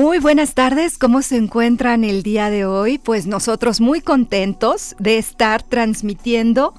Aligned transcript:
Muy 0.00 0.18
buenas 0.18 0.54
tardes, 0.54 0.96
¿cómo 0.96 1.20
se 1.20 1.36
encuentran 1.36 2.04
el 2.04 2.22
día 2.22 2.48
de 2.48 2.64
hoy? 2.64 2.96
Pues 2.96 3.26
nosotros 3.26 3.82
muy 3.82 4.00
contentos 4.00 4.96
de 4.98 5.18
estar 5.18 5.62
transmitiendo 5.62 6.72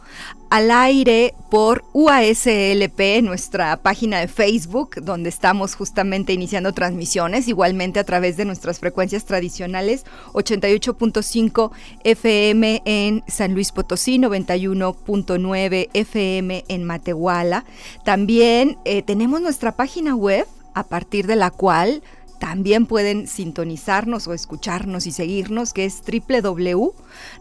al 0.49 0.71
aire 0.71 1.35
por 1.51 1.83
UASLP, 1.93 3.21
nuestra 3.21 3.77
página 3.77 4.21
de 4.21 4.27
Facebook, 4.27 4.95
donde 5.03 5.29
estamos 5.29 5.75
justamente 5.75 6.33
iniciando 6.33 6.73
transmisiones, 6.73 7.47
igualmente 7.47 7.99
a 7.99 8.05
través 8.05 8.37
de 8.37 8.45
nuestras 8.45 8.79
frecuencias 8.79 9.23
tradicionales, 9.25 10.03
88.5 10.33 11.69
FM 12.03 12.81
en 12.85 13.23
San 13.27 13.53
Luis 13.53 13.71
Potosí, 13.71 14.17
91.9 14.17 15.89
FM 15.93 16.65
en 16.67 16.83
Matehuala. 16.85 17.65
También 18.03 18.79
eh, 18.83 19.03
tenemos 19.03 19.41
nuestra 19.41 19.73
página 19.73 20.15
web, 20.15 20.47
a 20.73 20.83
partir 20.83 21.27
de 21.27 21.35
la 21.35 21.51
cual 21.51 22.01
también 22.41 22.87
pueden 22.87 23.27
sintonizarnos 23.27 24.27
o 24.27 24.33
escucharnos 24.33 25.05
y 25.05 25.11
seguirnos, 25.11 25.73
que 25.73 25.85
es 25.85 26.01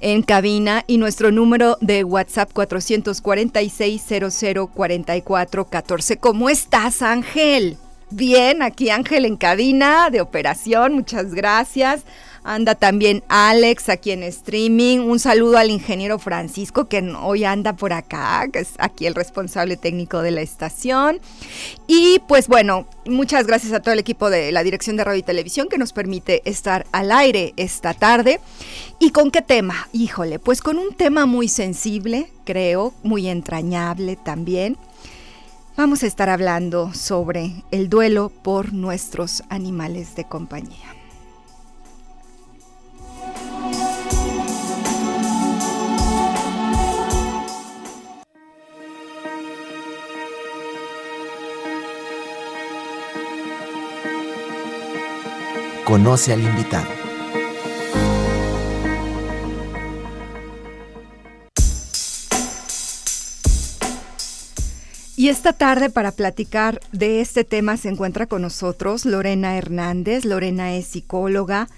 en 0.00 0.22
cabina 0.22 0.84
y 0.86 0.98
nuestro 0.98 1.30
número 1.30 1.78
de 1.80 2.04
WhatsApp 2.04 2.50
446 2.52 4.02
0044 4.30 5.64
14. 5.68 6.16
¿Cómo 6.18 6.50
estás, 6.50 7.02
Ángel? 7.02 7.78
Bien, 8.10 8.62
aquí 8.62 8.90
Ángel 8.90 9.24
en 9.24 9.36
cabina 9.36 10.10
de 10.10 10.20
operación, 10.20 10.94
muchas 10.94 11.34
gracias. 11.34 12.02
Anda 12.46 12.76
también 12.76 13.24
Alex 13.28 13.88
aquí 13.88 14.12
en 14.12 14.22
streaming. 14.22 15.00
Un 15.00 15.18
saludo 15.18 15.58
al 15.58 15.68
ingeniero 15.68 16.20
Francisco 16.20 16.88
que 16.88 17.02
hoy 17.20 17.42
anda 17.42 17.72
por 17.72 17.92
acá, 17.92 18.46
que 18.52 18.60
es 18.60 18.74
aquí 18.78 19.06
el 19.06 19.16
responsable 19.16 19.76
técnico 19.76 20.22
de 20.22 20.30
la 20.30 20.42
estación. 20.42 21.18
Y 21.88 22.20
pues 22.28 22.46
bueno, 22.46 22.86
muchas 23.04 23.48
gracias 23.48 23.72
a 23.72 23.80
todo 23.80 23.94
el 23.94 23.98
equipo 23.98 24.30
de 24.30 24.52
la 24.52 24.62
Dirección 24.62 24.96
de 24.96 25.02
Radio 25.02 25.18
y 25.18 25.24
Televisión 25.24 25.68
que 25.68 25.76
nos 25.76 25.92
permite 25.92 26.42
estar 26.48 26.86
al 26.92 27.10
aire 27.10 27.52
esta 27.56 27.94
tarde. 27.94 28.38
¿Y 29.00 29.10
con 29.10 29.32
qué 29.32 29.42
tema? 29.42 29.88
Híjole, 29.92 30.38
pues 30.38 30.62
con 30.62 30.78
un 30.78 30.94
tema 30.94 31.26
muy 31.26 31.48
sensible, 31.48 32.30
creo, 32.44 32.94
muy 33.02 33.26
entrañable 33.26 34.14
también. 34.14 34.76
Vamos 35.76 36.04
a 36.04 36.06
estar 36.06 36.30
hablando 36.30 36.94
sobre 36.94 37.64
el 37.72 37.88
duelo 37.88 38.30
por 38.30 38.72
nuestros 38.72 39.42
animales 39.50 40.14
de 40.14 40.24
compañía. 40.24 40.95
Conoce 55.86 56.32
al 56.32 56.42
invitado. 56.42 56.88
Y 65.16 65.28
esta 65.28 65.52
tarde 65.52 65.88
para 65.88 66.10
platicar 66.10 66.80
de 66.90 67.20
este 67.20 67.44
tema 67.44 67.76
se 67.76 67.88
encuentra 67.88 68.26
con 68.26 68.42
nosotros 68.42 69.04
Lorena 69.04 69.56
Hernández. 69.56 70.24
Lorena 70.24 70.74
es 70.74 70.88
psicóloga, 70.88 71.68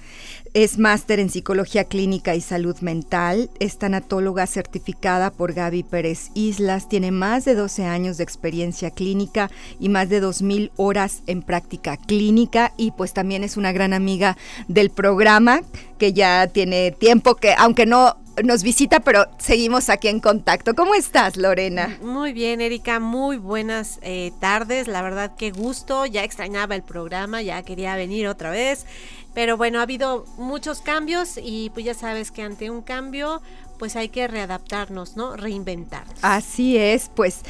es 0.64 0.76
máster 0.76 1.20
en 1.20 1.30
psicología 1.30 1.84
clínica 1.84 2.34
y 2.34 2.40
salud 2.40 2.76
mental, 2.80 3.48
es 3.60 3.78
tanatóloga 3.78 4.44
certificada 4.48 5.30
por 5.30 5.52
Gaby 5.52 5.84
Pérez 5.84 6.32
Islas, 6.34 6.88
tiene 6.88 7.12
más 7.12 7.44
de 7.44 7.54
12 7.54 7.84
años 7.84 8.16
de 8.16 8.24
experiencia 8.24 8.90
clínica 8.90 9.52
y 9.78 9.88
más 9.88 10.08
de 10.08 10.20
2.000 10.20 10.72
horas 10.74 11.22
en 11.28 11.42
práctica 11.42 11.96
clínica 11.96 12.72
y 12.76 12.90
pues 12.90 13.12
también 13.12 13.44
es 13.44 13.56
una 13.56 13.70
gran 13.70 13.92
amiga 13.92 14.36
del 14.66 14.90
programa 14.90 15.60
que 15.96 16.12
ya 16.12 16.48
tiene 16.48 16.90
tiempo 16.90 17.36
que, 17.36 17.54
aunque 17.56 17.86
no 17.86 18.16
nos 18.44 18.62
visita, 18.62 19.00
pero 19.00 19.26
seguimos 19.38 19.88
aquí 19.88 20.08
en 20.08 20.20
contacto. 20.20 20.74
¿Cómo 20.74 20.94
estás, 20.94 21.36
Lorena? 21.36 21.98
Muy 22.02 22.32
bien, 22.32 22.60
Erika, 22.60 23.00
muy 23.00 23.36
buenas 23.36 23.98
eh, 24.02 24.32
tardes. 24.40 24.88
La 24.88 25.02
verdad, 25.02 25.32
qué 25.36 25.50
gusto. 25.50 26.06
Ya 26.06 26.24
extrañaba 26.24 26.74
el 26.74 26.82
programa, 26.82 27.42
ya 27.42 27.62
quería 27.62 27.96
venir 27.96 28.28
otra 28.28 28.50
vez. 28.50 28.86
Pero 29.34 29.56
bueno, 29.56 29.78
ha 29.78 29.82
habido 29.82 30.24
muchos 30.36 30.80
cambios 30.80 31.38
y 31.40 31.70
pues 31.70 31.86
ya 31.86 31.94
sabes 31.94 32.30
que 32.30 32.42
ante 32.42 32.70
un 32.70 32.82
cambio 32.82 33.40
pues 33.78 33.94
hay 33.94 34.08
que 34.08 34.26
readaptarnos, 34.26 35.16
¿no? 35.16 35.36
Reinventarnos. 35.36 36.18
Así 36.22 36.76
es, 36.76 37.10
pues 37.14 37.42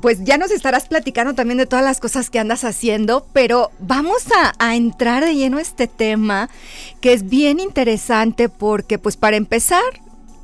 pues 0.00 0.24
ya 0.24 0.38
nos 0.38 0.50
estarás 0.50 0.86
platicando 0.86 1.34
también 1.34 1.58
de 1.58 1.66
todas 1.66 1.84
las 1.84 2.00
cosas 2.00 2.30
que 2.30 2.38
andas 2.38 2.64
haciendo, 2.64 3.26
pero 3.32 3.70
vamos 3.78 4.22
a, 4.34 4.52
a, 4.58 4.74
entrar 4.74 5.24
de 5.24 5.34
lleno 5.34 5.58
a 5.58 5.62
este 5.62 5.88
tema 5.88 6.48
que 7.00 7.12
es 7.12 7.28
bien 7.28 7.60
interesante 7.60 8.48
porque 8.48 8.98
pues 8.98 9.16
para 9.16 9.36
empezar, 9.36 9.82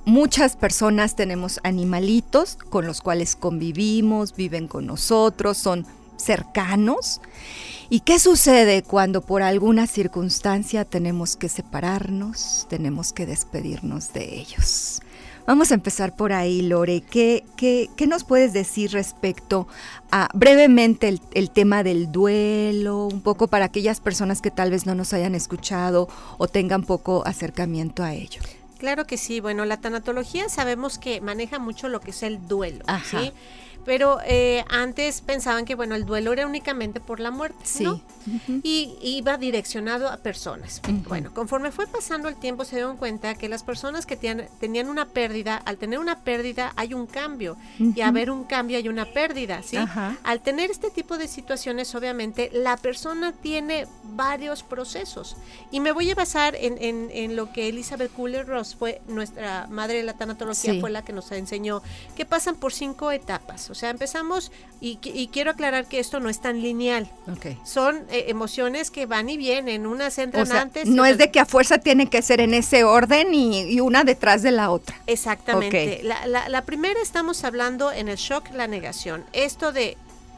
muchas 0.06 0.56
personas 0.56 1.16
tenemos 1.16 1.60
animalitos 1.62 2.56
con 2.56 2.86
los 2.86 3.02
cuales 3.02 3.36
convivimos, 3.36 4.34
viven 4.34 4.68
con 4.68 4.86
nosotros, 4.86 5.58
son 5.58 5.86
cercanos 6.16 7.20
¿Y 7.88 8.00
qué 8.00 8.18
sucede 8.18 8.82
cuando 8.82 9.20
por 9.20 9.42
alguna 9.42 9.86
circunstancia 9.86 10.84
tenemos 10.84 11.36
que 11.36 11.48
separarnos, 11.48 12.66
tenemos 12.68 13.12
que 13.12 13.26
despedirnos 13.26 14.12
de 14.12 14.40
ellos? 14.40 15.00
Vamos 15.46 15.70
a 15.70 15.74
empezar 15.74 16.16
por 16.16 16.32
ahí, 16.32 16.62
Lore. 16.62 17.02
¿Qué, 17.02 17.44
qué, 17.56 17.88
qué 17.96 18.08
nos 18.08 18.24
puedes 18.24 18.52
decir 18.52 18.90
respecto 18.90 19.68
a 20.10 20.28
brevemente 20.34 21.06
el, 21.06 21.20
el, 21.34 21.50
tema 21.50 21.84
del 21.84 22.10
duelo, 22.10 23.06
un 23.06 23.20
poco 23.20 23.46
para 23.46 23.66
aquellas 23.66 24.00
personas 24.00 24.42
que 24.42 24.50
tal 24.50 24.72
vez 24.72 24.84
no 24.84 24.96
nos 24.96 25.12
hayan 25.12 25.36
escuchado 25.36 26.08
o 26.38 26.48
tengan 26.48 26.82
poco 26.82 27.22
acercamiento 27.24 28.02
a 28.02 28.14
ello? 28.14 28.40
Claro 28.78 29.06
que 29.06 29.16
sí. 29.16 29.40
Bueno, 29.40 29.64
la 29.64 29.78
tanatología 29.78 30.48
sabemos 30.48 30.98
que 30.98 31.20
maneja 31.20 31.58
mucho 31.58 31.88
lo 31.88 32.00
que 32.00 32.10
es 32.10 32.22
el 32.22 32.46
duelo. 32.46 32.84
¿sí? 33.04 33.32
Pero 33.86 34.18
eh, 34.26 34.64
antes 34.68 35.20
pensaban 35.20 35.64
que, 35.64 35.76
bueno, 35.76 35.94
el 35.94 36.04
duelo 36.04 36.32
era 36.32 36.44
únicamente 36.44 36.98
por 36.98 37.20
la 37.20 37.30
muerte, 37.30 37.64
¿no? 37.80 38.02
Y 38.64 38.98
iba 39.00 39.38
direccionado 39.38 40.08
a 40.08 40.16
personas. 40.16 40.82
Bueno, 41.08 41.32
conforme 41.32 41.70
fue 41.70 41.86
pasando 41.86 42.28
el 42.28 42.34
tiempo 42.34 42.64
se 42.64 42.74
dieron 42.74 42.96
cuenta 42.96 43.36
que 43.36 43.48
las 43.48 43.62
personas 43.62 44.04
que 44.04 44.16
tenían 44.16 44.88
una 44.88 45.06
pérdida, 45.06 45.56
al 45.56 45.78
tener 45.78 46.00
una 46.00 46.24
pérdida 46.24 46.72
hay 46.74 46.94
un 46.94 47.06
cambio. 47.06 47.56
Y 47.78 48.00
a 48.00 48.10
ver 48.10 48.32
un 48.32 48.42
cambio 48.42 48.76
hay 48.76 48.88
una 48.88 49.04
pérdida, 49.04 49.62
¿sí? 49.62 49.78
Al 50.24 50.40
tener 50.40 50.72
este 50.72 50.90
tipo 50.90 51.16
de 51.16 51.28
situaciones, 51.28 51.94
obviamente, 51.94 52.50
la 52.52 52.76
persona 52.76 53.32
tiene 53.32 53.86
varios 54.02 54.64
procesos. 54.64 55.36
Y 55.70 55.78
me 55.78 55.92
voy 55.92 56.10
a 56.10 56.16
basar 56.16 56.56
en, 56.56 56.76
en, 56.80 57.36
lo 57.36 57.52
que 57.52 57.68
Elizabeth 57.68 58.12
Kubler-Ross 58.12 58.74
fue, 58.74 59.00
nuestra 59.06 59.68
madre 59.70 59.98
de 59.98 60.02
la 60.02 60.14
tanatología, 60.14 60.80
fue 60.80 60.90
la 60.90 61.04
que 61.04 61.12
nos 61.12 61.30
enseñó, 61.30 61.82
que 62.16 62.24
pasan 62.24 62.56
por 62.56 62.72
cinco 62.72 63.12
etapas. 63.12 63.70
Sea, 63.76 63.90
empezamos 63.90 64.50
y, 64.80 64.96
quiero 65.32 65.52
aclarar 65.52 65.86
que 65.86 65.98
esto 65.98 66.20
no 66.20 66.28
es 66.28 66.40
tan 66.40 66.60
lineal. 66.60 67.10
Okay. 67.36 67.58
Son 67.64 68.04
eh, 68.10 68.26
emociones 68.28 68.90
que 68.90 69.06
van 69.06 69.28
y 69.28 69.36
vienen, 69.36 69.86
unas 69.86 70.18
entran 70.18 70.50
antes. 70.52 70.88
No 70.88 71.06
es 71.06 71.18
de 71.18 71.30
que 71.30 71.40
a 71.40 71.46
fuerza 71.46 71.78
tiene 71.78 72.08
que 72.08 72.22
ser 72.22 72.40
en 72.40 72.54
ese 72.54 72.84
orden 72.84 73.34
y, 73.34 73.80
una 73.80 74.04
detrás 74.04 74.42
de 74.42 74.50
la 74.50 74.70
otra. 74.70 74.96
Exactamente. 75.06 76.00
La, 76.02 76.48
la 76.48 76.62
primera 76.64 77.00
estamos 77.00 77.44
hablando 77.44 77.92
en 77.92 78.08
el 78.08 78.16
shock, 78.16 78.50
la 78.52 78.66
negación. 78.66 79.24
Esto 79.32 79.72
de 79.72 79.96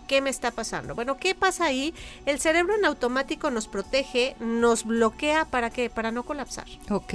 ¿Qué 0.09 0.23
me 0.23 0.31
está 0.31 0.51
pasando? 0.51 0.95
Bueno, 0.95 1.19
¿qué 1.19 1.35
pasa 1.35 1.67
ahí? 1.67 1.93
El 2.25 2.41
cerebro 2.41 2.75
en 2.75 2.87
automático 2.87 3.51
nos 3.51 3.69
protege, 3.69 4.37
nos 4.41 4.85
bloquea 4.85 5.45
para 5.45 5.69
qué? 5.69 5.91
Para 5.91 6.11
no 6.11 6.23
colapsar. 6.23 6.65
Ok. 6.89 7.15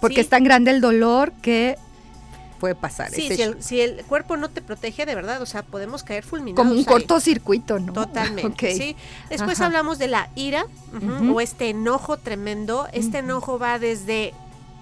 Porque 0.00 0.20
es 0.20 0.28
tan 0.28 0.44
grande 0.44 0.70
el 0.70 0.80
dolor 0.80 1.32
que 1.42 1.76
puede 2.58 2.74
pasar. 2.74 3.10
Sí, 3.10 3.30
si 3.60 3.80
el, 3.80 4.04
cuerpo 4.04 4.36
no 4.36 4.50
te 4.50 4.60
protege 4.60 5.06
de 5.06 5.14
verdad, 5.14 5.40
o 5.40 5.46
sea, 5.46 5.62
podemos 5.62 6.02
caer 6.02 6.24
fulminados. 6.24 6.66
Como 6.66 6.78
un 6.78 6.84
cortocircuito, 6.84 7.78
¿no? 7.78 7.92
Totalmente. 7.92 8.74
¿sí? 8.76 8.96
Después 9.30 9.60
hablamos 9.60 9.98
de 9.98 10.08
la 10.08 10.28
ira 10.34 10.66
o 11.32 11.40
este 11.40 11.70
enojo 11.70 12.16
tremendo. 12.16 12.86
Este 12.92 13.18
enojo 13.18 13.58
va 13.58 13.78
desde 13.78 14.34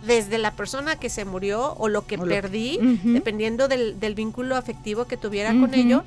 desde 0.07 0.39
la 0.39 0.53
persona 0.53 0.97
que 0.97 1.09
se 1.11 1.25
murió 1.25 1.75
o 1.79 1.89
lo 1.89 2.07
que 2.07 2.17
perdí, 2.17 2.79
dependiendo 3.03 3.67
del, 3.67 3.99
del, 3.99 4.15
vínculo 4.15 4.57
afectivo 4.57 5.07
que 5.07 5.17
tuviera 5.17 5.51
con 5.51 5.75
ello, 5.75 6.05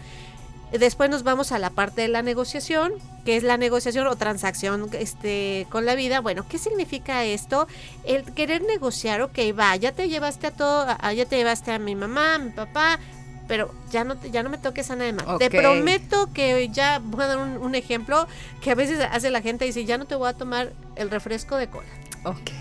Después 0.71 1.09
nos 1.09 1.23
vamos 1.23 1.51
a 1.51 1.59
la 1.59 1.71
parte 1.71 2.01
de 2.01 2.07
la 2.09 2.21
negociación, 2.21 2.93
que 3.25 3.35
es 3.37 3.43
la 3.43 3.57
negociación 3.57 4.05
o 4.07 4.15
transacción 4.15 4.89
este, 4.93 5.65
con 5.69 5.85
la 5.85 5.95
vida. 5.95 6.21
Bueno, 6.21 6.45
¿qué 6.47 6.59
significa 6.59 7.25
esto? 7.25 7.67
El 8.03 8.23
querer 8.33 8.61
negociar, 8.61 9.21
ok, 9.21 9.39
va, 9.57 9.75
ya 9.75 9.93
te 9.93 10.09
llevaste 10.09 10.47
a 10.47 10.51
todo, 10.51 10.85
ya 11.15 11.25
te 11.25 11.37
llevaste 11.37 11.71
a 11.71 11.79
mi 11.79 11.95
mamá, 11.95 12.35
a 12.35 12.37
mi 12.37 12.51
papá, 12.51 12.99
pero 13.47 13.73
ya 13.89 14.03
no, 14.03 14.15
ya 14.31 14.43
no 14.43 14.49
me 14.51 14.59
toques 14.59 14.91
a 14.91 14.95
nadie 14.95 15.13
más. 15.13 15.25
Te 15.39 15.49
prometo 15.49 16.31
que 16.33 16.69
ya 16.69 16.99
voy 17.03 17.23
a 17.23 17.27
dar 17.27 17.37
un, 17.39 17.73
ejemplo 17.73 18.27
que 18.61 18.69
a 18.69 18.75
veces 18.75 18.99
hace 19.11 19.31
la 19.31 19.41
gente 19.41 19.65
y 19.65 19.69
dice, 19.69 19.85
ya 19.85 19.97
no 19.97 20.05
te 20.05 20.13
voy 20.13 20.29
a 20.29 20.33
tomar 20.33 20.71
el 20.95 21.09
refresco 21.09 21.55
de 21.55 21.67
cola. 21.67 21.89
Ok. 22.25 22.51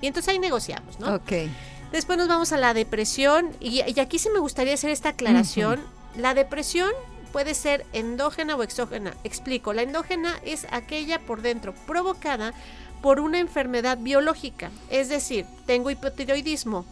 Y 0.00 0.06
entonces 0.06 0.32
ahí 0.32 0.38
negociamos, 0.38 1.00
¿no? 1.00 1.16
Ok. 1.16 1.32
Después 1.90 2.18
nos 2.18 2.28
vamos 2.28 2.52
a 2.52 2.56
la 2.56 2.72
depresión 2.72 3.50
y, 3.58 3.80
aquí 3.98 4.20
sí 4.20 4.28
me 4.32 4.38
gustaría 4.38 4.74
hacer 4.74 4.90
esta 4.90 5.08
aclaración. 5.08 5.80
La 6.16 6.34
depresión 6.34 6.90
puede 7.28 7.54
ser 7.54 7.86
endógena 7.92 8.56
o 8.56 8.62
exógena. 8.62 9.14
Explico, 9.24 9.72
la 9.72 9.82
endógena 9.82 10.34
es 10.44 10.66
aquella 10.70 11.18
por 11.20 11.42
dentro 11.42 11.74
provocada 11.86 12.52
por 13.00 13.20
una 13.20 13.38
enfermedad 13.38 13.98
biológica, 13.98 14.70
es 14.90 15.08
decir, 15.08 15.46
tengo 15.66 15.90
hipotiroidismo, 15.90 16.84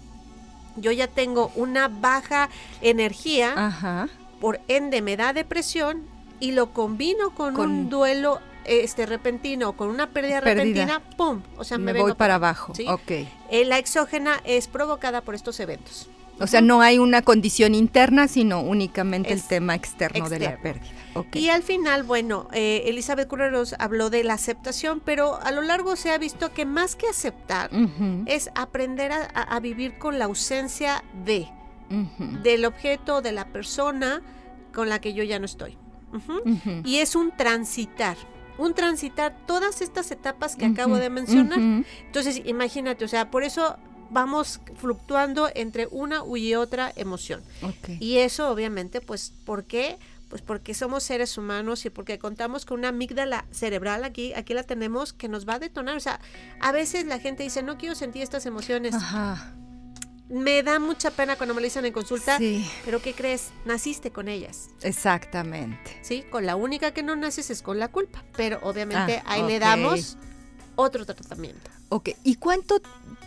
yo 0.76 0.92
ya 0.92 1.08
tengo 1.08 1.50
una 1.56 1.88
baja 1.88 2.48
energía, 2.80 4.08
por 4.40 4.60
ende 4.68 5.02
me 5.02 5.16
da 5.16 5.32
depresión 5.32 6.06
y 6.38 6.52
lo 6.52 6.72
combino 6.72 7.34
con, 7.34 7.58
un 7.58 7.88
duelo 7.88 8.40
este 8.64 9.06
repentino 9.06 9.72
con 9.72 9.88
una 9.88 10.08
pérdida, 10.10 10.40
repentina, 10.40 11.00
¡pum! 11.16 11.42
O 11.56 11.64
sea, 11.64 11.78
me, 11.78 11.92
voy 11.92 12.14
para 12.14 12.34
abajo. 12.34 12.72
Ok. 12.88 13.10
Eh, 13.10 13.64
la 13.64 13.78
exógena 13.78 14.40
es 14.44 14.68
provocada 14.68 15.20
por 15.22 15.34
estos 15.34 15.58
eventos. 15.60 16.08
O 16.38 16.46
sea, 16.46 16.60
no 16.60 16.82
hay 16.82 16.98
una 16.98 17.22
condición 17.22 17.74
interna, 17.74 18.28
sino 18.28 18.60
únicamente 18.60 19.32
el 19.32 19.42
tema 19.42 19.74
externo, 19.74 20.28
de 20.28 20.38
la 20.40 20.60
pérdida. 20.60 20.86
Y 21.32 21.48
al 21.48 21.62
final, 21.62 22.02
bueno, 22.02 22.48
eh, 22.52 22.82
Elizabeth 22.86 23.26
Curreros 23.26 23.74
habló 23.78 24.10
de 24.10 24.22
la 24.22 24.34
aceptación, 24.34 25.00
pero 25.04 25.40
a 25.40 25.50
lo 25.50 25.62
largo 25.62 25.96
se 25.96 26.10
ha 26.10 26.18
visto 26.18 26.52
que 26.52 26.66
más 26.66 26.94
que 26.94 27.08
aceptar 27.08 27.70
es 28.26 28.50
aprender 28.54 29.12
a, 29.12 29.60
vivir 29.60 29.98
con 29.98 30.18
la 30.18 30.26
ausencia 30.26 31.02
de, 31.24 31.48
del 32.42 32.66
objeto, 32.66 33.22
de 33.22 33.32
la 33.32 33.46
persona 33.46 34.20
con 34.74 34.90
la 34.90 35.00
que 35.00 35.14
yo 35.14 35.24
ya 35.24 35.38
no 35.38 35.46
estoy. 35.46 35.78
Y 36.84 36.96
es 36.96 37.16
un 37.16 37.30
transitar 37.36 38.16
un 38.58 38.72
transitar 38.72 39.36
todas 39.46 39.82
estas 39.82 40.10
etapas 40.10 40.56
que 40.56 40.64
acabo 40.64 40.96
de 40.96 41.10
mencionar. 41.10 41.58
Entonces, 42.06 42.40
imagínate, 42.46 43.04
o 43.04 43.08
sea, 43.08 43.30
por 43.30 43.42
eso 43.42 43.76
vamos 44.10 44.60
fluctuando 44.76 45.50
entre 45.54 45.88
una 45.90 46.22
y 46.36 46.54
otra 46.54 46.92
emoción. 46.96 47.42
Y 48.00 48.18
eso 48.18 48.50
obviamente, 48.50 49.00
pues, 49.00 49.32
¿por 49.44 49.64
qué? 49.64 49.98
Pues 50.28 50.42
porque 50.42 50.74
somos 50.74 51.04
seres 51.04 51.38
humanos 51.38 51.84
y 51.86 51.90
porque 51.90 52.18
contamos 52.18 52.64
con 52.64 52.80
una 52.80 52.88
amígdala 52.88 53.44
cerebral 53.52 54.04
aquí, 54.04 54.34
aquí 54.34 54.54
la 54.54 54.64
tenemos 54.64 55.12
que 55.12 55.28
nos 55.28 55.48
va 55.48 55.54
a 55.54 55.58
detonar. 55.58 55.96
O 55.96 56.00
sea, 56.00 56.20
a 56.60 56.72
veces 56.72 57.06
la 57.06 57.20
gente 57.20 57.44
dice, 57.44 57.62
no 57.62 57.78
quiero 57.78 57.94
sentir 57.94 58.22
estas 58.22 58.44
emociones. 58.46 58.94
Me 60.28 60.64
da 60.64 60.80
mucha 60.80 61.12
pena 61.12 61.36
cuando 61.36 61.54
me 61.54 61.60
lo 61.60 61.66
dicen 61.66 61.84
en 61.84 61.92
consulta, 61.92 62.38
pero 62.84 63.00
¿qué 63.00 63.14
crees? 63.14 63.50
Naciste 63.64 64.10
con 64.10 64.28
ellas. 64.28 64.70
Exactamente. 64.82 66.00
Sí, 66.02 66.24
con 66.28 66.44
la 66.46 66.56
única 66.56 66.90
que 66.90 67.04
no 67.04 67.14
naces 67.14 67.50
es 67.50 67.62
con 67.62 67.78
la 67.78 67.86
culpa, 67.86 68.24
pero 68.36 68.58
obviamente 68.62 69.22
ah, 69.24 69.34
ahí 69.34 69.42
le 69.44 69.60
damos 69.60 70.18
otro 70.74 71.06
tratamiento. 71.06 71.70
Ok, 71.88 72.10
¿y 72.24 72.34
cuánto 72.34 72.80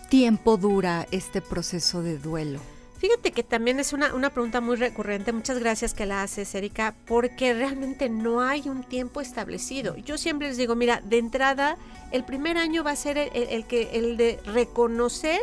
tiempo 0.09 0.57
dura 0.57 1.07
este 1.11 1.41
proceso 1.41 2.01
de 2.01 2.17
duelo? 2.17 2.59
Fíjate 2.97 3.31
que 3.31 3.43
también 3.43 3.79
es 3.79 3.93
una, 3.93 4.13
una, 4.13 4.29
pregunta 4.29 4.59
muy 4.59 4.75
recurrente. 4.75 5.31
Muchas 5.31 5.57
gracias 5.57 5.93
que 5.93 6.05
la 6.05 6.21
haces, 6.21 6.53
Erika, 6.53 6.95
porque 7.07 7.53
realmente 7.53 8.09
no 8.09 8.41
hay 8.41 8.67
un 8.67 8.83
tiempo 8.83 9.21
establecido. 9.21 9.95
Yo 9.95 10.17
siempre 10.17 10.49
les 10.49 10.57
digo, 10.57 10.75
mira, 10.75 11.01
de 11.05 11.17
entrada, 11.17 11.77
el 12.11 12.25
primer 12.25 12.57
año 12.57 12.83
va 12.83 12.91
a 12.91 12.95
ser 12.97 13.17
el, 13.17 13.65
que, 13.67 13.91
el 13.93 14.17
de 14.17 14.41
reconocer 14.43 15.39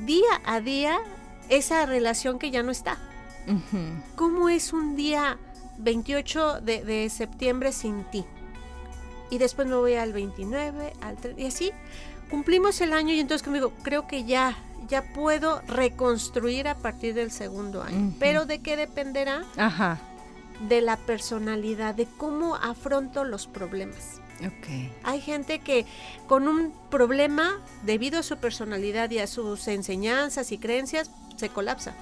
día 0.00 0.42
a 0.44 0.60
día 0.60 0.98
esa 1.48 1.86
relación 1.86 2.38
que 2.38 2.50
ya 2.50 2.62
no 2.62 2.70
está. 2.70 2.98
¿Cómo 4.14 4.50
es 4.50 4.74
un 4.74 4.94
día 4.94 5.38
28 5.78 6.60
de, 6.60 6.84
de 6.84 7.08
septiembre 7.08 7.72
sin 7.72 8.04
ti? 8.04 8.26
Y 9.30 9.38
después 9.38 9.66
me 9.66 9.74
voy 9.74 9.94
al 9.94 10.12
29, 10.12 10.92
al 11.00 11.16
30, 11.16 11.40
y 11.40 11.46
así 11.46 11.72
cumplimos 12.24 12.80
el 12.80 12.92
año 12.92 13.14
y 13.14 13.20
entonces 13.20 13.42
conmigo, 13.42 13.72
creo 13.82 14.06
que 14.06 14.24
ya, 14.24 14.56
ya 14.88 15.02
puedo 15.12 15.60
reconstruir 15.66 16.68
a 16.68 16.74
partir 16.74 17.14
del 17.14 17.30
segundo 17.30 17.82
año. 17.82 18.14
Pero 18.18 18.46
¿de 18.46 18.60
qué 18.60 18.76
dependerá? 18.76 19.44
Ajá. 19.56 19.98
De 20.68 20.80
la 20.80 20.96
personalidad, 20.96 21.94
de 21.94 22.06
cómo 22.06 22.56
afronto 22.56 23.24
los 23.24 23.46
problemas. 23.46 24.20
Okay. 24.38 24.92
Hay 25.04 25.20
gente 25.20 25.60
que 25.60 25.86
con 26.26 26.48
un 26.48 26.72
problema, 26.90 27.60
debido 27.84 28.18
a 28.18 28.22
su 28.22 28.36
personalidad 28.38 29.10
y 29.10 29.18
a 29.18 29.26
sus 29.26 29.68
enseñanzas 29.68 30.50
y 30.52 30.58
creencias, 30.58 31.10
se 31.36 31.48
colapsa 31.48 31.94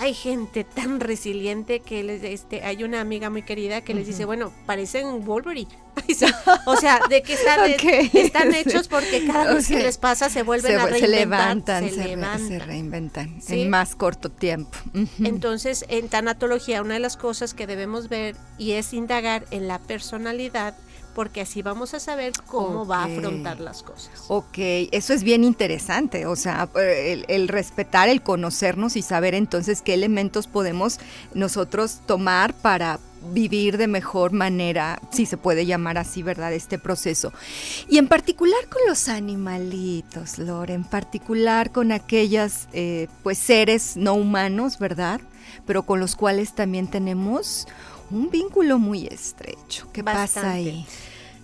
hay 0.00 0.14
gente 0.14 0.64
tan 0.64 1.00
resiliente 1.00 1.80
que 1.80 2.02
les, 2.02 2.22
este, 2.22 2.62
hay 2.62 2.84
una 2.84 3.00
amiga 3.00 3.30
muy 3.30 3.42
querida 3.42 3.80
que 3.82 3.94
les 3.94 4.06
dice, 4.06 4.24
bueno, 4.24 4.52
parecen 4.66 5.24
Wolverine. 5.24 5.70
o 6.66 6.76
sea, 6.76 7.00
de 7.08 7.22
que 7.22 7.34
están, 7.34 7.70
están 8.12 8.54
hechos 8.54 8.88
porque 8.88 9.26
cada 9.26 9.54
vez 9.54 9.66
que 9.68 9.78
les 9.78 9.98
pasa 9.98 10.30
se 10.30 10.42
vuelven 10.42 10.78
a 10.78 10.86
reinventar. 10.86 11.00
Se 11.00 11.08
levantan, 11.08 12.48
se, 12.48 12.58
reinventan 12.60 13.40
en 13.48 13.70
más 13.70 13.96
corto 13.96 14.30
tiempo. 14.30 14.78
Entonces, 15.24 15.84
en 15.88 16.08
tanatología, 16.08 16.82
una 16.82 16.94
de 16.94 17.00
las 17.00 17.16
cosas 17.16 17.52
que 17.54 17.66
debemos 17.66 18.08
ver 18.08 18.36
y 18.58 18.72
es 18.72 18.92
indagar 18.92 19.44
en 19.50 19.66
la 19.68 19.78
personalidad 19.78 20.74
porque 21.18 21.40
así 21.40 21.62
vamos 21.62 21.94
a 21.94 21.98
saber 21.98 22.32
cómo 22.46 22.86
va 22.86 23.02
a 23.02 23.06
afrontar 23.06 23.58
las 23.58 23.82
cosas. 23.82 24.12
Ok, 24.28 24.56
eso 24.92 25.12
es 25.12 25.24
bien 25.24 25.42
interesante, 25.42 26.26
o 26.26 26.36
sea, 26.36 26.68
el, 26.76 27.24
el, 27.26 27.48
respetar, 27.48 28.08
el 28.08 28.22
conocernos 28.22 28.94
y 28.94 29.02
saber 29.02 29.34
entonces 29.34 29.82
qué 29.82 29.94
elementos 29.94 30.46
podemos 30.46 31.00
nosotros 31.34 32.02
tomar 32.06 32.54
para 32.54 33.00
vivir 33.32 33.78
de 33.78 33.88
mejor 33.88 34.30
manera, 34.30 35.02
si 35.10 35.26
se 35.26 35.36
puede 35.36 35.66
llamar 35.66 35.98
así, 35.98 36.22
¿verdad? 36.22 36.52
Este 36.52 36.78
proceso. 36.78 37.32
Y 37.88 37.98
en 37.98 38.06
particular 38.06 38.68
con 38.68 38.82
los 38.86 39.08
animalitos, 39.08 40.38
Lore, 40.38 40.74
en 40.74 40.84
particular 40.84 41.72
con 41.72 41.90
aquellas, 41.90 42.68
eh, 42.72 43.08
pues, 43.24 43.38
seres 43.38 43.96
no 43.96 44.14
humanos, 44.14 44.78
¿verdad? 44.78 45.20
Pero 45.66 45.82
con 45.82 45.98
los 45.98 46.14
cuales 46.14 46.54
también 46.54 46.86
tenemos 46.86 47.66
un 48.10 48.30
vínculo 48.30 48.78
muy 48.78 49.06
estrecho. 49.06 49.88
¿Qué 49.92 50.02
pasa 50.02 50.52
ahí? 50.52 50.86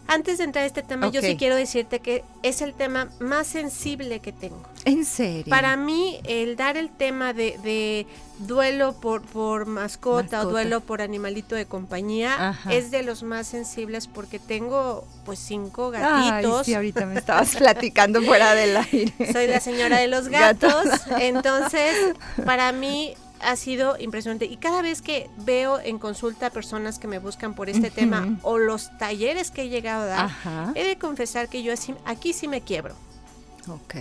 Antes 0.07 0.39
de 0.39 0.45
entrar 0.45 0.65
a 0.65 0.67
este 0.67 0.83
tema, 0.83 1.11
yo 1.11 1.21
sí 1.23 1.37
quiero 1.37 1.57
decirte 1.57 2.01
que 2.01 2.25
es 2.43 2.61
el 2.63 2.75
tema 2.75 3.09
más 3.21 3.47
sensible 3.47 4.21
que 4.21 4.33
tengo. 4.33 4.63
¿En 4.85 5.05
serio? 5.05 5.49
Para 5.49 5.77
mí, 5.77 6.21
el 6.25 6.57
dar 6.57 6.77
el 6.77 6.91
tema 6.91 7.33
de, 7.33 8.07
duelo 8.39 8.93
por, 8.95 9.23
por 9.23 9.67
mascota, 9.67 10.43
o 10.43 10.51
duelo 10.51 10.81
por 10.81 11.01
animalito 11.01 11.55
de 11.55 11.67
compañía 11.67 12.59
es 12.71 12.91
de 12.91 13.03
los 13.03 13.23
más 13.23 13.47
sensibles 13.47 14.07
porque 14.07 14.39
tengo 14.39 15.07
pues 15.25 15.39
cinco 15.39 15.91
gatitos. 15.91 16.59
Ay, 16.59 16.65
sí, 16.65 16.75
ahorita 16.75 17.07
me 17.07 17.19
estabas 17.19 17.57
platicando 17.57 18.21
fuera 18.23 18.55
del 18.55 18.77
aire. 18.93 19.33
Soy 19.33 19.47
la 19.47 19.61
señora 19.61 19.99
de 19.99 20.09
los 20.09 20.29
gatos. 20.29 20.85
Entonces, 21.19 22.15
para 22.45 22.73
mí 22.73 23.15
ha 23.45 23.57
sido 23.57 23.97
impresionante. 23.99 24.47
Y 24.47 24.57
cada 24.57 24.83
vez 24.83 25.03
que 25.03 25.29
veo 25.39 25.79
en 25.81 25.99
consulta 25.99 26.51
personas 26.51 26.99
que 26.99 27.09
me 27.09 27.19
buscan 27.19 27.55
por 27.55 27.69
este 27.69 27.91
tema 27.91 28.39
o 28.43 28.59
los 28.59 28.97
talleres 28.99 29.51
que 29.51 29.63
he 29.63 29.69
llegado 29.69 30.05
a 30.05 30.07
dar, 30.07 30.73
he 30.75 30.85
de 30.85 30.97
confesar 30.97 31.49
que 31.49 31.63
yo 31.63 31.73
aquí 32.05 32.33
sí 32.33 32.49
me 32.49 32.61
quiebro. 32.63 32.95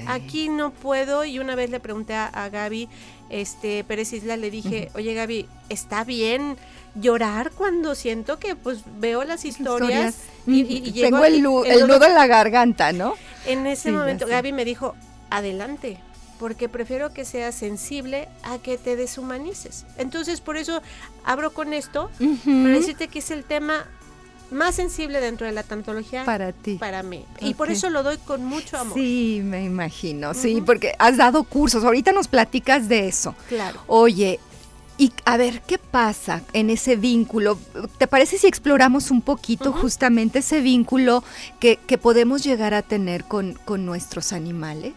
Aquí 0.08 0.50
no 0.50 0.72
puedo 0.72 1.24
y 1.24 1.40
una 1.40 1.56
vez 1.56 1.70
le 1.70 1.80
pregunté 1.80 2.16
a, 2.16 2.50
Gaby 2.50 2.90
este 3.30 3.84
Pérez 3.84 4.14
Isla 4.14 4.38
le 4.38 4.52
dije, 4.52 4.92
"Oye 4.96 5.14
Gaby, 5.14 5.48
¿está 5.70 6.04
bien 6.04 6.58
llorar 6.96 7.52
cuando 7.52 7.96
siento 7.96 8.40
que 8.40 8.56
pues 8.56 8.80
veo 9.00 9.24
las 9.24 9.46
historias, 9.46 10.18
y, 10.46 11.02
tengo 11.02 11.24
el, 11.24 11.42
nudo 11.42 11.66
en 11.66 12.14
la 12.14 12.28
garganta, 12.28 12.92
¿no?" 12.92 13.16
En 13.46 13.66
ese 13.66 13.92
momento 13.92 14.28
Gaby 14.28 14.52
me 14.52 14.66
dijo, 14.66 14.96
"Adelante." 15.30 15.98
Porque 16.40 16.70
prefiero 16.70 17.14
que 17.14 17.26
seas 17.26 17.56
sensible 17.56 18.28
a 18.44 18.58
que 18.58 18.78
te 18.78 18.96
deshumanices. 18.96 19.86
Entonces, 19.98 20.42
por 20.42 20.58
eso 20.58 20.82
abro 21.24 21.54
con 21.54 21.74
esto, 21.74 22.10
para 22.18 22.70
decirte 22.70 23.08
que 23.08 23.20
es 23.20 23.32
el 23.32 23.44
tema 23.44 23.86
más 24.52 24.76
sensible 24.76 25.20
dentro 25.20 25.48
de 25.48 25.54
la 25.54 25.64
tantología 25.64 26.26
para 26.26 26.52
ti. 26.52 26.76
para 26.76 27.02
mí. 27.04 27.26
Y 27.40 27.56
por 27.56 27.70
eso 27.70 27.90
lo 27.90 28.04
doy 28.04 28.18
con 28.18 28.46
mucho 28.46 28.78
amor. 28.78 28.94
Sí 28.94 29.42
me 29.44 29.64
imagino 29.64 30.34
sí 30.34 30.62
porque 30.66 30.94
has 31.00 31.18
dado 31.18 31.44
cursos. 31.44 31.84
Ahorita 31.84 32.12
nos 32.12 32.28
platicas 32.28 32.88
de 32.88 33.08
eso. 33.08 33.36
Claro. 33.50 33.82
Oye 33.88 34.40
y 34.98 35.12
a 35.26 35.38
ver, 35.38 35.62
¿qué 35.62 35.80
pasa 35.80 36.44
en 36.54 36.70
ese 36.70 36.96
vínculo? 36.96 37.58
¿Te 37.98 38.08
parece 38.08 38.38
si 38.38 38.46
exploramos 38.46 39.10
un 39.10 39.22
poquito 39.22 39.74
justamente 39.74 40.40
ese 40.40 40.62
vínculo 40.62 41.24
que, 41.60 41.78
que, 41.88 41.98
podemos 41.98 42.44
llegar 42.44 42.76
a 42.76 42.84
tener 42.84 43.24
con, 43.24 43.54
con 43.66 43.86
nuestros 43.86 44.34
animales? 44.34 44.94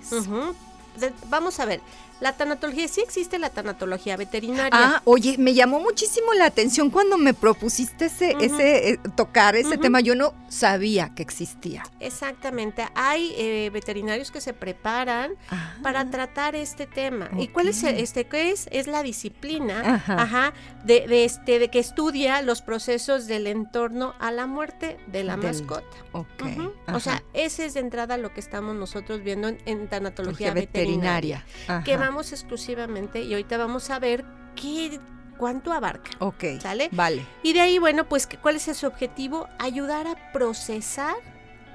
Vamos 1.28 1.60
a 1.60 1.64
ver, 1.64 1.80
la 2.20 2.32
tanatología, 2.32 2.88
sí 2.88 3.02
existe 3.02 3.38
la 3.38 3.50
tanatología 3.50 4.16
veterinaria. 4.16 4.70
Ah, 4.72 5.02
oye, 5.04 5.36
me 5.38 5.52
llamó 5.52 5.80
muchísimo 5.80 6.32
la 6.34 6.46
atención 6.46 6.90
cuando 6.90 7.18
me 7.18 7.34
propusiste 7.34 8.06
ese, 8.06 8.34
ese 8.40 8.90
eh, 8.90 9.00
tocar 9.14 9.54
ese 9.54 9.76
tema. 9.76 10.00
Yo 10.00 10.14
no 10.14 10.32
sabía 10.48 11.14
que 11.14 11.22
existía. 11.22 11.82
Exactamente. 12.00 12.86
Hay 12.94 13.34
eh, 13.36 13.70
veterinarios 13.70 14.30
que 14.30 14.40
se 14.40 14.54
preparan 14.54 15.32
ah. 15.50 15.74
para 15.82 16.08
tratar 16.10 16.54
este 16.54 16.86
tema. 16.86 17.28
¿Y 17.38 17.48
cuál 17.48 17.68
es 17.68 17.82
este? 17.82 18.24
¿Qué 18.24 18.50
es? 18.50 18.68
Es 18.70 18.86
la 18.86 19.02
disciplina, 19.02 20.02
ajá, 20.06 20.54
de, 20.84 21.24
este, 21.24 21.58
de 21.58 21.68
que 21.68 21.80
estudia 21.80 22.40
los 22.40 22.62
procesos 22.62 23.26
del 23.26 23.46
entorno 23.46 24.14
a 24.20 24.30
la 24.30 24.46
muerte 24.46 24.96
de 25.06 25.24
la 25.24 25.36
mascota. 25.36 25.84
Okay. 26.12 26.56
O 26.94 27.00
sea, 27.00 27.22
ese 27.34 27.66
es 27.66 27.74
de 27.74 27.80
entrada 27.80 28.16
lo 28.16 28.32
que 28.32 28.40
estamos 28.40 28.74
nosotros 28.74 29.22
viendo 29.22 29.48
en, 29.48 29.88
tanatología 29.88 30.54
veterinaria. 30.54 31.44
veterinaria 31.66 32.05
vamos 32.06 32.32
exclusivamente 32.32 33.22
y 33.22 33.32
ahorita 33.32 33.58
vamos 33.58 33.90
a 33.90 33.98
ver 33.98 34.24
qué 34.54 35.00
cuánto 35.36 35.72
abarca. 35.72 36.10
Ok. 36.18 36.44
¿Sale? 36.60 36.88
Vale. 36.92 37.26
Y 37.42 37.52
de 37.52 37.60
ahí, 37.60 37.78
bueno, 37.78 38.08
pues, 38.08 38.28
¿cuál 38.40 38.56
es 38.56 38.64
su 38.64 38.86
objetivo? 38.86 39.48
Ayudar 39.58 40.06
a 40.06 40.32
procesar 40.32 41.16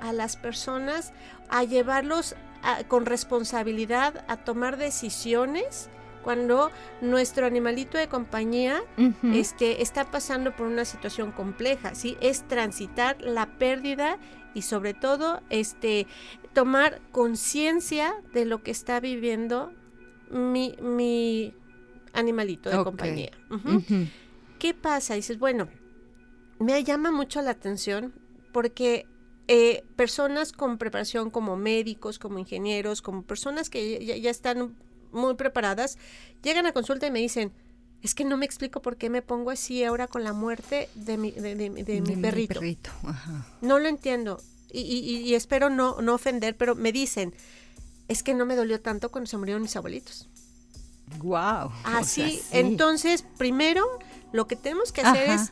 a 0.01 0.13
las 0.13 0.35
personas, 0.35 1.13
a 1.49 1.63
llevarlos 1.63 2.35
con 2.87 3.05
responsabilidad 3.05 4.23
a 4.27 4.37
tomar 4.37 4.77
decisiones 4.77 5.89
cuando 6.23 6.69
nuestro 7.01 7.47
animalito 7.47 7.97
de 7.97 8.07
compañía 8.07 8.83
este, 9.33 9.81
está 9.81 10.11
pasando 10.11 10.55
por 10.55 10.67
una 10.67 10.85
situación 10.85 11.31
compleja, 11.31 11.95
¿sí? 11.95 12.17
Es 12.21 12.47
transitar 12.47 13.19
la 13.21 13.57
pérdida 13.57 14.19
y 14.53 14.61
sobre 14.61 14.93
todo 14.93 15.41
este, 15.49 16.05
tomar 16.53 17.01
conciencia 17.11 18.13
de 18.33 18.45
lo 18.45 18.61
que 18.61 18.69
está 18.69 18.99
viviendo 18.99 19.73
mi, 20.31 20.75
mi 20.81 21.53
animalito 22.13 22.69
de 22.69 22.83
compañía. 22.83 23.31
¿Qué 24.59 24.73
pasa? 24.73 25.15
Dices, 25.15 25.39
bueno, 25.39 25.67
me 26.59 26.83
llama 26.83 27.11
mucho 27.11 27.41
la 27.41 27.51
atención 27.51 28.13
porque 28.51 29.07
eh, 29.47 29.83
personas 29.95 30.51
con 30.51 30.77
preparación 30.77 31.29
como 31.29 31.55
médicos, 31.57 32.19
como 32.19 32.39
ingenieros, 32.39 33.01
como 33.01 33.23
personas 33.23 33.69
que 33.69 34.05
ya, 34.05 34.29
están 34.29 34.75
muy 35.11 35.35
preparadas, 35.35 35.97
llegan 36.43 36.65
a 36.65 36.73
consulta 36.73 37.07
y 37.07 37.11
me 37.11 37.19
dicen, 37.19 37.51
es 38.01 38.15
que 38.15 38.23
no 38.23 38.37
me 38.37 38.45
explico 38.45 38.81
por 38.81 38.97
qué 38.97 39.09
me 39.09 39.21
pongo 39.21 39.51
así 39.51 39.83
ahora 39.83 40.07
con 40.07 40.23
la 40.23 40.33
muerte 40.33 40.89
de 40.95 41.17
mi, 41.17 41.31
de, 41.31 41.69
mi 41.69 42.15
perrito. 42.17 42.61
No 43.61 43.79
lo 43.79 43.87
entiendo 43.87 44.39
y, 44.73 44.81
y, 45.25 45.35
espero 45.35 45.69
no, 45.69 46.01
no 46.01 46.13
ofender, 46.13 46.55
pero 46.55 46.75
me 46.75 46.91
dicen, 46.91 47.33
es 48.11 48.23
que 48.23 48.33
no 48.33 48.45
me 48.45 48.57
dolió 48.57 48.81
tanto 48.81 49.09
cuando 49.09 49.29
se 49.29 49.37
murieron 49.37 49.61
mis 49.61 49.75
abuelitos. 49.77 50.27
Wow. 51.19 51.71
Así, 51.85 52.41
entonces, 52.51 53.23
primero 53.37 53.85
lo 54.33 54.47
que 54.47 54.57
tenemos 54.57 54.91
que 54.91 55.01
hacer 55.01 55.29
es 55.29 55.51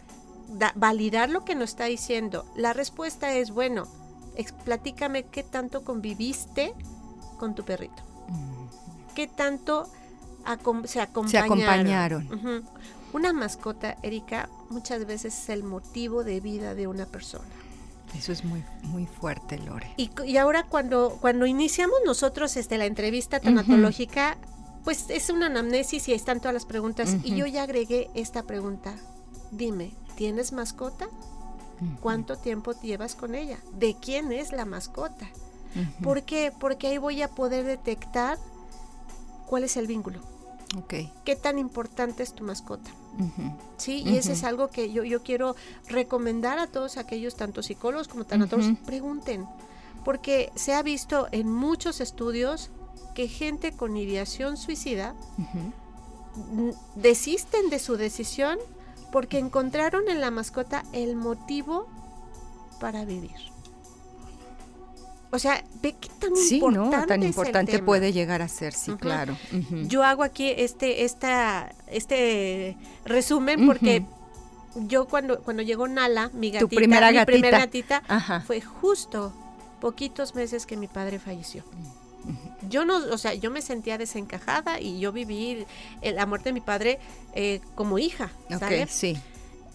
validar 0.75 1.29
lo 1.29 1.45
que 1.45 1.55
nos 1.55 1.69
está 1.69 1.85
diciendo. 1.85 2.45
La 2.55 2.73
respuesta 2.73 3.33
es, 3.33 3.51
bueno, 3.51 3.87
platícame 4.65 5.23
qué 5.23 5.43
tanto 5.43 5.85
conviviste 5.85 6.73
con 7.37 7.55
tu 7.55 7.63
perrito. 7.63 8.03
Mm. 8.27 9.13
¿Qué 9.15 9.27
tanto 9.27 9.89
se 10.83 10.99
acompañaron? 10.99 12.65
Una 13.13 13.31
mascota, 13.31 13.97
Erika, 14.03 14.49
muchas 14.69 15.05
veces 15.05 15.37
es 15.37 15.49
el 15.49 15.63
motivo 15.63 16.25
de 16.25 16.41
vida 16.41 16.75
de 16.75 16.87
una 16.87 17.05
persona. 17.05 17.47
Eso 18.17 18.31
es 18.31 18.43
muy, 18.43 18.63
muy 18.83 19.05
fuerte, 19.05 19.57
Lore. 19.57 19.93
Y, 19.97 20.37
ahora 20.37 20.63
cuando, 20.63 21.17
cuando 21.21 21.45
iniciamos 21.45 21.99
nosotros 22.05 22.57
este, 22.57 22.77
la 22.77 22.85
entrevista 22.85 23.39
tanatológica, 23.39 24.37
pues 24.83 25.05
es 25.09 25.29
una 25.29 25.47
anamnesis 25.47 26.07
y 26.07 26.13
están 26.13 26.39
todas 26.39 26.53
las 26.53 26.65
preguntas. 26.65 27.17
Y 27.23 27.35
yo 27.35 27.45
ya 27.45 27.63
agregué 27.63 28.09
esta 28.13 28.43
pregunta. 28.43 28.95
Dime, 29.51 29.93
¿tienes 30.15 30.51
mascota? 30.51 31.07
¿Cuánto 32.01 32.37
tiempo 32.37 32.73
llevas 32.81 33.15
con 33.15 33.35
ella? 33.35 33.57
¿De 33.73 33.95
quién 33.99 34.31
es 34.31 34.51
la 34.51 34.65
mascota? 34.65 35.29
¿Por 36.03 36.23
qué? 36.23 36.51
Porque 36.59 36.87
ahí 36.87 36.97
voy 36.97 37.21
a 37.21 37.29
poder 37.29 37.65
detectar 37.65 38.37
cuál 39.45 39.63
es 39.63 39.77
el 39.77 39.87
vínculo. 39.87 40.21
Okay. 40.77 41.11
¿Qué 41.25 41.35
tan 41.35 41.57
importante 41.57 42.21
es 42.21 42.33
tu 42.33 42.43
mascota? 42.43 42.91
Sí, 43.77 44.03
y 44.05 44.17
ese 44.17 44.33
es 44.33 44.43
algo 44.43 44.69
que 44.69 44.91
yo, 44.91 45.03
yo 45.03 45.23
quiero 45.23 45.55
recomendar 45.87 46.59
a 46.59 46.67
todos 46.67 46.97
aquellos, 46.97 47.35
tanto 47.35 47.63
psicólogos 47.63 48.07
como 48.07 48.23
tanatólogos, 48.23 48.77
pregunten, 48.85 49.45
porque 50.05 50.51
se 50.55 50.73
ha 50.73 50.83
visto 50.83 51.27
en 51.31 51.51
muchos 51.51 52.01
estudios 52.01 52.69
que 53.15 53.27
gente 53.27 53.71
con 53.71 53.97
ideación 53.97 54.57
suicida 54.57 55.15
desisten 56.95 57.69
de 57.69 57.79
su 57.79 57.97
decisión 57.97 58.57
porque 59.11 59.39
encontraron 59.39 60.07
en 60.07 60.21
la 60.21 60.31
mascota 60.31 60.85
el 60.93 61.15
motivo 61.15 61.87
para 62.79 63.05
vivir. 63.05 63.48
O 65.31 65.37
sea, 65.37 65.63
ve 65.81 65.95
qué 65.99 66.09
tan 66.19 66.31
importante, 66.35 67.07
tan 67.07 67.23
importante 67.23 67.79
puede 67.79 68.11
llegar 68.11 68.41
a 68.41 68.47
ser, 68.47 68.73
sí, 68.73 68.93
claro. 68.93 69.37
Yo 69.87 70.03
hago 70.03 70.23
aquí 70.23 70.51
este, 70.57 71.03
esta, 71.03 71.71
este 71.87 72.75
resumen 73.05 73.65
porque 73.67 74.05
yo 74.87 75.05
cuando, 75.07 75.41
cuando 75.41 75.61
llegó 75.61 75.87
Nala, 75.87 76.31
mi 76.33 76.49
gatita, 76.51 76.75
primera 76.75 77.11
mi 77.11 77.25
primera 77.25 77.59
gatita, 77.59 78.01
fue 78.45 78.59
justo 78.61 79.33
poquitos 79.79 80.33
meses 80.33 80.65
que 80.65 80.77
mi 80.77 80.87
padre 80.87 81.19
falleció. 81.19 81.63
Yo 82.67 82.83
no, 82.83 82.97
o 82.97 83.17
sea, 83.17 83.33
yo 83.33 83.49
me 83.51 83.61
sentía 83.61 83.97
desencajada 83.97 84.81
y 84.81 84.99
yo 84.99 85.11
viví 85.11 85.65
la 86.01 86.25
muerte 86.25 86.49
de 86.49 86.53
mi 86.53 86.61
padre 86.61 86.99
eh, 87.33 87.61
como 87.75 87.99
hija, 87.99 88.31
¿sabes? 88.49 88.91
sí 88.91 89.17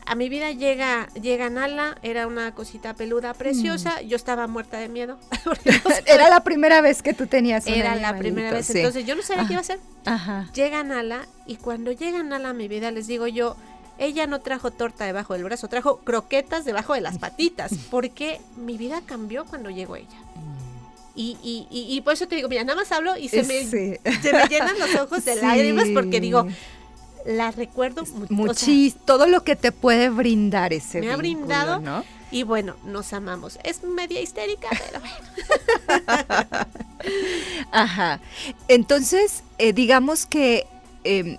a 0.06 0.14
mi 0.14 0.28
vida 0.28 0.52
llega, 0.52 1.08
llega 1.14 1.50
Nala, 1.50 1.98
era 2.02 2.26
una 2.26 2.54
cosita 2.54 2.94
peluda 2.94 3.34
preciosa, 3.34 4.00
mm. 4.02 4.06
yo 4.06 4.16
estaba 4.16 4.46
muerta 4.46 4.78
de 4.78 4.88
miedo. 4.88 5.18
era 6.06 6.28
la 6.28 6.40
primera 6.44 6.80
vez 6.80 7.02
que 7.02 7.14
tú 7.14 7.26
tenías 7.26 7.66
Era 7.66 7.94
la 7.94 8.16
primera 8.16 8.52
vez, 8.52 8.68
entonces 8.70 9.06
yo 9.06 9.14
no 9.14 9.22
sabía 9.22 9.46
qué 9.46 9.52
iba 9.54 9.60
a 9.60 9.62
hacer. 9.62 10.50
Llega 10.54 10.82
Nala 10.84 11.26
y 11.46 11.56
cuando 11.56 11.92
llega 11.92 12.22
Nala 12.22 12.50
a 12.50 12.54
mi 12.54 12.68
vida 12.68 12.90
les 12.90 13.06
digo 13.06 13.26
yo, 13.26 13.56
ella 13.98 14.26
no 14.26 14.40
trajo 14.40 14.70
torta 14.70 15.04
debajo 15.04 15.34
del 15.34 15.44
brazo, 15.44 15.68
trajo 15.68 15.98
croquetas 15.98 16.64
debajo 16.64 16.94
de 16.94 17.00
las 17.00 17.18
patitas, 17.18 17.72
porque 17.90 18.40
mi 18.56 18.76
vida 18.76 19.02
cambió 19.06 19.44
cuando 19.44 19.70
llegó 19.70 19.96
ella. 19.96 20.18
Mm. 20.34 20.54
Y, 21.16 21.38
y, 21.44 21.66
y, 21.70 22.00
por 22.00 22.14
eso 22.14 22.26
te 22.26 22.34
digo, 22.34 22.48
mira, 22.48 22.64
nada 22.64 22.74
más 22.74 22.90
hablo 22.90 23.16
y 23.16 23.28
se, 23.28 23.44
me, 23.44 23.64
se 23.64 24.00
me 24.02 24.48
llenan 24.48 24.76
los 24.80 24.96
ojos 24.96 25.24
de 25.24 25.36
lágrimas 25.42 25.86
porque 25.94 26.20
digo, 26.20 26.44
la 27.24 27.50
recuerdo 27.50 28.04
muchísimo. 28.28 29.02
todo 29.04 29.26
lo 29.26 29.42
que 29.44 29.56
te 29.56 29.72
puede 29.72 30.10
brindar 30.10 30.72
ese 30.72 31.00
Me 31.00 31.10
ha 31.10 31.16
brindado. 31.16 31.80
¿no? 31.80 32.04
Y 32.30 32.42
bueno, 32.42 32.74
nos 32.84 33.12
amamos. 33.12 33.58
Es 33.64 33.82
media 33.84 34.20
histérica, 34.20 34.68
pero 34.70 35.00
bueno. 35.00 36.66
Ajá. 37.72 38.20
Entonces, 38.68 39.42
eh, 39.58 39.72
digamos 39.72 40.26
que 40.26 40.66
em, 41.04 41.38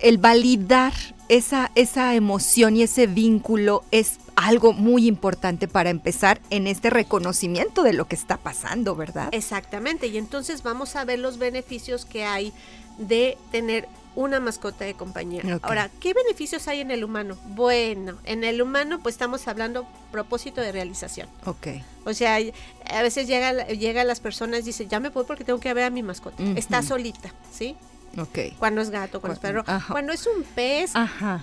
el 0.00 0.18
validar 0.18 0.92
esa, 1.28 1.70
esa 1.74 2.14
emoción 2.14 2.76
y 2.76 2.82
ese 2.82 3.06
vínculo 3.06 3.84
es 3.90 4.18
algo 4.36 4.72
muy 4.72 5.06
importante 5.06 5.68
para 5.68 5.90
empezar 5.90 6.40
en 6.50 6.66
este 6.66 6.90
reconocimiento 6.90 7.82
de 7.82 7.92
lo 7.92 8.06
que 8.06 8.16
está 8.16 8.36
pasando, 8.36 8.94
¿verdad? 8.94 9.28
Exactamente. 9.32 10.08
Y 10.08 10.18
entonces 10.18 10.62
vamos 10.62 10.96
a 10.96 11.04
ver 11.04 11.18
los 11.20 11.38
beneficios 11.38 12.04
que 12.04 12.24
hay 12.24 12.52
de 12.98 13.38
tener 13.50 13.88
una 14.16 14.40
mascota 14.40 14.84
de 14.84 14.94
compañía. 14.94 15.42
Ahora, 15.62 15.90
¿qué 16.00 16.14
beneficios 16.14 16.68
hay 16.68 16.80
en 16.80 16.90
el 16.90 17.04
humano? 17.04 17.36
Bueno, 17.48 18.18
en 18.24 18.44
el 18.44 18.62
humano 18.62 19.00
pues 19.02 19.14
estamos 19.14 19.48
hablando 19.48 19.86
propósito 20.12 20.60
de 20.60 20.72
realización. 20.72 21.28
Ok. 21.44 21.68
O 22.04 22.14
sea, 22.14 22.36
a 22.36 23.02
veces 23.02 23.26
llega, 23.26 23.66
llega 23.68 24.04
las 24.04 24.20
personas 24.20 24.60
y 24.60 24.64
dicen, 24.64 24.88
ya 24.88 25.00
me 25.00 25.08
voy 25.08 25.24
porque 25.24 25.44
tengo 25.44 25.58
que 25.60 25.72
ver 25.74 25.84
a 25.84 25.90
mi 25.90 26.02
mascota. 26.02 26.42
Está 26.56 26.82
solita, 26.82 27.32
¿sí? 27.52 27.76
Ok. 28.18 28.38
Cuando 28.58 28.80
es 28.80 28.90
gato, 28.90 29.20
cuando 29.20 29.34
es 29.34 29.40
perro. 29.40 29.64
Cuando 29.90 30.12
es 30.12 30.26
un 30.26 30.44
pez, 30.44 30.92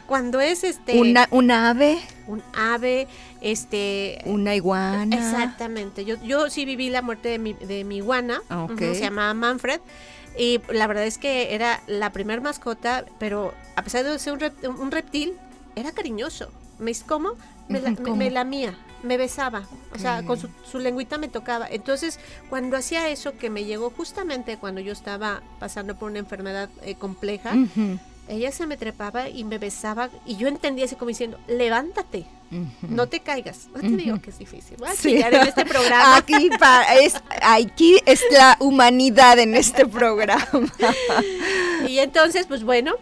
cuando 0.05 0.39
es 0.39 0.63
este... 0.63 0.97
Una, 0.99 1.27
un 1.31 1.51
ave. 1.51 1.99
Un 2.27 2.41
ave, 2.53 3.07
este... 3.41 4.21
Una 4.25 4.55
iguana. 4.55 5.15
Exactamente. 5.15 6.05
Yo, 6.05 6.15
yo 6.23 6.49
sí 6.49 6.65
viví 6.65 6.89
la 6.89 7.01
muerte 7.01 7.29
de 7.29 7.39
mi, 7.39 7.53
de 7.53 7.83
mi 7.83 7.97
iguana. 7.97 8.41
se 8.77 8.99
llamaba 8.99 9.33
Manfred. 9.33 9.81
Y 10.37 10.61
la 10.69 10.87
verdad 10.87 11.05
es 11.05 11.17
que 11.17 11.53
era 11.53 11.81
la 11.87 12.11
primer 12.11 12.41
mascota, 12.41 13.05
pero 13.19 13.53
a 13.75 13.83
pesar 13.83 14.03
de 14.03 14.17
ser 14.19 14.33
un, 14.33 14.91
reptil, 14.91 15.33
era 15.75 15.91
cariñoso. 15.91 16.49
¿Me 16.79 16.93
cómo? 17.05 17.33
Me, 17.67 17.79
la, 17.79 17.91
me, 18.15 18.31
lamía, 18.31 18.77
me 19.03 19.17
besaba, 19.17 19.67
o 19.93 19.99
sea, 19.99 20.23
con 20.23 20.37
su, 20.39 20.79
lengüita 20.79 21.17
me 21.17 21.27
tocaba. 21.27 21.67
Entonces, 21.69 22.19
cuando 22.49 22.77
hacía 22.77 23.09
eso, 23.09 23.37
que 23.37 23.49
me 23.49 23.65
llegó 23.65 23.89
justamente 23.89 24.57
cuando 24.57 24.81
yo 24.81 24.93
estaba 24.93 25.41
pasando 25.59 25.95
por 25.95 26.09
una 26.09 26.19
enfermedad 26.19 26.69
eh, 26.81 26.95
compleja, 26.95 27.53
ella 28.27 28.51
se 28.51 28.65
me 28.67 28.77
trepaba 28.77 29.29
y 29.29 29.43
me 29.43 29.57
besaba 29.57 30.09
y 30.25 30.37
yo 30.37 30.47
entendía 30.47 30.85
así 30.85 30.95
como 30.95 31.09
diciendo, 31.09 31.37
levántate, 31.47 32.25
no 32.89 33.07
te 33.07 33.21
caigas. 33.21 33.69
No 33.73 33.79
te 33.79 33.89
digo 33.89 34.21
que 34.21 34.29
es 34.29 34.39
difícil. 34.39 34.77
Voy 34.77 34.89
a 34.89 35.27
en 35.27 35.47
este 35.47 35.65
programa. 35.65 36.17
Aquí, 36.17 36.49
es, 37.01 37.15
aquí 37.41 37.97
es 38.05 38.23
la 38.31 38.57
humanidad 38.59 39.39
en 39.39 39.55
este 39.55 39.85
programa. 39.85 40.47
y 41.87 41.99
entonces, 41.99 42.45
pues 42.47 42.63
bueno, 42.63 42.95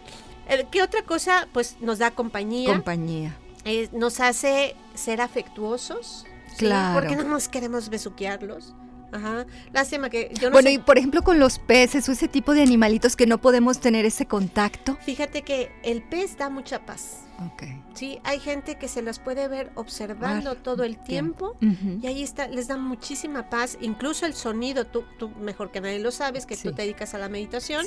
¿qué 0.70 0.82
otra 0.82 1.02
cosa? 1.02 1.48
Pues 1.52 1.76
nos 1.80 1.98
da 1.98 2.10
compañía. 2.12 2.68
Compañía. 2.70 3.36
Eh, 3.64 3.88
nos 3.92 4.20
hace 4.20 4.76
ser 4.94 5.20
afectuosos. 5.20 6.26
Claro. 6.56 7.00
Porque 7.00 7.16
no 7.16 7.24
nos 7.24 7.48
queremos 7.48 7.88
besuquearlos. 7.88 8.74
Ajá. 9.12 9.46
Lástima 9.72 10.08
que 10.08 10.30
yo 10.38 10.50
no 10.50 10.54
Bueno, 10.54 10.70
y 10.70 10.78
por 10.78 10.98
ejemplo 10.98 11.22
con 11.22 11.38
los 11.38 11.58
peces 11.58 12.08
o 12.08 12.12
ese 12.12 12.28
tipo 12.28 12.54
de 12.54 12.62
animalitos 12.62 13.16
que 13.16 13.26
no 13.26 13.38
podemos 13.38 13.80
tener 13.80 14.04
ese 14.04 14.26
contacto. 14.26 14.96
Fíjate 15.02 15.42
que 15.42 15.72
el 15.82 16.02
pez 16.02 16.36
da 16.36 16.48
mucha 16.48 16.84
paz. 16.86 17.24
Ok. 17.46 17.62
Sí, 17.94 18.18
hay 18.22 18.38
gente 18.38 18.76
que 18.76 18.86
se 18.86 19.00
las 19.00 19.18
puede 19.18 19.48
ver 19.48 19.72
observando 19.74 20.56
todo 20.56 20.84
el 20.84 20.98
tiempo 20.98 21.56
y 21.60 22.06
ahí 22.06 22.22
está, 22.22 22.48
les 22.48 22.68
da 22.68 22.76
muchísima 22.76 23.48
paz, 23.48 23.78
incluso 23.80 24.26
el 24.26 24.34
sonido, 24.34 24.86
tú, 24.86 25.04
tú 25.18 25.30
mejor 25.30 25.70
que 25.70 25.80
nadie 25.80 25.98
lo 26.00 26.10
sabes, 26.10 26.44
que 26.44 26.56
tú 26.56 26.72
te 26.72 26.82
dedicas 26.82 27.14
a 27.14 27.18
la 27.18 27.28
meditación, 27.28 27.86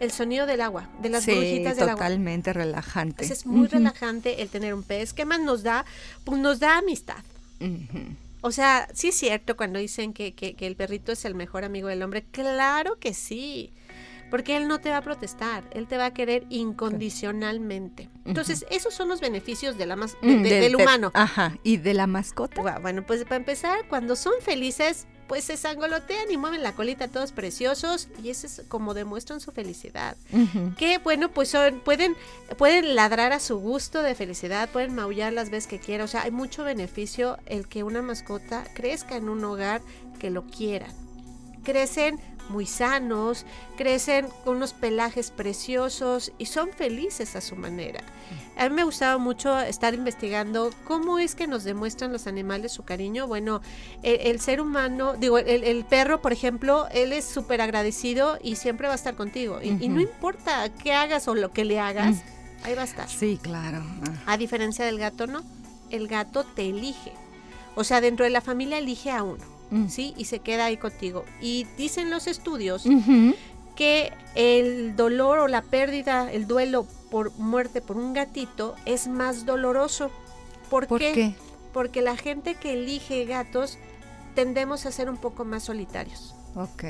el 0.00 0.10
sonido 0.10 0.46
del 0.46 0.62
agua, 0.62 0.88
de 1.02 1.10
las 1.10 1.26
burbujitas 1.26 1.76
del 1.76 1.90
agua. 1.90 2.02
totalmente 2.02 2.52
relajante. 2.52 3.24
es 3.24 3.44
muy 3.46 3.66
relajante 3.66 4.42
el 4.42 4.48
tener 4.48 4.72
un 4.72 4.82
pez. 4.82 5.12
¿Qué 5.12 5.24
más 5.24 5.40
nos 5.40 5.62
da? 5.62 5.84
Pues 6.24 6.40
nos 6.40 6.58
da 6.60 6.78
amistad. 6.78 7.22
O 8.40 8.52
sea, 8.52 8.88
sí 8.92 9.08
es 9.08 9.14
cierto 9.14 9.56
cuando 9.56 9.78
dicen 9.78 10.12
que, 10.12 10.34
que, 10.34 10.54
el 10.60 10.76
perrito 10.76 11.12
es 11.12 11.24
el 11.24 11.34
mejor 11.34 11.64
amigo 11.64 11.88
del 11.88 12.02
hombre. 12.02 12.24
Claro 12.30 12.98
que 12.98 13.14
sí. 13.14 13.72
Porque 14.34 14.56
él 14.56 14.66
no 14.66 14.80
te 14.80 14.90
va 14.90 14.96
a 14.96 15.00
protestar, 15.00 15.62
él 15.70 15.86
te 15.86 15.96
va 15.96 16.06
a 16.06 16.10
querer 16.12 16.44
incondicionalmente. 16.48 18.10
Entonces, 18.24 18.66
esos 18.68 18.92
son 18.92 19.08
los 19.08 19.20
beneficios 19.20 19.78
de 19.78 19.86
la 19.86 19.94
mm, 19.94 20.42
del 20.42 20.74
humano. 20.74 21.12
ajá, 21.14 21.56
¿y 21.62 21.76
de 21.76 21.94
la 21.94 22.08
mascota? 22.08 22.80
Bueno, 22.80 23.06
pues 23.06 23.22
para 23.22 23.36
empezar, 23.36 23.86
cuando 23.88 24.16
son 24.16 24.32
felices, 24.40 25.06
pues 25.28 25.44
se 25.44 25.56
sangolotean 25.56 26.32
y 26.32 26.36
mueven 26.36 26.64
la 26.64 26.72
colita 26.72 27.06
todos 27.06 27.30
preciosos 27.30 28.08
y 28.24 28.30
eso 28.30 28.48
es 28.48 28.62
como 28.66 28.92
demuestran 28.92 29.38
su 29.38 29.52
felicidad. 29.52 30.16
Que 30.78 30.98
bueno, 30.98 31.30
pues 31.30 31.50
son, 31.50 31.78
pueden, 31.78 32.16
pueden 32.58 32.96
ladrar 32.96 33.32
a 33.32 33.38
su 33.38 33.58
gusto 33.58 34.02
de 34.02 34.16
felicidad, 34.16 34.68
pueden 34.68 34.96
maullar 34.96 35.32
las 35.32 35.50
veces 35.50 35.68
que 35.68 35.78
quieran, 35.78 36.06
o 36.06 36.08
sea, 36.08 36.22
hay 36.22 36.32
mucho 36.32 36.64
beneficio 36.64 37.38
el 37.46 37.68
que 37.68 37.84
una 37.84 38.02
mascota 38.02 38.64
crezca 38.74 39.14
en 39.14 39.28
un 39.28 39.44
hogar 39.44 39.80
que 40.18 40.30
lo 40.30 40.44
quieran. 40.44 40.90
Crecen 41.62 42.18
muy 42.48 42.66
sanos, 42.66 43.46
crecen 43.76 44.26
con 44.44 44.56
unos 44.56 44.72
pelajes 44.72 45.30
preciosos 45.30 46.32
y 46.38 46.46
son 46.46 46.70
felices 46.70 47.36
a 47.36 47.40
su 47.40 47.56
manera. 47.56 48.02
A 48.56 48.68
mí 48.68 48.74
me 48.74 48.84
gustaba 48.84 49.18
mucho 49.18 49.58
estar 49.60 49.94
investigando 49.94 50.70
cómo 50.84 51.18
es 51.18 51.34
que 51.34 51.46
nos 51.46 51.64
demuestran 51.64 52.12
los 52.12 52.26
animales 52.26 52.72
su 52.72 52.84
cariño. 52.84 53.26
Bueno, 53.26 53.60
el, 54.02 54.40
ser 54.40 54.60
humano, 54.60 55.14
digo, 55.14 55.38
el, 55.38 55.84
perro, 55.84 56.22
por 56.22 56.32
ejemplo, 56.32 56.86
él 56.92 57.12
es 57.12 57.24
súper 57.24 57.60
agradecido 57.60 58.38
y 58.42 58.56
siempre 58.56 58.86
va 58.86 58.94
a 58.94 58.96
estar 58.96 59.16
contigo. 59.16 59.60
y, 59.62 59.88
no 59.88 60.00
importa 60.00 60.68
qué 60.68 60.92
hagas 60.92 61.28
o 61.28 61.34
lo 61.34 61.50
que 61.52 61.64
le 61.64 61.80
hagas, 61.80 62.22
ahí 62.62 62.74
va 62.74 62.82
a 62.82 62.86
estar. 62.86 63.08
Sí, 63.08 63.38
claro. 63.40 63.82
Ah. 64.26 64.34
A 64.34 64.36
diferencia 64.36 64.84
del 64.84 64.98
gato, 64.98 65.26
no. 65.26 65.42
El 65.90 66.08
gato 66.08 66.44
te 66.44 66.68
elige. 66.68 67.12
O 67.74 67.84
sea, 67.84 68.00
dentro 68.00 68.24
de 68.24 68.30
la 68.30 68.40
familia 68.40 68.78
elige 68.78 69.10
a 69.10 69.22
uno. 69.22 69.53
Mm. 69.74 69.88
¿sí? 69.88 70.14
Y 70.16 70.26
se 70.26 70.38
queda 70.38 70.66
ahí 70.66 70.76
contigo. 70.76 71.24
Y 71.40 71.66
dicen 71.76 72.08
los 72.08 72.28
estudios 72.28 72.84
que 73.74 74.12
el 74.36 74.94
dolor 74.94 75.40
o 75.40 75.48
la 75.48 75.62
pérdida, 75.62 76.32
el 76.32 76.46
duelo 76.46 76.86
por 77.10 77.32
muerte 77.38 77.80
por 77.80 77.96
un 77.96 78.12
gatito 78.12 78.76
es 78.86 79.08
más 79.08 79.46
doloroso. 79.46 80.10
¿Por, 80.70 80.86
qué? 80.86 81.34
Porque 81.72 82.02
la 82.02 82.16
gente 82.16 82.54
que 82.54 82.74
elige 82.74 83.24
gatos 83.24 83.78
tendemos 84.36 84.86
a 84.86 84.92
ser 84.92 85.10
un 85.10 85.16
poco 85.16 85.44
más 85.44 85.64
solitarios. 85.64 86.34
Ok. 86.56 86.84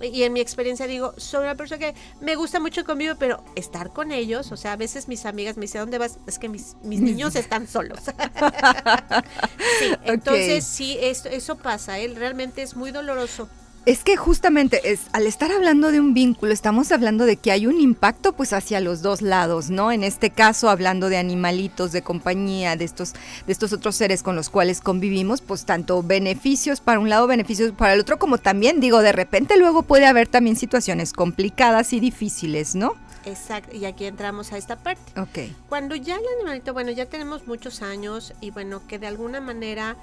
Y 0.00 0.22
en 0.22 0.32
mi 0.32 0.40
experiencia 0.40 0.86
digo, 0.86 1.12
soy 1.16 1.42
una 1.42 1.56
persona 1.56 1.78
que 1.78 1.94
me 2.20 2.36
gusta 2.36 2.60
mucho 2.60 2.84
conmigo, 2.84 3.14
pero 3.18 3.42
estar 3.56 3.92
con 3.92 4.12
ellos, 4.12 4.52
o 4.52 4.56
sea, 4.56 4.72
a 4.72 4.76
veces 4.76 5.08
mis 5.08 5.26
amigas 5.26 5.56
me 5.56 5.62
dicen, 5.62 5.80
¿dónde 5.80 5.98
vas? 5.98 6.18
Es 6.26 6.38
que 6.38 6.48
mis, 6.48 6.76
niños 6.82 7.34
están 7.34 7.66
solos. 7.66 8.00
sí, 9.78 9.92
entonces 10.04 10.64
sí, 10.64 10.98
eso, 11.00 11.28
eso 11.28 11.56
pasa, 11.56 11.98
él 11.98 12.12
¿eh? 12.12 12.18
realmente 12.18 12.62
es 12.62 12.76
muy 12.76 12.92
doloroso. 12.92 13.48
Es 13.86 14.02
que 14.02 14.16
justamente 14.16 14.90
es, 14.90 15.02
al 15.12 15.28
estar 15.28 15.52
hablando 15.52 15.92
de 15.92 16.00
un 16.00 16.12
vínculo, 16.12 16.52
estamos 16.52 16.90
hablando 16.90 17.24
de 17.24 17.36
que 17.36 17.52
hay 17.52 17.68
un 17.68 17.80
impacto 17.80 18.32
pues 18.32 18.52
hacia 18.52 18.80
los 18.80 19.00
dos 19.00 19.22
lados, 19.22 19.70
¿no? 19.70 19.92
En 19.92 20.02
este 20.02 20.30
caso, 20.30 20.68
hablando 20.70 21.08
de 21.08 21.18
animalitos, 21.18 21.92
de 21.92 22.02
compañía, 22.02 22.74
de 22.74 22.84
estos, 22.84 23.12
de 23.46 23.52
estos 23.52 23.72
otros 23.72 23.94
seres 23.94 24.24
con 24.24 24.34
los 24.34 24.50
cuales 24.50 24.80
convivimos, 24.80 25.40
pues 25.40 25.64
tanto 25.64 26.02
beneficios 26.02 26.80
para 26.80 26.98
un 26.98 27.08
lado, 27.08 27.28
beneficios 27.28 27.70
para 27.70 27.94
el 27.94 28.00
otro, 28.00 28.18
como 28.18 28.38
también, 28.38 28.80
digo, 28.80 29.02
de 29.02 29.12
repente 29.12 29.56
luego 29.56 29.82
puede 29.82 30.06
haber 30.06 30.26
también 30.26 30.56
situaciones 30.56 31.12
complicadas 31.12 31.92
y 31.92 32.00
difíciles, 32.00 32.74
¿no? 32.74 32.96
Exacto, 33.24 33.76
y 33.76 33.84
aquí 33.84 34.06
entramos 34.06 34.52
a 34.52 34.58
esta 34.58 34.74
parte. 34.74 35.20
Ok. 35.20 35.52
Cuando 35.68 35.94
ya 35.94 36.16
el 36.16 36.24
animalito, 36.38 36.72
bueno, 36.72 36.90
ya 36.90 37.06
tenemos 37.06 37.46
muchos 37.46 37.82
años 37.82 38.34
y 38.40 38.50
bueno, 38.50 38.84
que 38.88 38.98
de 38.98 39.06
alguna 39.06 39.40
manera 39.40 39.96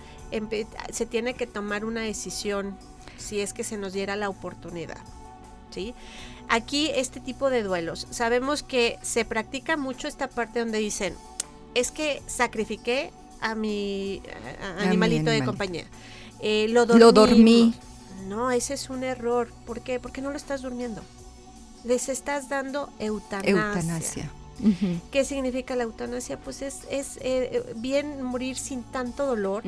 se 0.89 1.05
tiene 1.05 1.33
que 1.33 1.47
tomar 1.47 1.83
una 1.83 2.01
decisión 2.01 2.77
si 3.17 3.39
es 3.39 3.53
que 3.53 3.63
se 3.63 3.77
nos 3.77 3.93
diera 3.93 4.15
la 4.15 4.29
oportunidad. 4.29 4.97
¿sí? 5.71 5.93
Aquí 6.49 6.91
este 6.95 7.19
tipo 7.19 7.49
de 7.49 7.63
duelos, 7.63 8.07
sabemos 8.11 8.63
que 8.63 8.99
se 9.01 9.25
practica 9.25 9.77
mucho 9.77 10.07
esta 10.07 10.27
parte 10.27 10.59
donde 10.59 10.77
dicen, 10.79 11.15
es 11.73 11.91
que 11.91 12.21
sacrifiqué 12.27 13.11
a 13.41 13.55
mi 13.55 14.21
animalito 14.79 15.29
de 15.29 15.43
compañía. 15.43 15.85
Eh, 16.39 16.67
lo, 16.69 16.85
dormí. 16.85 17.73
No, 18.27 18.51
ese 18.51 18.73
es 18.73 18.89
un 18.89 19.03
error. 19.03 19.49
¿Por 19.65 19.81
qué? 19.81 19.99
Porque 19.99 20.21
no 20.21 20.29
lo 20.29 20.37
estás 20.37 20.61
durmiendo. 20.61 21.01
Les 21.83 22.09
estás 22.09 22.49
dando 22.49 22.89
eutanasia. 22.99 23.51
Eutanasia. 23.51 24.31
¿Qué 25.11 25.25
significa 25.25 25.75
la 25.75 25.83
eutanasia? 25.83 26.37
Pues 26.37 26.61
es, 26.61 26.81
es 26.89 27.17
eh, 27.21 27.63
bien 27.75 28.21
morir 28.21 28.57
sin 28.57 28.83
tanto 28.83 29.25
dolor. 29.25 29.63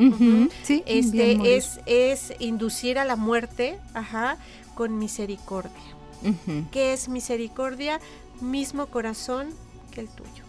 este 0.85 1.57
es, 1.57 1.79
es 1.85 2.33
inducir 2.39 2.99
a 2.99 3.05
la 3.05 3.15
muerte, 3.15 3.79
ajá, 3.93 4.37
con 4.73 4.97
misericordia. 4.97 5.71
¿Qué 6.71 6.93
es 6.93 7.07
misericordia? 7.07 7.99
Mismo 8.41 8.87
corazón 8.87 9.49
que 9.91 10.01
el 10.01 10.07
tuyo. 10.07 10.45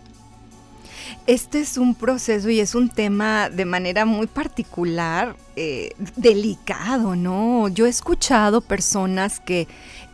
Este 1.27 1.61
es 1.61 1.77
un 1.77 1.95
proceso 1.95 2.51
y 2.51 2.61
es 2.61 2.75
un 2.75 2.89
tema 2.89 3.51
de 3.51 3.65
manera 3.65 4.05
muy 4.05 4.27
particular, 4.27 5.37
eh, 5.57 5.93
delicado, 6.17 7.17
¿no? 7.17 7.69
Yo 7.69 7.87
he 7.87 7.89
escuchado 7.89 8.61
personas 8.61 9.41
que 9.41 9.69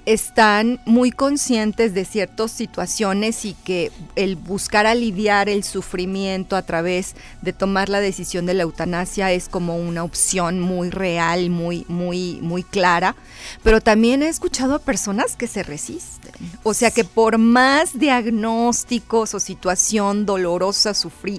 están 0.06 0.80
muy 0.84 1.10
conscientes 1.10 1.94
de 1.94 2.04
ciertas 2.04 2.50
situaciones 2.50 3.44
y 3.44 3.54
que 3.54 3.92
el 4.16 4.36
buscar 4.36 4.86
aliviar 4.86 5.48
el 5.48 5.62
sufrimiento 5.62 6.56
a 6.56 6.62
través 6.62 7.14
de 7.40 7.52
tomar 7.52 7.88
la 7.88 8.00
decisión 8.00 8.46
de 8.46 8.54
la 8.54 8.64
eutanasia 8.64 9.32
es 9.32 9.48
como 9.48 9.76
una 9.76 10.02
opción 10.02 10.60
muy 10.60 10.90
real, 10.90 11.50
muy, 11.50 11.84
muy, 11.88 12.38
muy 12.42 12.64
clara. 12.64 13.14
Pero 13.62 13.80
también 13.80 14.22
he 14.22 14.28
escuchado 14.28 14.74
a 14.74 14.78
personas 14.80 15.36
que 15.36 15.46
se 15.46 15.62
resisten. 15.62 16.32
O 16.62 16.74
sea 16.74 16.90
que 16.90 17.04
por 17.04 17.38
más 17.38 17.98
diagnósticos 17.98 19.34
o 19.34 19.40
situación 19.40 20.26
dolorosa 20.26 20.92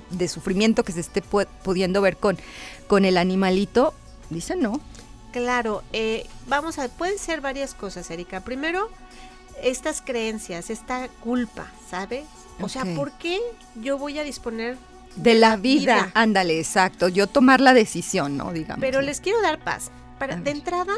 de 0.09 0.27
sufrimiento 0.27 0.83
que 0.83 0.91
se 0.91 1.01
esté 1.01 1.21
pudiendo 1.21 2.01
ver 2.01 2.17
con, 2.17 2.37
con 2.87 3.05
el 3.05 3.17
animalito, 3.17 3.93
dicen 4.29 4.61
no, 4.61 4.79
Claro, 5.33 5.83
eh, 5.93 6.27
vamos 6.47 6.77
a, 6.77 6.87
pueden 6.87 7.17
ser 7.17 7.41
varias 7.41 7.73
cosas, 7.73 8.09
Erika. 8.11 8.41
Primero, 8.41 8.89
estas 9.63 10.01
creencias, 10.01 10.69
esta 10.69 11.07
culpa, 11.07 11.71
¿sabes? 11.89 12.23
O 12.61 12.69
sea, 12.69 12.85
¿por 12.95 13.11
qué 13.13 13.39
yo 13.75 13.97
voy 13.97 14.19
a 14.19 14.23
disponer 14.23 14.77
de 15.15 15.33
la 15.33 15.57
vida? 15.57 16.11
Ándale, 16.13 16.59
exacto. 16.59 17.07
Yo 17.07 17.25
tomar 17.25 17.61
la 17.61 17.73
decisión, 17.73 18.37
¿no? 18.37 18.53
Digamos. 18.53 18.79
Pero 18.79 19.01
les 19.01 19.19
quiero 19.21 19.41
dar 19.41 19.59
paz. 19.59 19.89
Para, 20.19 20.35
de 20.35 20.51
entrada, 20.51 20.93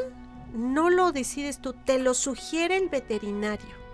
no 0.53 0.89
lo 0.89 1.13
decides 1.13 1.59
tú, 1.59 1.73
te 1.73 1.97
lo 1.97 2.13
sugiere 2.13 2.75
el 2.75 2.89
veterinario. 2.89 3.85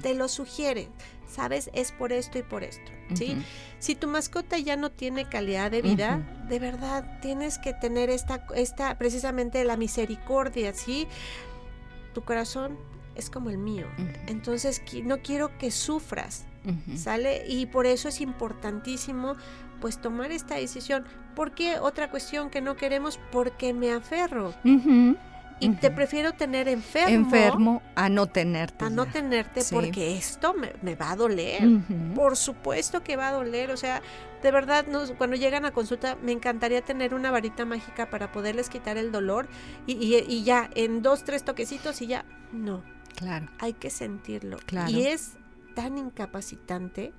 Te 0.00 0.14
lo 0.14 0.28
sugiere. 0.28 0.88
¿Sabes? 1.30 1.70
Es 1.72 1.92
por 1.92 2.12
esto 2.12 2.38
y 2.38 2.42
por 2.42 2.64
esto. 2.64 2.90
¿sí? 3.14 3.36
Si 3.78 3.94
tu 3.94 4.08
mascota 4.08 4.58
ya 4.58 4.76
no 4.76 4.90
tiene 4.90 5.28
calidad 5.28 5.70
de 5.70 5.80
vida, 5.80 6.26
de 6.48 6.58
verdad 6.58 7.20
tienes 7.20 7.58
que 7.58 7.72
tener 7.72 8.10
esta, 8.10 8.46
esta, 8.54 8.98
precisamente 8.98 9.62
la 9.64 9.76
misericordia, 9.76 10.74
¿sí? 10.74 11.06
Tu 12.12 12.22
corazón 12.22 12.76
es 13.14 13.30
como 13.30 13.50
el 13.50 13.58
mío. 13.58 13.86
Entonces 14.26 14.82
no 15.04 15.18
quiero 15.22 15.56
que 15.58 15.70
sufras, 15.70 16.46
¿sale? 16.96 17.44
Y 17.46 17.66
por 17.66 17.86
eso 17.86 18.08
es 18.08 18.20
importantísimo 18.20 19.36
pues 19.80 20.00
tomar 20.00 20.32
esta 20.32 20.56
decisión. 20.56 21.04
¿Por 21.34 21.52
qué 21.54 21.78
otra 21.78 22.10
cuestión 22.10 22.50
que 22.50 22.60
no 22.60 22.76
queremos? 22.76 23.18
Porque 23.30 23.72
me 23.72 23.92
aferro. 23.92 24.52
Y 25.60 25.70
te 25.76 25.90
prefiero 25.90 26.32
tener 26.32 26.68
enfermo. 26.68 27.14
Enfermo 27.14 27.82
a 27.94 28.08
no 28.08 28.26
tenerte. 28.26 28.84
A 28.84 28.90
no 28.90 29.06
tenerte 29.06 29.60
porque 29.70 30.16
esto 30.16 30.54
me, 30.54 30.94
va 30.94 31.12
a 31.12 31.16
doler. 31.16 31.62
Por 32.14 32.36
supuesto 32.36 33.02
que 33.02 33.16
va 33.16 33.28
a 33.28 33.32
doler. 33.32 33.70
O 33.70 33.76
sea, 33.76 34.02
de 34.42 34.50
verdad, 34.50 34.86
cuando 35.18 35.36
llegan 35.36 35.64
a 35.64 35.72
consulta, 35.72 36.16
me 36.22 36.32
encantaría 36.32 36.82
tener 36.82 37.14
una 37.14 37.30
varita 37.30 37.64
mágica 37.64 38.08
para 38.08 38.32
poderles 38.32 38.68
quitar 38.70 38.96
el 38.96 39.12
dolor 39.12 39.48
y, 39.86 40.16
y 40.16 40.44
ya, 40.44 40.70
en 40.74 41.02
dos, 41.02 41.24
tres 41.24 41.44
toquecitos 41.44 42.00
y 42.02 42.06
ya. 42.08 42.24
No. 42.52 42.82
Claro. 43.16 43.48
Hay 43.58 43.74
que 43.74 43.90
sentirlo. 43.90 44.58
Claro. 44.64 44.90
Y 44.90 45.06
es 45.06 45.36
tan 45.74 45.98
incapacitante 45.98 47.12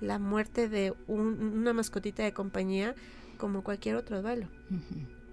la 0.00 0.18
muerte 0.18 0.68
de 0.68 0.94
una 1.06 1.72
mascotita 1.72 2.22
de 2.22 2.32
compañía 2.32 2.94
como 3.36 3.62
cualquier 3.62 3.96
otro 3.96 4.22
duelo. 4.22 4.48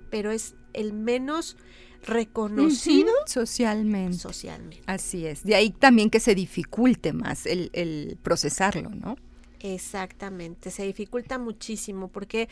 Pero 0.09 0.31
es 0.31 0.55
el 0.73 0.93
menos 0.93 1.57
reconocido 2.05 3.11
socialmente. 3.25 4.17
Socialmente. 4.17 4.83
Así 4.85 5.25
es. 5.25 5.43
De 5.43 5.55
ahí 5.55 5.71
también 5.71 6.09
que 6.09 6.19
se 6.19 6.35
dificulte 6.35 7.13
más 7.13 7.45
el, 7.45 7.69
el 7.73 8.17
procesarlo, 8.21 8.89
¿no? 8.89 9.17
Exactamente, 9.59 10.69
se 10.69 10.83
dificulta 10.83 11.39
muchísimo 11.39 12.09
porque 12.09 12.47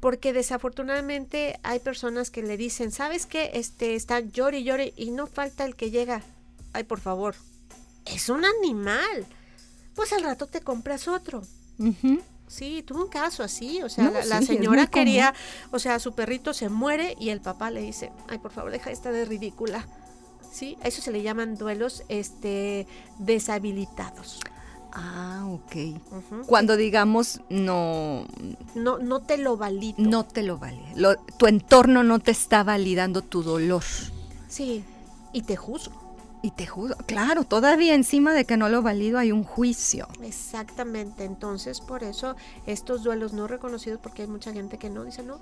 porque 0.00 0.32
desafortunadamente 0.32 1.58
hay 1.62 1.78
personas 1.78 2.30
que 2.30 2.42
le 2.42 2.56
dicen, 2.56 2.90
¿sabes 2.90 3.24
qué? 3.24 3.52
Este 3.54 3.94
está 3.94 4.20
llore 4.20 4.58
y 4.58 4.64
llore 4.64 4.92
y 4.96 5.12
no 5.12 5.28
falta 5.28 5.64
el 5.64 5.76
que 5.76 5.90
llega. 5.90 6.22
Ay, 6.72 6.84
por 6.84 6.98
favor. 6.98 7.36
Es 8.04 8.28
un 8.28 8.44
animal. 8.44 9.26
Pues 9.94 10.12
al 10.12 10.24
rato 10.24 10.48
te 10.48 10.60
compras 10.60 11.06
otro. 11.06 11.42
Sí, 12.46 12.82
tuvo 12.82 13.04
un 13.04 13.08
caso 13.08 13.42
así, 13.42 13.82
o 13.82 13.88
sea, 13.88 14.10
la, 14.10 14.42
señora 14.42 14.86
quería, 14.86 15.34
o 15.70 15.78
sea, 15.78 15.98
su 15.98 16.12
perrito 16.12 16.52
se 16.52 16.68
muere 16.68 17.16
y 17.18 17.30
el 17.30 17.40
papá 17.40 17.70
le 17.70 17.80
dice, 17.80 18.12
ay, 18.28 18.38
por 18.38 18.50
favor, 18.50 18.70
deja 18.70 18.90
esta 18.90 19.10
de 19.10 19.24
ridícula. 19.24 19.86
Sí, 20.52 20.76
a 20.82 20.88
eso 20.88 21.00
se 21.00 21.12
le 21.12 21.22
llaman 21.22 21.56
duelos 21.56 22.04
este, 22.08 22.86
deshabilitados. 23.18 24.40
Ah, 24.92 25.46
ok. 25.48 26.46
Cuando 26.46 26.76
digamos 26.76 27.40
no... 27.48 28.26
No, 28.74 28.98
no 28.98 29.20
te 29.20 29.38
lo 29.38 29.56
valido. 29.56 29.96
No 29.98 30.24
te 30.24 30.42
lo 30.42 30.58
valida. 30.58 31.16
tu 31.38 31.46
entorno 31.46 32.04
no 32.04 32.18
te 32.18 32.30
está 32.30 32.62
validando 32.62 33.22
tu 33.22 33.42
dolor. 33.42 33.82
Sí, 34.48 34.84
y 35.32 35.42
te 35.42 35.56
juzgo. 35.56 36.01
Y 36.42 36.50
te 36.50 36.66
juzgo, 36.66 36.96
claro, 37.06 37.44
todavía 37.44 37.94
encima 37.94 38.34
de 38.34 38.44
que 38.44 38.56
no 38.56 38.68
lo 38.68 38.82
valido 38.82 39.18
hay 39.18 39.30
un 39.30 39.44
juicio. 39.44 40.08
Exactamente, 40.22 41.24
entonces 41.24 41.80
por 41.80 42.02
eso 42.02 42.34
estos 42.66 43.04
duelos 43.04 43.32
no 43.32 43.46
reconocidos, 43.46 44.00
porque 44.02 44.22
hay 44.22 44.28
mucha 44.28 44.52
gente 44.52 44.76
que 44.76 44.90
no 44.90 45.04
dice 45.04 45.22
no, 45.22 45.40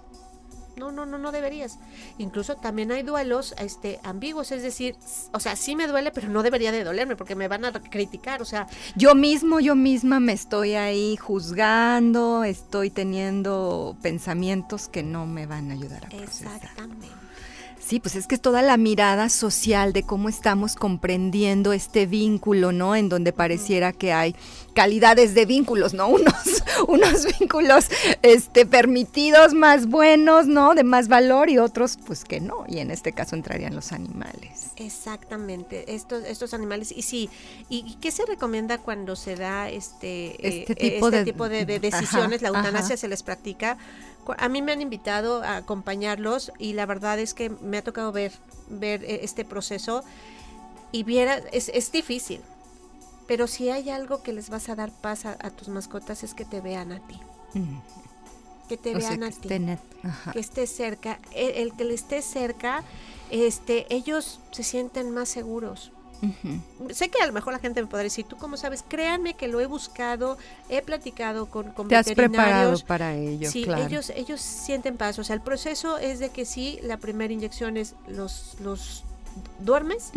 no, 0.76 0.92
no, 0.92 1.06
no, 1.06 1.18
no 1.18 1.32
deberías. 1.32 1.78
Incluso 2.18 2.56
también 2.56 2.90
hay 2.92 3.02
duelos 3.02 3.54
este, 3.58 4.00
ambiguos, 4.02 4.50
es 4.52 4.62
decir, 4.62 4.96
o 5.32 5.40
sea, 5.40 5.56
sí 5.56 5.76
me 5.76 5.86
duele, 5.86 6.10
pero 6.10 6.28
no 6.28 6.42
debería 6.42 6.72
de 6.72 6.84
dolerme 6.84 7.16
porque 7.16 7.34
me 7.34 7.48
van 7.48 7.64
a 7.64 7.72
criticar, 7.72 8.42
o 8.42 8.44
sea. 8.44 8.66
Yo 8.96 9.14
mismo, 9.14 9.60
yo 9.60 9.74
misma 9.74 10.20
me 10.20 10.32
estoy 10.32 10.74
ahí 10.74 11.16
juzgando, 11.16 12.44
estoy 12.44 12.90
teniendo 12.90 13.96
pensamientos 14.02 14.88
que 14.88 15.02
no 15.02 15.26
me 15.26 15.46
van 15.46 15.70
a 15.70 15.74
ayudar 15.74 16.06
a 16.06 16.08
procesar. 16.08 16.56
Exactamente. 16.56 17.08
Sí, 17.80 17.98
pues 17.98 18.14
es 18.14 18.26
que 18.26 18.34
es 18.34 18.40
toda 18.40 18.60
la 18.60 18.76
mirada 18.76 19.30
social 19.30 19.92
de 19.92 20.02
cómo 20.02 20.28
estamos 20.28 20.76
comprendiendo 20.76 21.72
este 21.72 22.06
vínculo, 22.06 22.72
¿no? 22.72 22.94
En 22.94 23.08
donde 23.08 23.32
pareciera 23.32 23.92
que 23.92 24.12
hay 24.12 24.36
calidades 24.74 25.34
de 25.34 25.46
vínculos, 25.46 25.94
¿no? 25.94 26.08
Unos, 26.20 26.62
unos 26.88 27.38
vínculos 27.38 27.86
este, 28.22 28.66
permitidos 28.66 29.54
más 29.54 29.86
buenos, 29.86 30.46
¿no? 30.46 30.74
De 30.74 30.84
más 30.84 31.08
valor 31.08 31.48
y 31.48 31.58
otros 31.58 31.98
pues 32.06 32.24
que 32.24 32.40
no. 32.40 32.64
Y 32.68 32.78
en 32.78 32.90
este 32.90 33.12
caso 33.12 33.34
entrarían 33.34 33.74
los 33.74 33.92
animales. 33.92 34.72
Exactamente, 34.76 35.94
estos, 35.94 36.24
estos 36.24 36.54
animales. 36.54 36.92
Y 36.94 37.02
sí, 37.02 37.30
¿y 37.68 37.96
qué 38.00 38.10
se 38.10 38.26
recomienda 38.26 38.78
cuando 38.78 39.16
se 39.16 39.36
da 39.36 39.70
este, 39.70 40.34
este, 40.46 40.72
eh, 40.72 40.90
tipo, 40.90 41.06
este 41.06 41.18
de, 41.18 41.24
tipo, 41.24 41.48
de, 41.48 41.64
decisiones? 41.64 42.42
la 42.42 42.48
eutanasia 42.48 42.96
se 42.96 43.08
les 43.08 43.22
practica. 43.22 43.78
A 44.38 44.48
mí 44.48 44.62
me 44.62 44.72
han 44.72 44.82
invitado 44.82 45.42
a 45.42 45.56
acompañarlos 45.56 46.52
y 46.58 46.74
la 46.74 46.86
verdad 46.86 47.18
es 47.18 47.34
que 47.34 47.50
me 47.50 47.78
ha 47.78 47.84
tocado 47.84 48.12
ver, 48.12 48.32
ver 48.68 49.04
eh, 49.04 49.20
este 49.22 49.44
proceso 49.44 50.04
y 50.92 51.04
viera, 51.04 51.36
es, 51.52 51.68
es 51.68 51.92
difícil, 51.92 52.40
pero 53.30 53.46
si 53.46 53.70
hay 53.70 53.90
algo 53.90 54.24
que 54.24 54.32
les 54.32 54.50
vas 54.50 54.68
a 54.68 54.74
dar 54.74 54.90
paz 54.90 55.24
a, 55.24 55.36
tus 55.50 55.68
mascotas 55.68 56.24
es 56.24 56.34
que 56.34 56.44
te 56.44 56.60
vean 56.60 56.90
a 56.90 56.98
ti. 56.98 57.20
Mm. 57.54 57.78
Que 58.68 58.76
te 58.76 58.92
vean 58.92 59.22
a 59.22 59.30
ti. 59.30 59.48
que 60.32 60.40
esté 60.40 60.66
cerca. 60.66 61.20
El, 61.32 61.72
que 61.74 61.84
le 61.84 61.94
esté 61.94 62.22
cerca, 62.22 62.82
este, 63.30 63.86
ellos 63.94 64.40
se 64.50 64.64
sienten 64.64 65.12
más 65.12 65.28
seguros. 65.28 65.92
Sé 66.90 67.08
que 67.08 67.22
a 67.22 67.26
lo 67.26 67.32
mejor 67.32 67.52
la 67.52 67.58
gente 67.58 67.80
me 67.80 67.88
podrá 67.88 68.02
decir, 68.02 68.26
¿tú 68.26 68.36
cómo 68.36 68.56
sabes? 68.56 68.84
Créanme 68.86 69.34
que 69.34 69.48
lo 69.48 69.60
he 69.60 69.66
buscado, 69.66 70.36
he 70.68 70.82
platicado 70.82 71.46
con, 71.46 71.70
con 71.72 71.88
Te 71.88 71.96
has 71.96 72.10
preparado 72.12 72.78
para 72.86 73.14
ello, 73.14 73.50
Sí, 73.50 73.66
ellos, 73.78 74.10
ellos 74.10 74.40
sienten 74.40 74.96
paz. 74.96 75.18
O 75.18 75.24
sea, 75.24 75.34
el 75.34 75.42
proceso 75.42 75.98
es 75.98 76.18
de 76.18 76.30
que 76.30 76.44
sí, 76.44 76.78
la 76.82 76.98
primera 76.98 77.32
inyección 77.32 77.76
es 77.76 77.94
los, 78.06 78.56
los 78.60 79.04
duermes, 79.60 80.12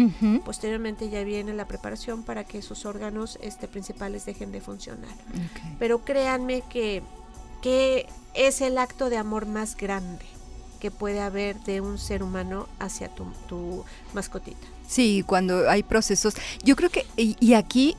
posteriormente 0.45 1.09
ya 1.09 1.23
viene 1.23 1.53
la 1.53 1.67
preparación 1.67 2.23
para 2.23 2.43
que 2.43 2.61
sus 2.61 2.85
órganos 2.85 3.37
este, 3.41 3.67
principales 3.67 4.25
dejen 4.25 4.51
de 4.51 4.61
funcionar. 4.61 5.13
Pero 5.79 6.03
créanme 6.03 6.63
que, 6.69 7.03
que 7.61 8.07
es 8.33 8.61
el 8.61 8.77
acto 8.77 9.09
de 9.09 9.17
amor 9.17 9.45
más 9.45 9.75
grande 9.77 10.25
que 10.79 10.91
puede 10.91 11.21
haber 11.21 11.57
de 11.61 11.79
un 11.79 11.97
ser 11.97 12.23
humano 12.23 12.67
hacia 12.79 13.07
tu, 13.07 13.25
tu 13.47 13.85
mascotita. 14.13 14.67
Sí, 14.87 15.23
cuando 15.25 15.69
hay 15.69 15.83
procesos. 15.83 16.35
Yo 16.63 16.75
creo 16.75 16.89
que, 16.89 17.05
y 17.15 17.53
aquí 17.53 17.95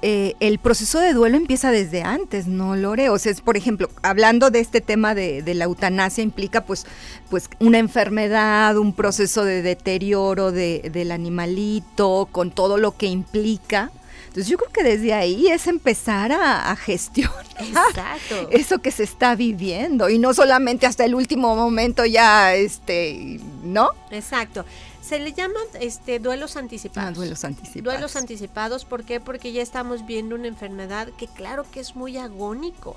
eh, 0.00 0.36
el 0.38 0.60
proceso 0.60 1.00
de 1.00 1.12
duelo 1.12 1.36
empieza 1.36 1.72
desde 1.72 2.02
antes, 2.02 2.46
¿no, 2.46 2.76
Lore? 2.76 3.10
O 3.10 3.18
sea, 3.18 3.32
es, 3.32 3.40
por 3.40 3.56
ejemplo, 3.56 3.90
hablando 4.02 4.50
de 4.50 4.60
este 4.60 4.80
tema 4.80 5.12
de, 5.16 5.42
la 5.54 5.64
eutanasia, 5.64 6.22
implica 6.22 6.64
pues, 6.64 6.86
pues 7.28 7.50
una 7.58 7.78
enfermedad, 7.78 8.76
un 8.76 8.92
proceso 8.92 9.44
de 9.44 9.60
deterioro 9.62 10.52
del 10.52 11.10
animalito, 11.10 12.28
con 12.30 12.52
todo 12.52 12.78
lo 12.78 12.96
que 12.96 13.06
implica. 13.06 13.90
Entonces 14.28 14.46
yo 14.46 14.58
creo 14.58 14.70
que 14.70 14.84
desde 14.84 15.14
ahí 15.14 15.48
es 15.48 15.66
empezar 15.66 16.30
a, 16.30 16.76
gestionar 16.76 17.44
eso 18.50 18.78
que 18.78 18.92
se 18.92 19.02
está 19.02 19.34
viviendo 19.34 20.08
y 20.10 20.18
no 20.18 20.32
solamente 20.32 20.86
hasta 20.86 21.04
el 21.04 21.16
último 21.16 21.56
momento 21.56 22.04
ya, 22.04 22.54
este, 22.54 23.40
¿no? 23.64 23.88
Exacto. 24.12 24.64
Se 25.08 25.18
le 25.18 25.32
llaman 25.32 25.62
este, 25.80 26.18
duelos 26.18 26.58
anticipados. 26.58 27.08
Ah, 27.08 27.12
duelos 27.14 27.42
anticipados. 27.42 27.82
Duelos 27.82 28.16
anticipados, 28.16 28.84
¿por 28.84 29.04
qué? 29.04 29.20
Porque 29.20 29.52
ya 29.52 29.62
estamos 29.62 30.04
viendo 30.04 30.34
una 30.34 30.48
enfermedad 30.48 31.08
que 31.16 31.26
claro 31.28 31.64
que 31.72 31.80
es 31.80 31.96
muy 31.96 32.18
agónico, 32.18 32.94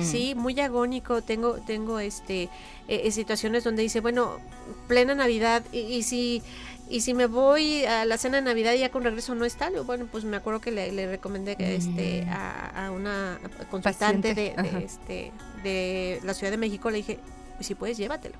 sí, 0.00 0.36
muy 0.36 0.60
agónico. 0.60 1.20
Tengo, 1.20 1.54
tengo 1.54 1.98
este, 1.98 2.44
eh, 2.44 2.50
eh, 2.86 3.10
situaciones 3.10 3.64
donde 3.64 3.82
dice, 3.82 4.00
bueno, 4.00 4.38
plena 4.86 5.16
Navidad, 5.16 5.64
y, 5.72 6.04
si 6.04 6.44
y 6.88 7.00
si 7.00 7.12
me 7.12 7.26
voy 7.26 7.84
a 7.86 8.04
la 8.04 8.18
cena 8.18 8.36
de 8.36 8.42
Navidad 8.44 8.74
y 8.74 8.78
ya 8.78 8.92
con 8.92 9.02
regreso 9.02 9.34
no 9.34 9.44
está, 9.44 9.68
bueno, 9.84 10.06
pues 10.06 10.22
me 10.22 10.36
acuerdo 10.36 10.60
que 10.60 10.70
le, 10.70 11.08
recomendé 11.08 11.56
este, 11.58 12.24
mm. 12.24 12.28
a, 12.30 12.90
una 12.92 13.40
consultante 13.68 14.32
de, 14.32 14.54
este, 14.84 15.32
de 15.64 16.20
la 16.22 16.34
Ciudad 16.34 16.52
de 16.52 16.58
México, 16.58 16.88
le 16.88 16.98
dije, 16.98 17.18
si 17.58 17.74
puedes, 17.74 17.98
llévatelo, 17.98 18.36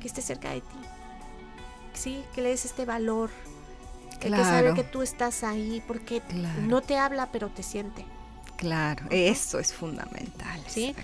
que 0.00 0.06
esté 0.06 0.22
cerca 0.22 0.50
de 0.50 0.60
ti 0.60 0.93
sí, 1.94 2.24
que 2.34 2.42
le 2.42 2.50
des 2.50 2.64
este 2.64 2.84
valor, 2.84 3.30
que 4.20 4.30
sabe 4.30 4.74
que 4.74 4.84
tú 4.84 5.02
estás 5.02 5.44
ahí, 5.44 5.82
porque 5.86 6.22
no 6.62 6.80
te 6.80 6.96
habla, 6.96 7.28
pero 7.32 7.48
te 7.48 7.62
siente. 7.62 8.04
Claro, 8.56 9.06
eso 9.10 9.58
es 9.58 9.72
fundamental. 9.72 10.60
¿sí? 10.66 10.94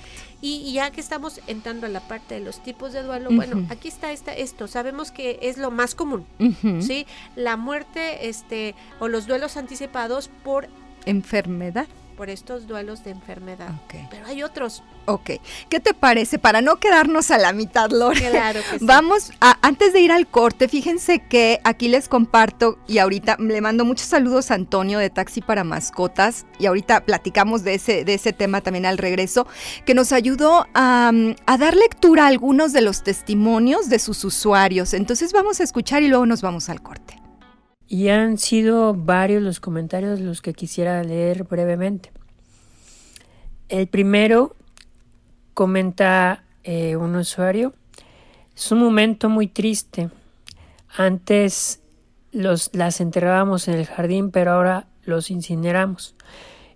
Y, 0.40 0.72
ya 0.72 0.90
que 0.90 1.00
estamos 1.00 1.40
entrando 1.46 1.86
a 1.86 1.90
la 1.90 2.00
parte 2.00 2.34
de 2.34 2.40
los 2.40 2.62
tipos 2.62 2.92
de 2.92 3.02
duelo, 3.02 3.30
bueno, 3.30 3.66
aquí 3.70 3.88
está 3.88 4.12
esta, 4.12 4.32
esto, 4.32 4.66
sabemos 4.68 5.10
que 5.10 5.38
es 5.42 5.58
lo 5.58 5.70
más 5.70 5.94
común, 5.94 6.26
¿sí? 6.80 7.06
La 7.36 7.56
muerte 7.56 8.28
este, 8.28 8.74
o 9.00 9.08
los 9.08 9.26
duelos 9.26 9.56
anticipados 9.56 10.30
por 10.42 10.68
enfermedad 11.04 11.86
por 12.20 12.28
estos 12.28 12.66
duelos 12.66 13.02
de 13.02 13.12
enfermedad. 13.12 13.70
Pero 14.10 14.26
hay 14.26 14.42
otros. 14.42 14.82
Ok. 15.06 15.30
¿Qué 15.70 15.80
te 15.80 15.94
parece? 15.94 16.38
Para 16.38 16.60
no 16.60 16.76
quedarnos 16.76 17.30
a 17.30 17.38
la 17.38 17.54
mitad, 17.54 17.90
Lore. 17.90 18.20
Claro 18.28 18.60
que 18.70 18.78
sí. 18.78 18.84
Vamos, 18.84 19.32
a, 19.40 19.56
antes 19.66 19.94
de 19.94 20.00
ir 20.00 20.12
al 20.12 20.26
corte, 20.26 20.68
fíjense 20.68 21.20
que 21.20 21.62
aquí 21.64 21.88
les 21.88 22.10
comparto 22.10 22.78
y 22.86 22.98
ahorita 22.98 23.38
le 23.38 23.62
mando 23.62 23.86
muchos 23.86 24.06
saludos 24.06 24.50
a 24.50 24.54
Antonio 24.56 24.98
de 24.98 25.08
Taxi 25.08 25.40
para 25.40 25.64
Mascotas 25.64 26.44
y 26.58 26.66
ahorita 26.66 27.06
platicamos 27.06 27.64
de 27.64 27.72
ese, 27.72 28.04
de 28.04 28.12
ese 28.12 28.34
tema 28.34 28.60
también 28.60 28.84
al 28.84 28.98
regreso, 28.98 29.46
que 29.86 29.94
nos 29.94 30.12
ayudó 30.12 30.66
a, 30.74 31.12
a 31.46 31.56
dar 31.56 31.74
lectura 31.74 32.24
a 32.24 32.26
algunos 32.26 32.74
de 32.74 32.82
los 32.82 33.02
testimonios 33.02 33.88
de 33.88 33.98
sus 33.98 34.22
usuarios. 34.24 34.92
Entonces 34.92 35.32
vamos 35.32 35.60
a 35.60 35.62
escuchar 35.62 36.02
y 36.02 36.08
luego 36.08 36.26
nos 36.26 36.42
vamos 36.42 36.68
al 36.68 36.82
corte. 36.82 37.19
Y 37.92 38.08
han 38.08 38.38
sido 38.38 38.94
varios 38.94 39.42
los 39.42 39.58
comentarios 39.58 40.20
los 40.20 40.42
que 40.42 40.54
quisiera 40.54 41.02
leer 41.02 41.42
brevemente. 41.42 42.12
El 43.68 43.88
primero 43.88 44.54
comenta 45.54 46.44
eh, 46.62 46.94
un 46.94 47.16
usuario, 47.16 47.74
es 48.54 48.70
un 48.70 48.78
momento 48.78 49.28
muy 49.28 49.48
triste. 49.48 50.08
Antes 50.96 51.80
los, 52.30 52.70
las 52.74 53.00
enterrábamos 53.00 53.66
en 53.66 53.74
el 53.74 53.86
jardín, 53.86 54.30
pero 54.30 54.52
ahora 54.52 54.86
los 55.02 55.32
incineramos 55.32 56.14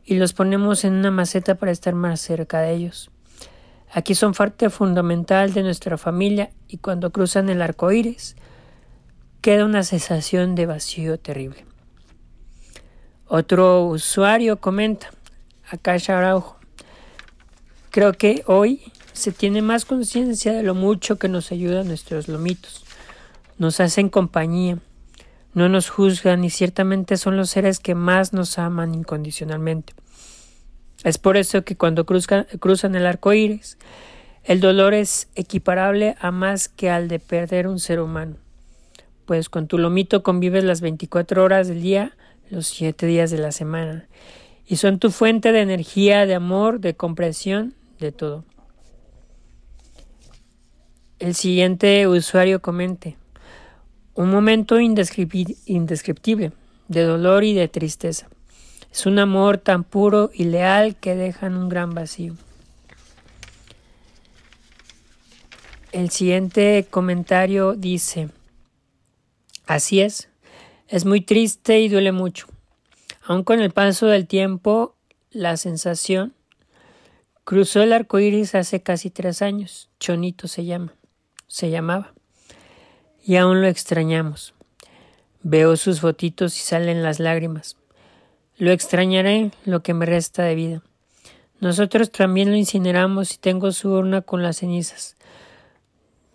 y 0.05 0.17
los 0.17 0.33
ponemos 0.33 0.85
en 0.85 0.95
una 0.95 1.13
maceta 1.13 1.55
para 1.55 1.71
estar 1.71 1.95
más 1.95 2.21
cerca 2.21 2.61
de 2.61 2.73
ellos. 2.73 3.13
Aquí 3.93 4.17
son 4.17 4.35
parte 4.35 4.69
fundamental 4.69 5.53
de 5.53 5.63
nuestra 5.63 5.97
familia 5.97 6.51
y 6.67 6.79
cuando 6.79 7.13
cruzan 7.13 7.49
el 7.51 7.63
arco 7.63 7.93
iris, 7.93 8.35
queda 9.45 9.67
una 9.67 9.83
sensación 9.83 10.55
de 10.55 10.65
vacío 10.65 11.19
terrible. 11.19 11.67
Otro 13.27 13.85
usuario 13.85 14.57
comenta, 14.59 15.11
acá 15.69 15.99
Araujo, 16.09 16.57
creo 17.91 18.15
que 18.15 18.43
hoy 18.47 18.81
se 19.13 19.33
tiene 19.33 19.61
más 19.61 19.85
conciencia 19.85 20.55
de 20.55 20.63
lo 20.63 20.75
mucho 20.75 21.19
que 21.19 21.29
nos 21.29 21.53
ayudan 21.53 21.89
nuestros 21.89 22.27
lomitos, 22.27 22.87
nos 23.59 23.81
hacen 23.81 24.09
compañía, 24.09 24.79
no 25.53 25.69
nos 25.69 25.91
juzgan 25.91 26.43
y 26.43 26.49
ciertamente 26.49 27.19
son 27.19 27.37
los 27.37 27.51
seres 27.51 27.81
que 27.81 27.95
más 27.95 28.33
nos 28.33 28.59
aman 28.59 28.95
incondicionalmente. 28.95 29.93
Es 31.03 31.19
por 31.19 31.37
eso 31.37 31.65
que 31.65 31.77
cuando 31.77 32.07
cruzan 32.07 32.95
el 32.95 33.05
arco 33.05 33.35
iris, 33.35 33.77
el 34.45 34.61
dolor 34.61 34.95
es 34.95 35.29
equiparable 35.35 36.17
a 36.19 36.31
más 36.31 36.71
que 36.71 36.89
al 36.89 37.09
de 37.09 37.19
perder 37.19 37.69
un 37.69 37.79
ser 37.79 38.01
humano 38.01 38.37
pues 39.27 39.49
con 39.49 39.67
tu 39.67 39.79
lomito 39.79 40.23
convives 40.23 40.65
las 40.65 40.81
24 40.81 41.43
horas 41.43 41.69
del 41.69 41.83
día, 41.83 42.17
los 42.51 42.67
7 42.69 43.07
días 43.07 43.31
de 43.31 43.39
la 43.39 43.53
semana, 43.53 44.07
y 44.67 44.77
son 44.77 44.99
tu 44.99 45.11
fuente 45.11 45.53
de 45.53 45.61
energía, 45.61 46.27
de 46.27 46.35
amor, 46.35 46.81
de 46.81 46.95
comprensión, 46.95 47.75
de 48.01 48.13
todo. 48.13 48.45
El 51.19 51.35
siguiente 51.35 52.07
usuario 52.09 52.61
comente, 52.61 53.17
un 54.15 54.31
momento 54.31 54.79
indescriptible 54.81 56.53
de 56.89 57.03
dolor 57.03 57.45
y 57.45 57.55
de 57.55 57.69
tristeza. 57.69 58.29
Es 58.93 59.07
un 59.07 59.19
amor 59.19 59.59
tan 59.59 59.85
puro 59.85 60.31
y 60.33 60.45
leal 60.45 60.97
que 60.97 61.17
dejan 61.17 61.57
un 61.57 61.69
gran 61.69 61.95
vacío. 61.95 62.35
El 65.91 66.11
siguiente 66.11 66.87
comentario 66.91 67.75
dice, 67.75 68.29
Así 69.67 70.01
es, 70.01 70.29
es 70.89 71.05
muy 71.05 71.21
triste 71.21 71.81
y 71.81 71.89
duele 71.89 72.13
mucho. 72.13 72.47
Aun 73.23 73.45
con 73.45 73.61
el 73.61 73.71
paso 73.71 74.07
del 74.07 74.27
tiempo, 74.27 74.95
la 75.31 75.57
sensación 75.57 76.35
cruzó 77.45 77.83
el 77.83 77.93
arco 77.93 78.19
iris 78.19 78.55
hace 78.55 78.83
casi 78.83 79.11
tres 79.11 79.41
años. 79.41 79.89
Chonito 79.99 80.49
se 80.49 80.65
llama, 80.65 80.93
se 81.47 81.71
llamaba. 81.71 82.13
Y 83.25 83.37
aún 83.37 83.63
lo 83.63 83.69
extrañamos. 83.69 84.53
Veo 85.43 85.77
sus 85.77 86.01
fotitos 86.01 86.57
y 86.57 86.61
salen 86.61 87.03
las 87.03 87.19
lágrimas. 87.19 87.77
Lo 88.57 88.71
extrañaré 88.71 89.51
lo 89.65 89.83
que 89.83 89.95
me 89.95 90.05
resta 90.05 90.43
de 90.43 90.55
vida. 90.55 90.83
Nosotros 91.61 92.11
también 92.11 92.51
lo 92.51 92.57
incineramos 92.57 93.35
y 93.35 93.39
tengo 93.39 93.73
su 93.73 93.91
urna 93.91 94.21
con 94.21 94.43
las 94.43 94.59
cenizas, 94.59 95.17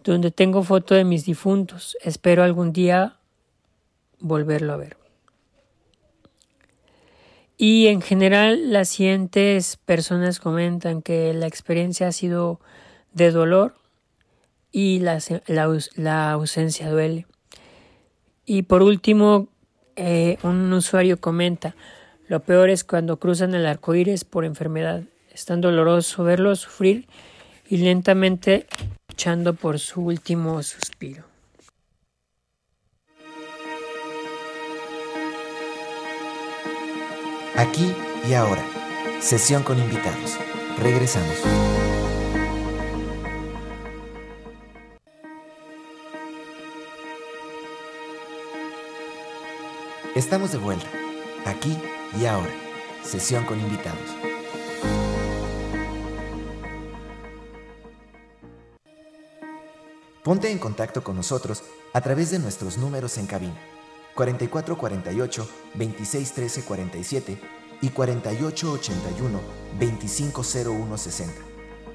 donde 0.03 0.31
tengo 0.31 0.63
foto 0.63 0.95
de 0.95 1.03
mis 1.03 1.25
difuntos. 1.25 1.95
Espero 2.01 2.43
algún 2.43 2.73
día 2.73 3.18
volverlo 4.19 4.73
a 4.73 4.77
ver. 4.77 4.97
Y 7.57 7.87
en 7.87 8.01
general 8.01 8.71
las 8.71 8.87
siguientes 8.87 9.77
personas 9.77 10.39
comentan 10.39 11.01
que 11.01 11.33
la 11.33 11.45
experiencia 11.45 12.07
ha 12.07 12.11
sido 12.13 12.61
de 13.11 13.31
dolor 13.31 13.75
y 14.71 14.99
la, 14.99 15.19
la, 15.47 16.31
ausencia 16.31 16.89
duele. 16.89 17.25
Y 18.45 18.63
por 18.63 18.81
último, 18.81 19.49
eh, 19.97 20.37
un 20.43 20.71
usuario 20.71 21.19
comenta, 21.19 21.75
lo 22.29 22.39
peor 22.39 22.69
es 22.69 22.83
cuando 22.83 23.19
cruzan 23.19 23.53
el 23.53 23.65
arco 23.65 23.93
iris 23.93 24.23
por 24.23 24.45
enfermedad. 24.45 25.03
Es 25.33 25.45
tan 25.45 25.59
doloroso 25.59 26.23
verlo 26.23 26.55
sufrir 26.55 27.07
y 27.67 27.77
lentamente 27.77 28.67
luchando 29.09 29.53
por 29.53 29.79
su 29.79 30.01
último 30.01 30.63
suspiro. 30.63 31.28
Aquí 37.59 37.93
y 38.25 38.33
ahora. 38.35 38.63
Sesión 39.19 39.63
con 39.63 39.77
invitados. 39.77 40.37
Regresamos. 40.77 41.35
Estamos 50.15 50.53
de 50.53 50.57
vuelta. 50.57 50.87
Aquí 51.45 51.77
y 52.17 52.27
ahora. 52.27 52.47
Sesión 53.03 53.43
con 53.43 53.59
invitados. 53.59 53.99
Ponte 60.23 60.49
en 60.49 60.59
contacto 60.59 61.03
con 61.03 61.17
nosotros 61.17 61.63
a 61.91 61.99
través 61.99 62.31
de 62.31 62.39
nuestros 62.39 62.77
números 62.77 63.17
en 63.17 63.27
cabina 63.27 63.59
4448 64.15 65.47
2613 65.75 66.63
47 66.63 67.37
y 67.81 67.89
4881 67.89 69.39
250160. 69.79 71.33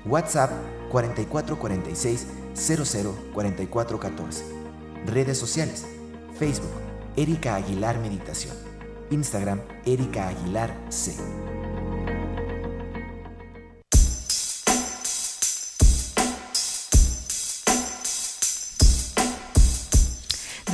WhatsApp 0.07 0.50
4446 0.90 2.27
004414. 2.55 4.44
Redes 5.07 5.38
sociales: 5.38 5.87
Facebook 6.38 6.70
Erika 7.16 7.57
Aguilar 7.57 7.98
Meditación. 7.98 8.57
Instagram 9.11 9.61
Erika 9.85 10.29
Aguilar 10.29 10.74
C. 10.88 11.14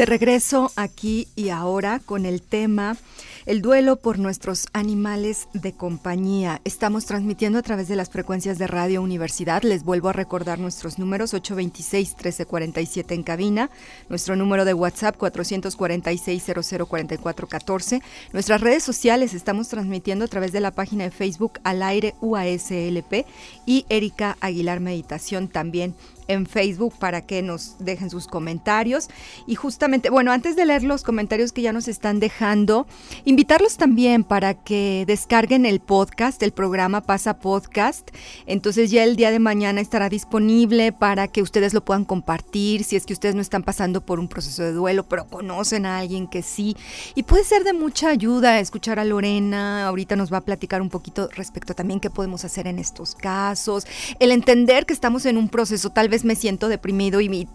De 0.01 0.07
regreso 0.07 0.73
aquí 0.77 1.29
y 1.37 1.51
ahora 1.51 2.01
con 2.03 2.25
el 2.25 2.41
tema 2.41 2.97
el 3.45 3.61
duelo 3.61 3.97
por 3.97 4.19
nuestros 4.19 4.69
animales 4.73 5.49
de 5.53 5.73
compañía. 5.73 6.63
Estamos 6.65 7.05
transmitiendo 7.05 7.59
a 7.59 7.63
través 7.63 7.89
de 7.89 7.97
las 7.97 8.09
frecuencias 8.09 8.57
de 8.59 8.67
Radio 8.67 9.03
Universidad. 9.03 9.63
Les 9.63 9.85
vuelvo 9.85 10.09
a 10.09 10.15
recordar 10.15 10.59
nuestros 10.59 10.99
números 10.99 11.35
826-1347 11.35 13.13
en 13.13 13.23
cabina, 13.23 13.69
nuestro 14.09 14.37
número 14.37 14.65
de 14.65 14.73
WhatsApp 14.73 15.19
446-004414. 15.19 18.01
Nuestras 18.33 18.63
redes 18.63 18.83
sociales 18.83 19.35
estamos 19.35 19.69
transmitiendo 19.69 20.25
a 20.25 20.29
través 20.29 20.53
de 20.53 20.61
la 20.61 20.71
página 20.71 21.05
de 21.05 21.11
Facebook 21.11 21.61
al 21.63 21.83
aire 21.83 22.15
UASLP 22.23 23.27
y 23.67 23.85
Erika 23.91 24.39
Aguilar 24.41 24.81
Meditación 24.81 25.49
también 25.49 25.95
en 26.31 26.47
Facebook 26.47 26.95
para 26.99 27.23
que 27.27 27.43
nos 27.43 27.77
dejen 27.79 28.11
sus 28.11 28.27
comentarios. 28.27 29.09
Y 29.47 29.57
justamente, 29.57 30.11
bueno, 30.11 30.33
antes 30.33 30.57
de 30.57 30.65
leer 30.65 30.83
los 30.83 31.03
comentarios 31.03 31.53
que 31.53 31.63
ya 31.63 31.73
nos 31.73 31.89
están 31.89 32.21
dejando, 32.21 32.87
invitarlos 33.25 33.77
también 33.77 34.25
para 34.25 34.55
que 34.55 35.05
descarguen 35.07 35.67
el 35.67 35.81
podcast, 35.81 36.43
el 36.43 36.53
programa 36.53 37.01
Pasa 37.01 37.39
Podcast. 37.39 38.11
Entonces 38.47 38.91
ya 38.91 39.05
el 39.05 39.17
día 39.17 39.31
de 39.31 39.39
mañana 39.39 39.81
estará 39.81 40.09
disponible 40.09 40.93
para 40.93 41.29
que 41.29 41.43
ustedes 41.43 41.75
lo 41.75 41.85
puedan 41.85 42.05
compartir, 42.05 42.85
si 42.85 42.97
es 42.97 43.07
que 43.07 43.13
ustedes 43.13 43.35
no 43.35 43.41
están 43.41 43.63
pasando 43.63 44.01
por 44.01 44.21
un 44.21 44.29
proceso 44.29 44.63
de 44.63 44.73
duelo, 44.73 45.09
pero 45.09 45.27
conocen 45.27 45.87
a 45.87 45.99
alguien 45.99 46.29
que 46.29 46.43
sí. 46.43 46.77
Y 47.15 47.25
puede 47.25 47.45
ser 47.45 47.65
de 47.65 47.73
mucha 47.73 48.09
ayuda 48.09 48.61
escuchar 48.61 48.99
a 48.99 49.05
Lorena, 49.05 49.87
ahorita 49.87 50.17
nos 50.17 50.33
va 50.33 50.39
a 50.39 50.43
platicar 50.43 50.81
un 50.81 50.91
poquito 50.91 51.29
respecto 51.35 51.75
también 51.75 52.01
qué 52.01 52.11
podemos 52.11 52.45
hacer 52.45 52.67
en 52.67 52.79
estos 52.79 53.15
casos, 53.15 53.87
el 54.19 54.31
entender 54.31 54.87
que 54.87 54.93
estamos 54.93 55.27
en 55.27 55.37
un 55.37 55.49
proceso, 55.49 55.91
tal 55.91 56.09
vez 56.09 56.20
me 56.25 56.37
siento 56.37 56.69
deprimido 56.69 57.21
y, 57.21 57.49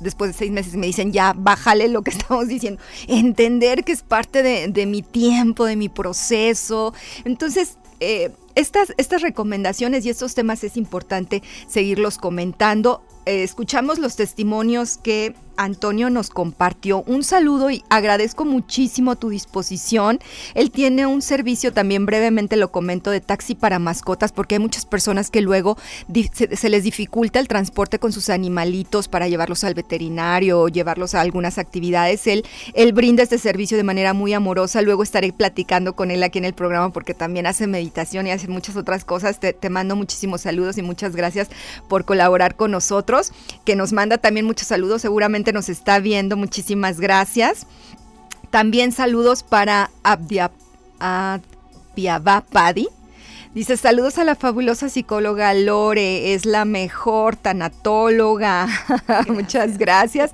después 0.00 0.32
de 0.32 0.38
seis 0.38 0.50
meses 0.50 0.74
me 0.76 0.86
dicen, 0.86 1.12
ya, 1.12 1.34
bájale 1.36 1.88
lo 1.88 2.02
que 2.02 2.10
estamos 2.12 2.48
diciendo, 2.48 2.80
entender 3.06 3.84
que 3.84 3.92
es 3.92 4.02
parte 4.02 4.42
de, 4.42 4.86
mi 4.86 5.02
tiempo, 5.02 5.64
de 5.64 5.76
mi 5.76 5.88
proceso. 5.88 6.94
Entonces, 7.24 7.78
eh, 8.00 8.30
estas, 8.54 8.94
estas 8.96 9.22
recomendaciones 9.22 10.06
y 10.06 10.10
estos 10.10 10.34
temas 10.34 10.64
es 10.64 10.76
importante 10.76 11.42
seguirlos 11.66 12.18
comentando. 12.18 13.02
Eh, 13.26 13.42
escuchamos 13.42 13.98
los 13.98 14.16
testimonios 14.16 14.98
que 14.98 15.34
Antonio 15.56 16.10
nos 16.10 16.30
compartió. 16.30 17.02
Un 17.06 17.24
saludo 17.24 17.70
y 17.70 17.84
agradezco 17.88 18.44
muchísimo 18.44 19.16
tu 19.16 19.28
disposición. 19.28 20.18
Él 20.54 20.70
tiene 20.70 21.06
un 21.06 21.22
servicio, 21.22 21.72
también 21.72 22.06
brevemente 22.06 22.56
lo 22.56 22.70
comento, 22.70 23.10
de 23.10 23.20
taxi 23.20 23.54
para 23.54 23.78
mascotas, 23.78 24.32
porque 24.32 24.56
hay 24.56 24.58
muchas 24.58 24.84
personas 24.84 25.30
que 25.30 25.40
luego 25.40 25.78
se, 26.32 26.68
les 26.68 26.84
dificulta 26.84 27.38
el 27.38 27.48
transporte 27.48 27.98
con 27.98 28.12
sus 28.12 28.30
animalitos 28.30 29.08
para 29.08 29.28
llevarlos 29.28 29.64
al 29.64 29.74
veterinario 29.74 30.60
o 30.60 30.68
llevarlos 30.68 31.14
a 31.14 31.20
algunas 31.20 31.58
actividades. 31.58 32.26
Él, 32.26 32.44
él 32.74 32.92
brinda 32.92 33.22
este 33.22 33.38
servicio 33.38 33.76
de 33.76 33.84
manera 33.84 34.12
muy 34.12 34.32
amorosa. 34.32 34.82
Luego 34.82 35.02
estaré 35.02 35.32
platicando 35.32 35.94
con 35.94 36.10
él 36.10 36.22
aquí 36.22 36.38
en 36.38 36.44
el 36.44 36.54
programa 36.54 36.92
porque 36.92 37.14
también 37.14 37.46
hace 37.46 37.66
meditación 37.66 38.26
y 38.26 38.30
hace 38.32 38.43
muchas 38.48 38.76
otras 38.76 39.04
cosas. 39.04 39.40
Te, 39.40 39.52
te 39.52 39.70
mando 39.70 39.96
muchísimos 39.96 40.42
saludos 40.42 40.78
y 40.78 40.82
muchas 40.82 41.16
gracias 41.16 41.48
por 41.88 42.04
colaborar 42.04 42.56
con 42.56 42.70
nosotros, 42.70 43.32
que 43.64 43.76
nos 43.76 43.92
manda 43.92 44.18
también 44.18 44.46
muchos 44.46 44.68
saludos. 44.68 45.02
Seguramente 45.02 45.52
nos 45.52 45.68
está 45.68 45.98
viendo. 45.98 46.36
Muchísimas 46.36 47.00
gracias. 47.00 47.66
También 48.50 48.92
saludos 48.92 49.42
para 49.42 49.90
Abdia, 50.04 50.50
Padi. 52.52 52.88
Dice, 53.54 53.76
saludos 53.76 54.18
a 54.18 54.24
la 54.24 54.34
fabulosa 54.34 54.88
psicóloga 54.88 55.54
Lore, 55.54 56.34
es 56.34 56.44
la 56.44 56.64
mejor 56.64 57.36
tanatóloga. 57.36 58.66
Muchas 59.28 59.78
gracias. 59.78 60.32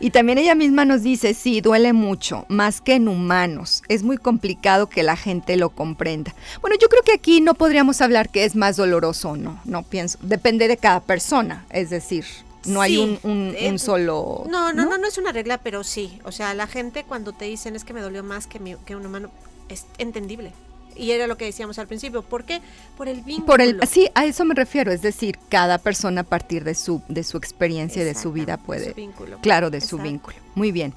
Y 0.00 0.08
también 0.08 0.38
ella 0.38 0.54
misma 0.54 0.86
nos 0.86 1.02
dice, 1.02 1.34
sí, 1.34 1.60
duele 1.60 1.92
mucho, 1.92 2.46
más 2.48 2.80
que 2.80 2.94
en 2.94 3.08
humanos. 3.08 3.82
Es 3.88 4.02
muy 4.02 4.16
complicado 4.16 4.88
que 4.88 5.02
la 5.02 5.16
gente 5.16 5.58
lo 5.58 5.68
comprenda. 5.68 6.34
Bueno, 6.62 6.78
yo 6.80 6.88
creo 6.88 7.02
que 7.02 7.12
aquí 7.12 7.42
no 7.42 7.52
podríamos 7.52 8.00
hablar 8.00 8.30
que 8.30 8.46
es 8.46 8.56
más 8.56 8.76
doloroso 8.76 9.32
o 9.32 9.36
no, 9.36 9.60
no 9.66 9.82
pienso. 9.82 10.18
Depende 10.22 10.66
de 10.66 10.78
cada 10.78 11.00
persona, 11.00 11.66
es 11.68 11.90
decir, 11.90 12.24
no 12.64 12.80
hay 12.80 13.18
un, 13.22 13.54
eh, 13.54 13.78
solo... 13.78 14.44
No, 14.48 14.72
no, 14.72 14.86
no, 14.86 14.96
no, 14.96 15.06
es 15.06 15.18
una 15.18 15.32
regla, 15.32 15.58
pero 15.58 15.84
sí. 15.84 16.20
O 16.24 16.32
sea, 16.32 16.54
la 16.54 16.66
gente 16.66 17.04
cuando 17.04 17.34
te 17.34 17.44
dicen 17.44 17.76
es 17.76 17.84
que 17.84 17.92
me 17.92 18.00
dolió 18.00 18.22
más 18.22 18.46
que, 18.46 18.78
que 18.86 18.96
un 18.96 19.04
humano, 19.04 19.30
es 19.68 19.84
entendible. 19.98 20.52
Y 20.96 21.10
era 21.10 21.26
lo 21.26 21.36
que 21.36 21.44
decíamos 21.44 21.78
al 21.78 21.86
principio. 21.86 22.22
¿Por 22.22 22.44
qué? 22.44 22.60
Por 22.96 23.08
el 23.08 23.22
vínculo. 23.22 23.46
Por 23.46 23.60
el, 23.60 23.80
sí, 23.88 24.08
a 24.14 24.24
eso 24.24 24.44
me 24.44 24.54
refiero. 24.54 24.92
Es 24.92 25.02
decir, 25.02 25.38
cada 25.48 25.78
persona 25.78 26.22
a 26.22 26.24
partir 26.24 26.64
de 26.64 26.74
su, 26.74 27.02
de 27.08 27.24
su 27.24 27.36
experiencia 27.36 28.02
y 28.02 28.04
de 28.04 28.14
su 28.14 28.32
vida 28.32 28.56
puede. 28.56 28.86
De 28.86 28.90
su 28.90 28.96
vínculo. 28.96 29.38
Claro, 29.40 29.70
de 29.70 29.80
su 29.80 29.98
vínculo. 29.98 30.36
Muy 30.54 30.70
bien. 30.70 30.92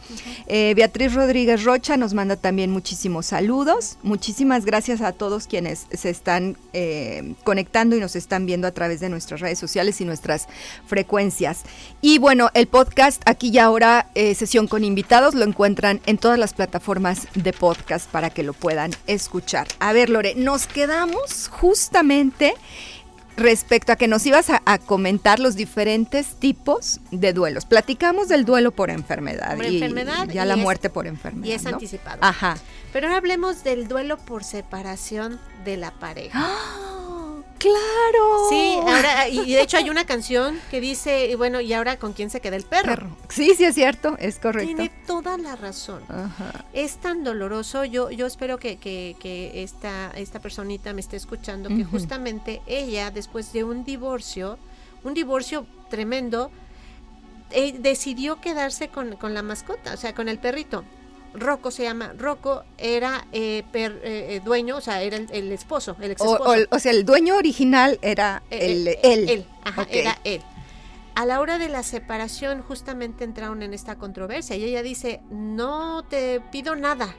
Eh, 0.47 0.73
Beatriz 0.75 1.13
Rodríguez 1.13 1.63
Rocha 1.63 1.95
nos 1.95 2.13
manda 2.13 2.35
también 2.35 2.71
muchísimos 2.71 3.27
saludos. 3.27 3.97
Muchísimas 4.03 4.65
gracias 4.65 4.99
a 4.99 5.13
todos 5.13 5.47
quienes 5.47 5.87
se 5.91 6.09
están 6.09 6.57
eh, 6.73 7.35
conectando 7.45 7.95
y 7.95 8.01
nos 8.01 8.17
están 8.17 8.45
viendo 8.45 8.67
a 8.67 8.71
través 8.71 8.99
de 8.99 9.07
nuestras 9.07 9.39
redes 9.39 9.57
sociales 9.57 10.01
y 10.01 10.05
nuestras 10.05 10.47
frecuencias. 10.87 11.63
Y 12.01 12.17
bueno, 12.17 12.49
el 12.53 12.67
podcast 12.67 13.21
aquí 13.25 13.49
y 13.49 13.57
ahora, 13.59 14.07
eh, 14.13 14.35
sesión 14.35 14.67
con 14.67 14.83
invitados, 14.83 15.35
lo 15.35 15.45
encuentran 15.45 16.01
en 16.05 16.17
todas 16.17 16.37
las 16.37 16.53
plataformas 16.53 17.27
de 17.33 17.53
podcast 17.53 18.09
para 18.11 18.29
que 18.29 18.43
lo 18.43 18.51
puedan 18.51 18.91
escuchar. 19.07 19.67
A 19.85 19.93
ver, 19.93 20.09
Lore, 20.09 20.33
nos 20.33 20.65
quedamos 20.65 21.47
justamente 21.47 22.55
respecto 23.37 23.91
a 23.91 23.97
que 23.97 24.07
nos 24.07 24.25
ibas 24.25 24.49
a, 24.49 24.79
comentar 24.79 25.39
los 25.39 25.55
diferentes 25.55 26.39
tipos 26.39 26.99
de 27.11 27.33
duelos. 27.33 27.65
Platicamos 27.65 28.27
del 28.27 28.45
duelo 28.45 28.71
por 28.71 28.89
enfermedad. 28.89 29.55
y, 29.61 29.75
enfermedad. 29.75 30.27
Ya 30.27 30.43
la 30.43 30.55
muerte 30.55 30.89
por 30.89 31.05
enfermedad. 31.05 31.45
Y 31.45 31.51
es 31.51 31.67
anticipado. 31.67 32.17
Ajá. 32.21 32.57
Pero 32.93 33.05
ahora 33.05 33.17
hablemos 33.17 33.63
del 33.63 33.87
duelo 33.87 34.17
por 34.17 34.43
separación 34.43 35.39
de 35.65 35.77
la 35.77 35.91
pareja. 35.91 36.31
¡Ah! 36.33 36.94
Claro. 37.57 38.49
Sí, 38.49 38.77
ahora, 38.81 39.27
y 39.29 39.53
de 39.53 39.61
hecho 39.61 39.77
hay 39.77 39.89
una 39.89 40.05
canción 40.05 40.59
que 40.69 40.81
dice, 40.81 41.33
bueno, 41.35 41.61
¿y 41.61 41.73
ahora 41.73 41.97
con 41.97 42.13
quién 42.13 42.29
se 42.29 42.41
queda 42.41 42.55
el 42.55 42.63
perro? 42.63 43.15
Sí, 43.29 43.53
sí 43.55 43.65
es 43.65 43.75
cierto, 43.75 44.15
es 44.19 44.39
correcto. 44.39 44.75
Tiene 44.75 44.91
toda 45.07 45.37
la 45.37 45.55
razón. 45.55 46.03
Es 46.73 46.97
tan 46.97 47.23
doloroso, 47.23 47.85
yo, 47.85 48.11
yo 48.11 48.25
espero 48.25 48.57
que, 48.57 48.77
que, 48.77 49.63
esta, 49.63 50.11
esta 50.11 50.39
personita 50.39 50.93
me 50.93 51.01
esté 51.01 51.15
escuchando, 51.15 51.69
que 51.69 51.85
justamente 51.85 52.61
ella, 52.67 53.11
después 53.11 53.53
de 53.53 53.63
un 53.63 53.83
divorcio, 53.83 54.57
un 55.03 55.13
divorcio 55.13 55.65
tremendo, 55.89 56.51
eh, 57.51 57.75
decidió 57.79 58.41
quedarse 58.41 58.89
con, 58.89 59.15
con 59.15 59.33
la 59.33 59.43
mascota, 59.43 59.93
o 59.93 59.97
sea, 59.97 60.13
con 60.13 60.29
el 60.29 60.39
perrito. 60.39 60.83
Rocco 61.37 61.71
se 61.71 61.83
llama, 61.83 62.13
Rocco 62.17 62.63
era 62.77 63.27
eh, 63.31 63.63
eh, 63.73 63.99
eh, 64.03 64.41
dueño, 64.43 64.77
o 64.77 64.81
sea, 64.81 65.01
era 65.01 65.17
el, 65.17 65.51
esposo, 65.51 65.95
el 65.99 66.11
ex 66.11 66.21
esposo. 66.21 66.67
O, 66.69 66.79
sea, 66.79 66.91
el 66.91 67.05
dueño 67.05 67.35
original 67.35 67.99
era 68.01 68.43
el, 68.49 68.87
él. 69.03 69.29
Él, 69.29 69.45
ajá, 69.63 69.87
era 69.89 70.19
él. 70.23 70.41
A 71.15 71.25
la 71.25 71.39
hora 71.39 71.57
de 71.57 71.69
la 71.69 71.83
separación 71.83 72.61
justamente 72.61 73.23
entraron 73.23 73.63
en 73.63 73.73
esta 73.73 73.95
controversia 73.95 74.55
y 74.57 74.65
ella 74.65 74.83
dice, 74.83 75.21
no 75.29 76.03
te 76.03 76.41
pido 76.51 76.75
nada, 76.75 77.15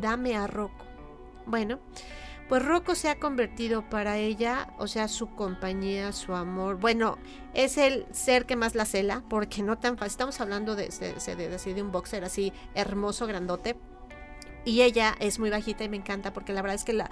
dame 0.00 0.36
a 0.36 0.46
Rocco. 0.46 0.84
Bueno, 1.46 1.80
pues 2.52 2.66
Rocco 2.66 2.94
se 2.94 3.08
ha 3.08 3.18
convertido 3.18 3.88
para 3.88 4.18
ella, 4.18 4.74
o 4.78 4.86
sea, 4.86 5.08
su 5.08 5.34
compañía, 5.34 6.12
su 6.12 6.34
amor. 6.34 6.76
Bueno, 6.76 7.16
es 7.54 7.78
el 7.78 8.04
ser 8.12 8.44
que 8.44 8.56
más 8.56 8.74
la 8.74 8.84
cela, 8.84 9.24
porque 9.30 9.62
no 9.62 9.78
tan 9.78 9.96
fácil. 9.96 10.10
Estamos 10.10 10.38
hablando 10.38 10.76
de, 10.76 10.88
de, 10.88 11.82
un 11.82 11.92
boxer 11.92 12.24
así 12.24 12.52
hermoso, 12.74 13.26
grandote. 13.26 13.74
Y 14.66 14.82
ella 14.82 15.16
es 15.18 15.38
muy 15.38 15.48
bajita 15.48 15.84
y 15.84 15.88
me 15.88 15.96
encanta 15.96 16.34
porque 16.34 16.52
la 16.52 16.60
verdad 16.60 16.74
es 16.74 16.84
que 16.84 17.02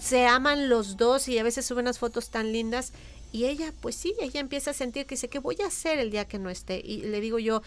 se 0.00 0.26
aman 0.26 0.68
los 0.68 0.96
dos 0.96 1.28
y 1.28 1.38
a 1.38 1.44
veces 1.44 1.64
suben 1.64 1.84
unas 1.84 2.00
fotos 2.00 2.30
tan 2.30 2.50
lindas. 2.50 2.92
Y 3.30 3.44
ella, 3.44 3.72
pues 3.80 3.94
sí, 3.94 4.16
ella 4.18 4.40
empieza 4.40 4.72
a 4.72 4.74
sentir 4.74 5.06
que 5.06 5.14
dice, 5.14 5.28
¿qué 5.28 5.38
voy 5.38 5.58
a 5.62 5.68
hacer 5.68 6.00
el 6.00 6.10
día 6.10 6.26
que 6.26 6.40
no 6.40 6.50
esté? 6.50 6.82
Y 6.84 7.02
le 7.02 7.20
digo 7.20 7.38
yo, 7.38 7.62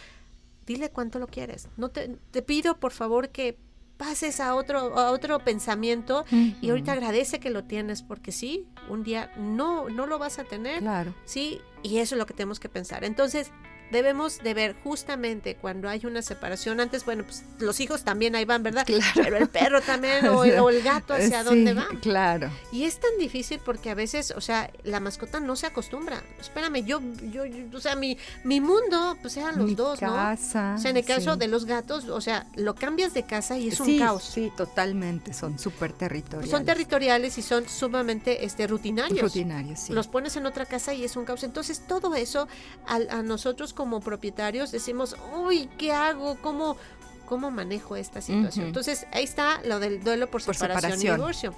dile 0.66 0.90
cuánto 0.90 1.18
lo 1.18 1.28
quieres. 1.28 1.70
No 1.78 1.92
te 1.92 2.42
pido 2.42 2.78
por 2.78 2.92
favor 2.92 3.30
que 3.30 3.58
pases 4.02 4.40
a 4.40 4.56
otro, 4.56 4.98
a 4.98 5.12
otro 5.12 5.38
pensamiento 5.38 6.26
y 6.32 6.72
ahorita 6.72 6.94
agradece 6.94 7.40
que 7.40 7.52
lo 7.52 7.66
tienes 7.66 8.02
porque 8.02 8.32
sí, 8.32 8.66
un 8.90 9.04
día 9.04 9.32
no, 9.38 9.90
no 9.90 10.08
lo 10.08 10.18
vas 10.18 10.40
a 10.40 10.44
tener. 10.44 10.80
Claro. 10.80 11.14
Sí, 11.24 11.62
y 11.84 12.00
eso 12.00 12.16
es 12.16 12.20
lo 12.20 12.26
que 12.26 12.34
tenemos 12.34 12.60
que 12.60 12.68
pensar. 12.68 13.04
Entonces, 13.04 13.52
debemos 13.92 14.40
de 14.40 14.54
ver 14.54 14.76
justamente 14.84 15.56
cuando 15.56 15.90
hay 15.90 16.06
una 16.06 16.22
separación. 16.22 16.80
Antes, 16.80 17.06
bueno, 17.06 17.24
pues 17.24 17.44
los 17.60 17.80
hijos 17.80 18.04
también 18.04 18.36
ahí 18.36 18.46
van, 18.46 18.64
¿verdad? 18.64 18.86
Claro. 18.86 19.12
Pero 19.16 19.38
el 19.38 19.50
perro 19.50 19.82
también 19.82 20.28
o, 20.28 20.44
el, 20.70 20.82
gato 20.82 21.14
hacia 21.14 21.44
dónde 21.44 21.74
va. 21.74 21.88
Claro. 22.02 22.50
Y 22.72 22.86
es 22.86 23.00
tan 23.00 23.12
difícil 23.20 23.60
porque 23.64 23.90
a 23.90 23.94
veces, 23.94 24.32
o 24.32 24.42
sea, 24.42 24.72
la 24.84 25.00
mascota 25.00 25.40
no 25.40 25.56
se 25.56 25.68
acostumbra. 25.68 26.24
Espérame, 26.40 26.86
yo, 26.86 27.02
yo, 27.32 27.44
o 27.74 27.80
sea, 27.80 27.96
mi, 27.96 28.18
mi 28.44 28.62
mundo, 28.62 29.18
pues 29.22 29.38
eran 29.38 29.58
los 29.58 29.76
dos, 29.76 30.00
casa, 30.00 30.72
¿no? 30.72 30.76
O 30.76 30.78
sea, 30.80 30.92
en 30.92 30.98
el 30.98 31.06
caso 31.06 31.36
de 31.36 31.48
los 31.48 31.66
gatos, 31.66 32.06
o 32.06 32.22
sea, 32.22 32.48
lo 32.56 32.76
cambias 32.76 33.14
de 33.14 33.24
casa 33.24 33.58
y 33.58 33.68
es 33.68 33.80
un 33.80 34.00
caos. 34.00 34.24
Sí, 34.24 34.52
totalmente. 34.56 35.34
Son 35.34 35.60
súper 35.60 35.94
territoriales. 35.94 36.50
Son 36.50 36.66
territoriales 36.66 37.38
y 37.38 37.42
son 37.42 37.68
sumamente 37.68 38.46
este, 38.46 38.68
rutinarios. 38.68 39.22
Rutinarios, 39.22 39.82
sí. 39.82 39.94
Los 39.94 40.08
pones 40.08 40.36
en 40.38 40.46
otra 40.46 40.66
casa 40.66 40.94
y 40.94 41.04
es 41.04 41.16
un 41.16 41.26
caos. 41.26 41.44
Entonces, 41.44 41.82
todo 41.88 42.16
eso 42.16 42.48
a, 42.88 42.96
a 43.18 43.24
nosotros 43.24 43.74
como 43.74 43.81
propietarios 44.00 44.72
decimos, 44.72 45.16
uy, 45.36 45.70
¿qué 45.78 45.92
hago? 45.92 46.38
¿Cómo, 46.42 46.78
cómo 47.26 47.52
manejo 47.52 47.96
esta 47.96 48.22
situación? 48.22 48.68
Entonces, 48.68 49.08
ahí 49.12 49.24
está 49.24 49.62
lo 49.64 49.80
del 49.80 50.04
duelo 50.04 50.30
por, 50.30 50.42
separación, 50.42 51.00
y 51.00 51.10
divorcio. 51.10 51.54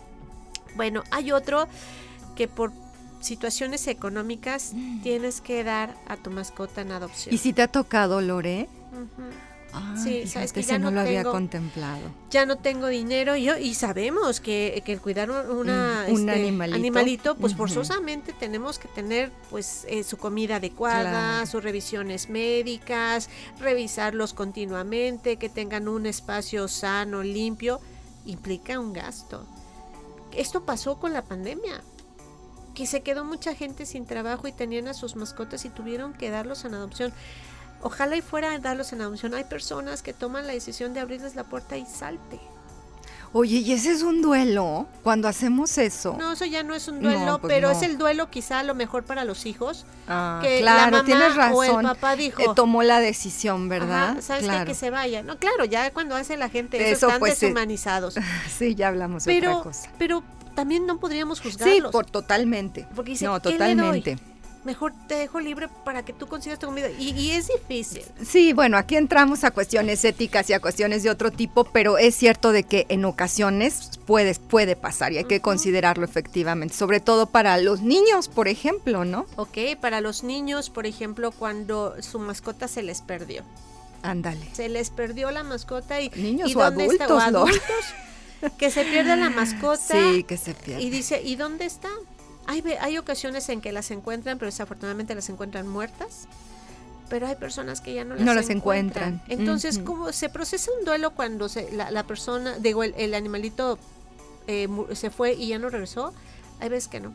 Bueno, 0.76 1.04
hay 1.12 1.32
otro 1.32 1.68
que 2.36 2.48
por 2.48 2.72
situaciones 3.20 3.88
económicas 3.88 4.74
tienes 5.02 5.42
que 5.42 5.64
dar 5.64 5.96
a 6.08 6.18
tu 6.18 6.30
mascota 6.30 6.82
en 6.82 6.92
adopción. 6.92 7.34
¿Y 7.34 7.38
si 7.38 7.54
te 7.54 7.62
ha 7.62 7.68
tocado, 7.68 8.22
Lore? 8.22 8.68
Ah, 9.76 9.96
sí, 9.98 10.28
sabes 10.28 10.54
que 10.54 10.62
ya 10.62 10.78
no, 10.78 10.92
lo 10.92 11.02
había 11.02 11.24
contemplado. 11.24 12.02
Ya 12.30 12.46
no 12.46 12.58
tengo 12.58 12.88
dinero 12.88 13.36
yo 13.36 13.58
y 13.58 13.74
sabemos 13.74 14.40
que, 14.40 14.84
que 14.86 14.94
el 14.94 15.02
cuidar 15.02 15.32
una, 15.32 16.06
un 16.08 16.30
este, 16.30 16.48
animalito. 16.74 17.36
pues 17.36 17.56
forzosamente 17.56 18.34
tenemos 18.34 18.78
que 18.78 18.88
tener 18.88 19.32
pues 19.50 19.86
eh, 19.90 20.04
su 20.04 20.18
comida 20.18 20.58
adecuada, 20.58 21.46
sus 21.48 21.64
revisiones 21.64 22.30
médicas, 22.30 23.30
revisarlos 23.60 24.34
continuamente, 24.34 25.38
que 25.38 25.50
tengan 25.50 25.88
un 25.88 26.06
espacio 26.06 26.68
sano, 26.68 27.24
limpio, 27.24 27.80
implica 28.26 28.80
un 28.80 28.94
gasto. 28.94 29.46
Esto 30.36 30.66
pasó 30.66 31.00
con 31.00 31.14
la 31.14 31.24
pandemia 31.24 31.82
que 32.74 32.88
se 32.88 33.02
quedó 33.02 33.24
mucha 33.24 33.54
gente 33.56 33.86
sin 33.86 34.06
trabajo 34.06 34.48
y 34.48 34.52
tenían 34.52 34.88
a 34.88 34.94
sus 34.94 35.16
mascotas 35.16 35.66
y 35.66 35.70
tuvieron 35.70 36.14
que 36.14 36.30
darlos 36.30 36.66
en 36.66 36.74
adopción. 36.74 37.14
Ojalá 37.84 38.16
y 38.16 38.22
fuera 38.22 38.52
a 38.54 38.60
darlos 38.60 38.94
en 38.94 39.02
adopción. 39.02 39.34
Hay 39.34 39.44
personas 39.44 40.02
que 40.02 40.14
toman 40.14 40.48
la 40.48 40.54
decisión 40.54 40.94
de 40.94 41.02
abrirles 41.02 41.36
la 41.36 41.44
puerta 41.44 41.78
y 41.78 41.86
salte. 41.86 42.40
Oye, 43.36 43.58
¿y 43.58 43.74
ese 43.74 43.92
es 43.92 44.04
un 44.04 44.22
duelo 44.22 44.86
cuando 45.02 45.28
hacemos 45.28 45.80
eso? 45.80 46.16
No, 46.20 46.34
eso 46.34 46.46
ya 46.46 46.62
no 46.62 46.76
es 46.76 46.88
un 46.88 47.02
duelo, 47.02 47.40
pues 47.40 47.52
pero 47.52 47.72
es 47.72 47.82
el 47.82 47.98
duelo 47.98 48.30
quizá 48.30 48.60
a 48.60 48.64
lo 48.64 48.76
mejor 48.76 49.06
para 49.06 49.26
los 49.26 49.48
hijos. 49.48 49.88
Ah, 50.08 50.40
que 50.42 50.60
claro, 50.60 50.98
la 50.98 51.04
tienes 51.04 51.36
razón. 51.36 51.56
O 51.56 51.80
el 51.80 51.86
papá 51.88 52.16
dijo. 52.16 52.42
Eh, 52.44 52.46
tomó 52.56 52.84
la 52.84 53.00
decisión, 53.00 53.70
¿verdad? 53.70 54.18
¿Sabes 54.22 54.48
qué? 54.48 54.66
Que 54.66 54.76
se 54.76 54.92
vaya. 54.92 55.24
No, 55.24 55.40
claro, 55.40 55.66
ya 55.66 55.92
cuando 55.92 56.16
hace 56.16 56.38
la 56.38 56.50
gente 56.50 56.92
eso, 56.92 57.08
están 57.08 57.20
pues, 57.20 57.40
deshumanizados. 57.40 58.16
Sí, 58.56 58.76
ya 58.76 58.90
hablamos 58.90 59.26
de 59.26 59.40
otra 59.40 59.62
cosa. 59.64 59.90
Pero 59.98 60.24
también 60.54 60.86
no 60.86 61.00
podríamos 61.00 61.42
juzgarlos. 61.42 61.88
Sí, 61.88 61.92
por, 61.92 62.06
totalmente. 62.06 62.88
Porque 62.96 63.12
dice, 63.12 63.26
no, 63.26 63.42
totalmente 63.42 64.18
mejor 64.66 64.94
te 65.08 65.16
dejo 65.16 65.40
libre 65.40 65.70
para 65.84 66.04
que 66.04 66.14
tú 66.14 66.28
consigas 66.28 66.60
tu 66.60 66.68
comida. 66.68 66.90
Y, 66.90 67.32
es 67.32 67.48
difícil. 67.48 68.04
Sí, 68.26 68.54
bueno, 68.54 68.78
aquí 68.78 68.96
entramos 68.96 69.44
a 69.44 69.52
cuestiones 69.52 70.04
éticas 70.06 70.50
y 70.50 70.54
a 70.54 70.60
cuestiones 70.60 71.04
de 71.04 71.10
otro 71.10 71.32
tipo, 71.32 71.64
pero 71.66 71.98
es 71.98 72.16
cierto 72.16 72.52
de 72.52 72.64
que 72.64 72.86
en 72.90 73.06
ocasiones 73.06 73.92
puede, 74.06 74.36
puede 74.36 74.76
pasar 74.76 75.14
y 75.14 75.18
hay 75.18 75.26
que 75.26 75.42
considerarlo 75.42 76.06
efectivamente, 76.06 76.76
sobre 76.76 77.00
todo 77.00 77.28
para 77.28 77.58
los 77.58 77.82
niños, 77.82 78.28
por 78.28 78.48
ejemplo, 78.48 79.06
¿no? 79.06 79.26
Ok, 79.36 79.58
para 79.80 80.02
los 80.02 80.24
niños, 80.24 80.70
por 80.70 80.86
ejemplo, 80.86 81.32
cuando 81.32 81.96
su 82.02 82.20
mascota 82.20 82.68
se 82.68 82.84
les 82.84 83.02
perdió. 83.02 83.44
Ándale. 84.02 84.50
Se 84.54 84.68
les 84.68 84.90
perdió 84.90 85.32
la 85.32 85.44
mascota 85.44 86.02
y... 86.02 86.10
Niños 86.10 86.54
o 86.56 86.62
adultos, 86.62 87.24
adultos 87.24 87.62
que 88.58 88.70
se 88.70 88.84
pierde 88.84 89.16
la 89.16 89.30
mascota. 89.30 90.12
Sí, 90.12 90.24
que 90.24 90.38
se 90.38 90.54
pierde. 90.54 90.82
Y 90.82 90.90
dice, 90.90 91.22
¿y 91.24 91.36
dónde 91.36 91.66
está? 91.66 91.90
Hay, 92.48 92.64
hay 92.80 92.98
ocasiones 92.98 93.48
en 93.50 93.62
que 93.62 93.72
las 93.72 93.92
encuentran, 93.92 94.38
pero 94.38 94.48
desafortunadamente 94.48 95.16
las 95.16 95.30
encuentran 95.30 95.68
muertas. 95.68 96.28
Pero 97.10 97.28
hay 97.28 97.36
personas 97.36 97.82
que 97.82 97.94
ya 97.94 98.06
no 98.06 98.16
las, 98.16 98.24
no 98.24 98.34
las 98.34 98.50
encuentran. 98.50 99.22
Entonces, 99.28 99.80
¿cómo 99.80 100.12
se 100.12 100.30
procesa 100.30 100.72
un 100.80 100.86
duelo 100.86 101.12
cuando 101.12 101.50
se, 101.50 101.72
la, 101.72 102.04
persona, 102.04 102.58
digo, 102.58 102.84
el, 102.84 103.14
animalito 103.14 103.78
eh, 104.48 104.68
se 104.94 105.10
fue 105.10 105.34
y 105.34 105.50
ya 105.50 105.60
no 105.60 105.70
regresó? 105.70 106.14
Hay 106.60 106.70
veces 106.70 106.88
que 106.88 107.00
no. 107.02 107.14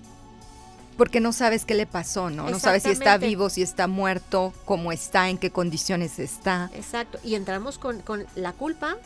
Porque 0.97 1.21
no 1.21 1.33
sabes 1.33 1.65
qué 1.65 1.75
le 1.75 1.87
pasó, 1.87 2.29
¿no? 2.29 2.51
No 2.51 2.59
sabes 2.59 2.83
si 2.83 2.91
está 2.91 3.19
vivo, 3.19 3.51
si 3.51 3.63
está 3.63 3.87
muerto, 3.87 4.53
cómo 4.65 4.91
está, 4.91 5.29
en 5.29 5.39
qué 5.39 5.51
condiciones 5.51 6.19
está. 6.19 6.71
Exacto. 6.75 7.21
Y 7.23 7.37
entramos 7.37 7.79
con, 7.79 8.03
la 8.35 8.53
culpa 8.53 8.97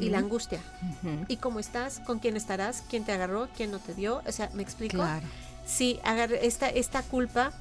y 0.00 0.08
la 0.08 0.18
angustia. 0.18 0.60
¿Y 1.28 1.36
cómo 1.36 1.60
estás? 1.60 2.00
¿Con 2.00 2.20
quién 2.20 2.36
estarás? 2.36 2.82
¿Quién 2.88 3.04
te 3.04 3.12
agarró? 3.12 3.48
¿Quién 3.54 3.70
no 3.70 3.78
te 3.78 3.94
dio? 3.94 4.22
O 4.26 4.32
sea, 4.32 4.50
¿me 4.54 4.62
explico? 4.62 4.96
Claro 4.96 5.26
sí, 5.66 6.00
esta, 6.40 6.68
esta 6.68 7.02
culpa 7.02 7.52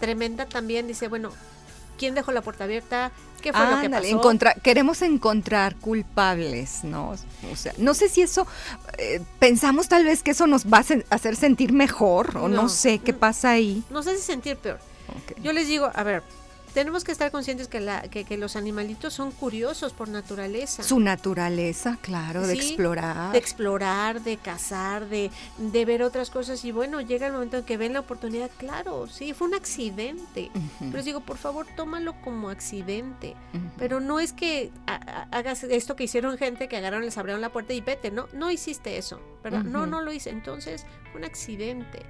tremenda 0.00 0.46
también 0.46 0.86
dice, 0.86 1.08
bueno, 1.08 1.30
¿quién 1.98 2.14
dejó 2.14 2.32
la 2.32 2.42
puerta 2.42 2.64
abierta? 2.64 3.12
¿Qué 3.40 3.52
fue 3.52 3.60
lo 3.60 3.80
que 3.80 3.90
pasó? 3.90 4.52
queremos 4.62 5.02
encontrar 5.02 5.76
culpables, 5.76 6.84
¿no? 6.84 7.14
O 7.52 7.56
sea, 7.56 7.72
no 7.76 7.92
sé 7.92 8.08
si 8.08 8.22
eso, 8.22 8.46
eh, 8.98 9.20
pensamos 9.40 9.88
tal 9.88 10.04
vez 10.04 10.22
que 10.22 10.30
eso 10.30 10.46
nos 10.46 10.66
va 10.66 10.78
a 10.78 11.14
hacer 11.14 11.36
sentir 11.36 11.72
mejor, 11.72 12.36
o 12.36 12.48
no, 12.48 12.68
sé 12.68 13.00
qué 13.00 13.12
pasa 13.12 13.50
ahí. 13.50 13.82
Nos 13.90 14.06
hace 14.06 14.18
sentir 14.18 14.56
peor. 14.56 14.78
Yo 15.42 15.52
les 15.52 15.66
digo, 15.66 15.90
a 15.94 16.02
ver, 16.02 16.22
tenemos 16.72 17.04
que 17.04 17.12
estar 17.12 17.30
conscientes 17.30 17.68
que, 17.68 17.80
la, 17.80 18.02
que, 18.02 18.36
los 18.36 18.56
animalitos 18.56 19.12
son 19.12 19.30
curiosos 19.30 19.92
por 19.92 20.08
naturaleza. 20.08 20.82
Su 20.82 21.00
naturaleza, 21.00 21.98
claro, 22.00 22.46
de 22.46 22.54
explorar. 22.54 23.32
De 23.32 23.38
explorar, 23.38 24.22
de 24.22 24.36
cazar, 24.36 25.08
de, 25.08 25.30
de, 25.58 25.84
ver 25.84 26.02
otras 26.02 26.30
cosas. 26.30 26.64
Y 26.64 26.72
bueno, 26.72 27.00
llega 27.00 27.26
el 27.26 27.32
momento 27.32 27.58
en 27.58 27.64
que 27.64 27.76
ven 27.76 27.92
la 27.92 28.00
oportunidad, 28.00 28.50
claro, 28.56 29.06
sí, 29.06 29.34
fue 29.34 29.48
un 29.48 29.54
accidente. 29.54 30.50
Pero 30.78 30.92
les 30.92 31.04
digo, 31.04 31.20
por 31.20 31.36
favor, 31.36 31.66
tómalo 31.76 32.14
como 32.22 32.50
accidente. 32.50 33.34
Pero 33.78 34.00
no 34.00 34.20
es 34.20 34.32
que 34.32 34.70
hagas 34.86 35.64
esto 35.64 35.96
que 35.96 36.04
hicieron 36.04 36.38
gente 36.38 36.68
que 36.68 36.76
agarraron, 36.76 37.04
les 37.04 37.18
abrieron 37.18 37.40
la 37.40 37.50
puerta 37.50 37.72
y 37.72 37.80
vete, 37.80 38.10
no, 38.10 38.28
no 38.32 38.50
hiciste 38.50 38.96
eso, 38.96 39.20
¿verdad? 39.42 39.62
No, 39.62 39.86
no 39.86 40.00
lo 40.00 40.12
hice. 40.12 40.30
Entonces, 40.30 40.86
fue 41.10 41.20
un 41.20 41.24
accidente. 41.24 42.00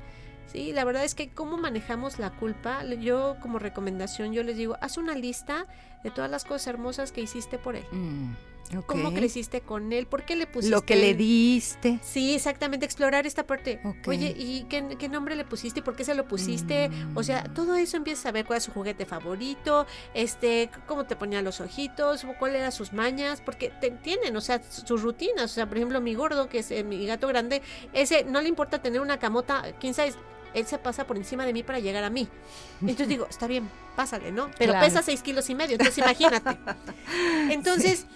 Sí, 0.53 0.73
la 0.73 0.85
verdad 0.85 1.05
es 1.05 1.15
que 1.15 1.31
cómo 1.31 1.57
manejamos 1.57 2.19
la 2.19 2.31
culpa, 2.31 2.85
yo 2.85 3.37
como 3.41 3.59
recomendación 3.59 4.35
yo 4.35 4.43
les 4.43 4.57
digo, 4.59 4.77
haz 4.83 4.99
una 4.99 5.15
lista 5.15 5.67
de 6.05 6.11
todas 6.11 6.31
las 6.31 6.45
cosas 6.45 6.67
hermosas 6.67 7.11
que 7.11 7.23
hiciste 7.23 7.59
por 7.59 7.75
él. 7.75 7.87
Mm. 7.91 8.33
¿Cómo 8.87 9.13
creciste 9.13 9.61
con 9.61 9.93
él? 9.93 10.07
¿Por 10.07 10.25
qué 10.25 10.35
le 10.35 10.47
pusiste? 10.47 10.75
Lo 10.75 10.83
que 10.83 10.97
le 10.97 11.15
diste. 11.15 11.99
Sí, 12.03 12.35
exactamente, 12.35 12.87
explorar 12.87 13.27
esta 13.27 13.47
parte. 13.47 13.81
Oye, 14.07 14.35
¿y 14.37 14.65
qué, 14.65 15.09
nombre 15.09 15.37
le 15.37 15.45
pusiste? 15.45 15.83
¿Por 15.83 15.95
qué 15.95 16.05
se 16.05 16.15
lo 16.15 16.27
pusiste? 16.27 16.91
O 17.15 17.23
sea, 17.23 17.45
mm. 17.45 17.55
todo 17.55 17.75
eso 17.75 17.97
empieza 17.97 18.21
a 18.21 18.23
saber 18.25 18.47
cuál 18.47 18.59
es 18.59 18.65
su 18.65 18.73
juguete 18.73 19.05
favorito, 19.05 19.87
este, 20.15 20.71
cómo 20.87 21.05
te 21.05 21.17
ponía 21.17 21.43
los 21.43 21.61
ojitos, 21.61 22.25
cuáles 22.39 22.59
eran 22.61 22.73
sus 22.73 22.93
mañas, 22.93 23.43
porque 23.43 23.71
te, 23.81 23.91
tienen, 23.91 24.37
o 24.37 24.41
sea, 24.41 24.63
sus 24.63 25.03
rutinas. 25.03 25.45
O 25.45 25.55
sea, 25.55 25.67
por 25.67 25.77
ejemplo, 25.77 26.01
mi 26.01 26.15
gordo, 26.15 26.49
que 26.49 26.61
es 26.61 26.71
eh, 26.71 26.85
mi 26.85 27.07
gato 27.07 27.29
grande, 27.29 27.61
ese 27.93 28.25
no 28.25 28.41
le 28.41 28.49
importa 28.49 28.81
tener 28.81 29.01
una 29.01 29.19
camota, 29.19 29.65
quién 29.81 29.93
sabe, 29.93 30.15
él 30.55 30.67
se 30.67 30.79
pasa 30.79 31.07
por 31.07 31.17
encima 31.17 31.47
de 31.47 31.53
mí 31.53 31.63
para 31.63 31.79
llegar 31.79 32.05
a 32.05 32.11
mí. 32.11 32.29
Entonces 32.81 33.09
digo, 33.09 33.27
está 33.29 33.47
bien, 33.47 33.69
pásale, 33.97 34.33
¿no? 34.33 34.51
Pero 34.59 34.73
pesa 34.81 35.03
seis 35.03 35.23
kilos 35.23 35.49
y 35.51 35.55
medio, 35.55 35.73
entonces 35.73 35.99
imagínate. 35.99 36.59
Entonces, 37.51 38.07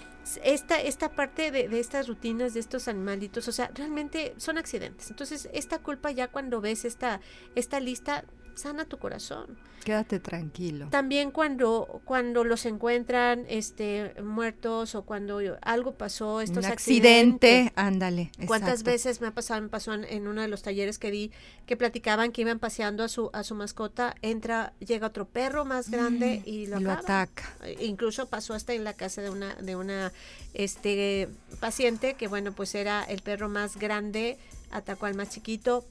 esta, 0.43 0.81
esta 0.81 1.11
parte 1.11 1.51
de, 1.51 1.69
de, 1.69 1.81
estas 1.81 2.09
rutinas 2.09 2.55
de 2.55 2.61
estos 2.61 2.89
animalitos, 2.89 3.47
o 3.49 3.53
sea, 3.53 3.71
realmente 3.75 4.35
son 4.39 4.59
accidentes. 4.59 5.11
Entonces, 5.11 5.49
esta 5.53 5.79
culpa 5.79 6.11
ya 6.11 6.29
cuando 6.29 6.61
ves 6.61 6.85
esta, 6.85 7.21
esta 7.55 7.81
lista, 7.81 8.25
sana 8.57 8.85
tu 8.85 8.99
corazón. 8.99 9.57
Quédate 9.85 10.19
tranquilo. 10.19 10.89
También 10.91 11.31
cuando, 11.31 12.01
cuando 12.05 12.43
los 12.43 12.67
encuentran 12.67 13.45
este, 13.49 14.15
muertos 14.21 14.97
o 14.97 15.03
cuando 15.03 15.39
algo 15.63 15.93
pasó, 15.93 16.41
estos 16.41 16.65
Un 16.65 16.73
accidente, 16.73 17.73
ándale. 17.77 18.33
¿Cuántas 18.49 18.83
veces 18.83 19.21
me 19.21 19.29
ha 19.29 19.31
pasado? 19.31 19.63
Me 19.63 19.69
pasó 19.69 19.95
en, 19.95 20.27
uno 20.27 20.43
de 20.43 20.49
los 20.49 20.63
talleres 20.63 20.99
que 20.99 21.13
di 21.13 21.31
que 21.67 21.77
platicaban 21.77 22.33
que 22.33 22.41
iban 22.41 22.59
paseando 22.59 23.05
a 23.05 23.09
su, 23.09 23.31
a 23.33 23.45
su 23.45 23.55
mascota, 23.55 24.17
entra, 24.23 24.73
llega 24.81 25.07
otro 25.07 25.29
perro 25.29 25.65
más 25.65 25.89
grande 25.89 26.43
mm, 26.45 26.49
y 26.49 26.67
lo, 26.67 26.91
ataca. 26.91 27.45
E 27.63 27.87
incluso 27.87 28.27
pasó 28.27 28.55
hasta 28.55 28.73
en 28.73 28.83
la 28.83 28.95
casa 28.95 29.23
de 29.23 29.31
una, 29.31 29.55
de 29.55 29.77
una 29.77 30.13
este 30.53 31.29
paciente 31.61 32.15
que 32.15 32.27
bueno 32.27 32.51
pues 32.51 32.75
era 32.75 33.05
el 33.05 33.23
perro 33.23 33.49
más 33.49 33.77
grande, 33.77 34.37
atacó 34.73 35.07
al 35.07 35.15
más 35.15 35.31
chiquito, 35.31 35.85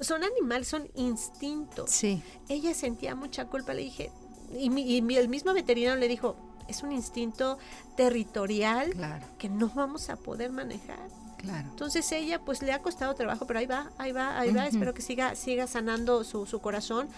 son 0.00 0.24
animales, 0.24 0.68
son 0.68 0.88
instintos. 0.94 1.90
Sí. 1.90 2.22
Ella 2.48 2.74
sentía 2.74 3.14
mucha 3.14 3.46
culpa, 3.46 3.74
le 3.74 3.82
dije, 3.82 4.10
y, 4.52 5.16
el 5.16 5.28
mismo 5.28 5.52
veterinario 5.52 5.98
le 5.98 6.08
dijo, 6.08 6.36
es 6.68 6.82
un 6.82 6.92
instinto 6.92 7.58
territorial 7.96 8.92
que 9.38 9.48
no 9.48 9.68
vamos 9.68 10.08
a 10.10 10.16
poder 10.16 10.50
manejar. 10.50 11.08
Claro. 11.38 11.68
Entonces 11.68 12.10
ella 12.12 12.40
pues 12.40 12.62
le 12.62 12.72
ha 12.72 12.80
costado 12.80 13.14
trabajo, 13.14 13.46
pero 13.46 13.58
ahí 13.58 13.66
va, 13.66 13.90
ahí 13.98 14.12
va, 14.12 14.38
ahí 14.38 14.50
va, 14.50 14.66
espero 14.66 14.94
que 14.94 15.02
siga, 15.02 15.34
siga 15.34 15.66
sanando 15.66 16.24
su, 16.24 16.46
su, 16.46 16.60
corazón. 16.60 17.08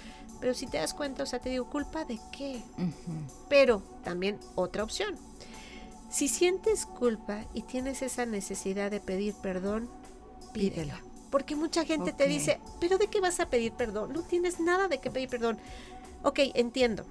Pero 0.40 0.52
si 0.52 0.66
te 0.66 0.78
das 0.78 0.94
cuenta, 0.94 1.22
o 1.22 1.26
sea, 1.26 1.38
te 1.38 1.48
digo, 1.48 1.70
¿culpa 1.70 2.04
de 2.04 2.18
qué? 2.32 2.60
Pero 3.48 3.82
también 4.02 4.38
otra 4.56 4.82
opción. 4.82 5.16
Si 6.10 6.28
sientes 6.28 6.86
culpa 6.86 7.44
y 7.54 7.62
tienes 7.62 8.02
esa 8.02 8.26
necesidad 8.26 8.90
de 8.90 9.00
pedir 9.00 9.34
perdón, 9.34 9.88
pídela. 10.52 11.00
Porque 11.30 11.56
mucha 11.56 11.84
gente 11.84 12.12
te 12.12 12.26
dice, 12.26 12.60
pero 12.80 12.98
¿de 12.98 13.08
qué 13.08 13.20
vas 13.20 13.40
a 13.40 13.46
pedir 13.46 13.72
perdón? 13.72 14.12
No 14.12 14.22
tienes 14.22 14.60
nada 14.60 14.88
de 14.88 14.98
qué 14.98 15.10
pedir 15.10 15.28
perdón. 15.28 15.58
Ok, 16.22 16.40
entiendo. 16.54 17.04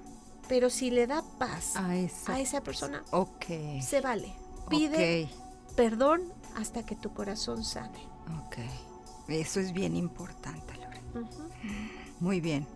Pero 0.48 0.70
si 0.70 0.90
le 0.90 1.06
da 1.06 1.22
paz 1.38 1.76
a 1.76 1.96
esa, 1.96 2.62
persona, 2.62 3.02
okay. 3.10 3.82
se 3.82 4.00
vale. 4.00 4.32
Pide 4.68 5.28
perdón 5.74 6.32
hasta 6.56 6.84
que 6.84 6.96
tu 6.96 7.12
corazón 7.12 7.64
sane. 7.64 8.00
Ok. 8.46 8.58
Eso 9.28 9.60
es 9.60 9.72
bien 9.72 9.96
importante, 9.96 10.74
Lore. 10.74 11.00
Muy 12.20 12.40
bien. 12.40 12.66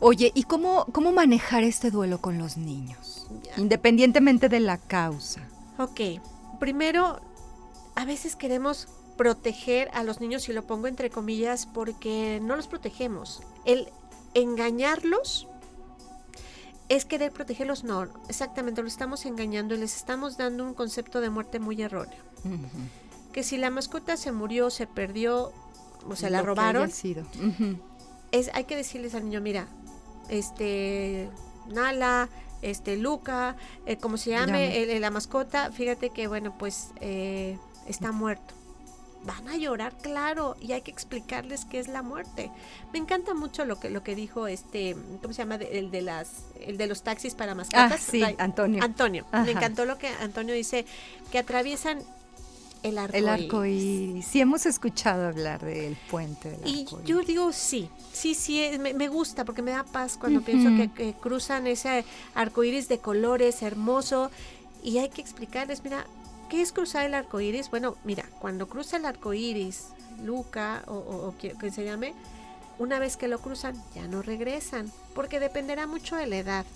Oye, 0.00 0.32
¿y 0.34 0.44
cómo, 0.44 0.86
cómo 0.92 1.12
manejar 1.12 1.62
este 1.62 1.90
duelo 1.90 2.20
con 2.20 2.38
los 2.38 2.56
niños? 2.56 3.26
Independientemente 3.56 4.48
de 4.48 4.60
la 4.60 4.78
causa. 4.78 5.48
Ok. 5.78 6.00
Primero, 6.58 7.20
a 7.94 8.04
veces 8.04 8.36
queremos 8.36 8.88
proteger 9.16 9.90
a 9.94 10.02
los 10.02 10.20
niños, 10.20 10.48
y 10.48 10.52
lo 10.52 10.66
pongo 10.66 10.86
entre 10.86 11.10
comillas, 11.10 11.66
porque 11.66 12.40
no 12.42 12.56
los 12.56 12.66
protegemos. 12.66 13.42
El 13.64 13.88
engañarlos 14.34 15.46
es 16.88 17.04
querer 17.04 17.32
protegerlos, 17.32 17.84
no, 17.84 18.08
exactamente, 18.28 18.82
lo 18.82 18.88
estamos 18.88 19.24
engañando 19.24 19.74
y 19.74 19.78
les 19.78 19.96
estamos 19.96 20.36
dando 20.36 20.64
un 20.64 20.74
concepto 20.74 21.20
de 21.20 21.30
muerte 21.30 21.58
muy 21.58 21.80
erróneo. 21.80 22.18
Que 23.32 23.42
si 23.42 23.56
la 23.56 23.70
mascota 23.70 24.16
se 24.16 24.32
murió, 24.32 24.70
se 24.70 24.86
perdió, 24.86 25.52
o 26.08 26.16
se 26.16 26.28
la 26.28 26.42
robaron, 26.42 26.90
sido. 26.90 27.24
es, 28.32 28.50
hay 28.52 28.64
que 28.64 28.76
decirles 28.76 29.14
al 29.14 29.24
niño, 29.24 29.40
mira, 29.40 29.66
este, 30.28 31.30
Nala, 31.68 32.28
este, 32.60 32.96
Luca, 32.96 33.56
eh, 33.86 33.96
como 33.96 34.18
se 34.18 34.30
llame, 34.30 34.98
la 35.00 35.10
mascota, 35.10 35.72
fíjate 35.72 36.10
que, 36.10 36.26
bueno, 36.26 36.56
pues 36.58 36.90
eh, 37.00 37.58
está 37.86 38.12
muerto 38.12 38.54
van 39.24 39.48
a 39.48 39.56
llorar, 39.56 39.96
claro, 40.00 40.56
y 40.60 40.72
hay 40.72 40.82
que 40.82 40.90
explicarles 40.90 41.64
qué 41.64 41.78
es 41.78 41.88
la 41.88 42.02
muerte. 42.02 42.50
Me 42.92 42.98
encanta 42.98 43.34
mucho 43.34 43.64
lo 43.64 43.80
que 43.80 43.90
lo 43.90 44.02
que 44.02 44.14
dijo 44.14 44.46
este, 44.46 44.96
¿cómo 45.22 45.32
se 45.34 45.42
llama? 45.42 45.56
el 45.56 45.90
de 45.90 46.02
las 46.02 46.44
el 46.60 46.76
de 46.76 46.86
los 46.86 47.02
taxis 47.02 47.34
para 47.34 47.54
mascotas. 47.54 47.92
Ah, 47.92 47.98
sí, 47.98 48.22
Antonio. 48.38 48.82
Antonio. 48.82 49.26
Me 49.32 49.52
encantó 49.52 49.84
lo 49.84 49.98
que 49.98 50.08
Antonio 50.08 50.54
dice 50.54 50.84
que 51.30 51.38
atraviesan 51.38 52.02
el 52.82 52.98
arco 52.98 53.16
El 53.16 53.28
arco 53.28 53.64
iris. 53.64 54.26
Sí, 54.26 54.40
hemos 54.40 54.66
escuchado 54.66 55.26
hablar 55.26 55.64
del 55.64 55.96
puente 56.10 56.50
del 56.50 56.66
Y 56.66 56.86
yo 57.04 57.20
digo 57.20 57.50
sí, 57.52 57.88
sí, 58.12 58.34
sí, 58.34 58.70
me, 58.78 59.08
gusta 59.08 59.44
porque 59.44 59.62
me 59.62 59.70
da 59.70 59.84
paz 59.84 60.18
cuando 60.18 60.42
pienso 60.42 60.68
que, 60.76 60.92
que, 60.92 61.14
cruzan 61.14 61.66
ese 61.66 62.04
arco 62.34 62.62
iris 62.62 62.88
de 62.88 62.98
colores 62.98 63.62
hermoso 63.62 64.30
y 64.82 64.98
hay 64.98 65.08
que 65.08 65.22
explicarles, 65.22 65.82
mira, 65.82 66.04
¿Qué 66.48 66.62
es 66.62 66.72
cruzar 66.72 67.06
el 67.06 67.14
arco 67.14 67.40
iris? 67.40 67.70
Bueno, 67.70 67.96
mira, 68.04 68.24
cuando 68.38 68.68
cruza 68.68 68.96
el 68.96 69.06
arco 69.06 69.34
iris, 69.34 69.88
Luca 70.22 70.82
o, 70.86 70.94
o, 70.94 71.34
que, 71.38 71.70
se 71.70 71.84
llame, 71.84 72.14
una 72.78 72.98
vez 72.98 73.16
que 73.16 73.28
lo 73.28 73.38
cruzan, 73.40 73.80
ya 73.94 74.06
no 74.06 74.22
regresan, 74.22 74.90
porque 75.14 75.40
dependerá 75.40 75.86
mucho 75.86 76.16
de 76.16 76.26
la 76.26 76.36
edad. 76.36 76.66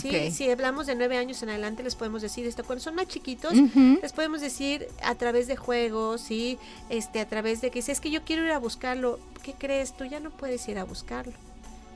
¿sí? 0.00 0.32
Si 0.32 0.50
hablamos 0.50 0.86
de 0.86 0.96
nueve 0.96 1.16
años 1.16 1.42
en 1.42 1.50
adelante, 1.50 1.82
les 1.82 1.94
podemos 1.94 2.22
decir 2.22 2.44
esto. 2.46 2.64
Cuando 2.64 2.82
son 2.82 2.96
más 2.96 3.06
chiquitos, 3.06 3.54
les 3.54 4.12
podemos 4.12 4.40
decir 4.40 4.88
a 5.02 5.14
través 5.14 5.46
de 5.46 5.56
juegos, 5.56 6.20
¿sí? 6.20 6.58
este, 6.88 7.20
a 7.20 7.28
través 7.28 7.60
de 7.60 7.70
que 7.70 7.82
si 7.82 7.92
es 7.92 8.00
que 8.00 8.10
yo 8.10 8.22
quiero 8.24 8.44
ir 8.44 8.50
a 8.50 8.58
buscarlo, 8.58 9.20
¿qué 9.42 9.52
crees? 9.52 9.96
Tú 9.96 10.04
ya 10.04 10.18
no 10.18 10.30
puedes 10.30 10.66
ir 10.68 10.78
a 10.78 10.84
buscarlo. 10.84 11.34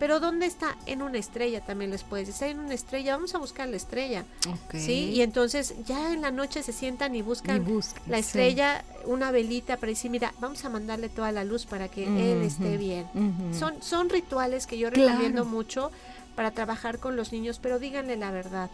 Pero 0.01 0.19
¿dónde 0.19 0.47
está? 0.47 0.79
En 0.87 1.03
una 1.03 1.19
estrella 1.19 1.61
también 1.61 1.91
les 1.91 2.05
puedes 2.05 2.27
decir. 2.27 2.49
En 2.49 2.59
una 2.59 2.73
estrella, 2.73 3.15
vamos 3.15 3.35
a 3.35 3.39
buscar 3.39 3.69
la 3.69 3.77
estrella. 3.77 4.25
¿Sí? 4.73 5.11
Y 5.11 5.21
entonces 5.21 5.75
ya 5.85 6.15
en 6.15 6.23
la 6.23 6.31
noche 6.31 6.63
se 6.63 6.73
sientan 6.73 7.15
y 7.15 7.21
buscan, 7.21 7.65
la 8.09 8.17
estrella, 8.17 8.83
una 9.05 9.31
velita 9.31 9.77
para 9.77 9.91
decir, 9.91 10.11
mira, 10.11 10.33
vamos 10.41 10.65
a 10.65 10.71
mandarle 10.71 11.11
toda 11.11 11.33
la 11.33 11.45
luz 11.45 11.67
para 11.67 11.89
que 11.89 12.05
él 12.05 12.43
esté 12.43 12.79
bien. 12.79 13.07
son, 13.57 13.83
son 13.83 14.09
rituales 14.09 14.67
que 14.67 14.79
yo 14.79 14.89
recomiendo 14.89 15.45
mucho 15.45 15.93
para 16.35 16.51
trabajar 16.51 16.99
con 16.99 17.15
los 17.15 17.31
niños, 17.31 17.59
pero 17.61 17.79
díganle 17.79 18.17
la 18.17 18.31
verdad. 18.31 18.71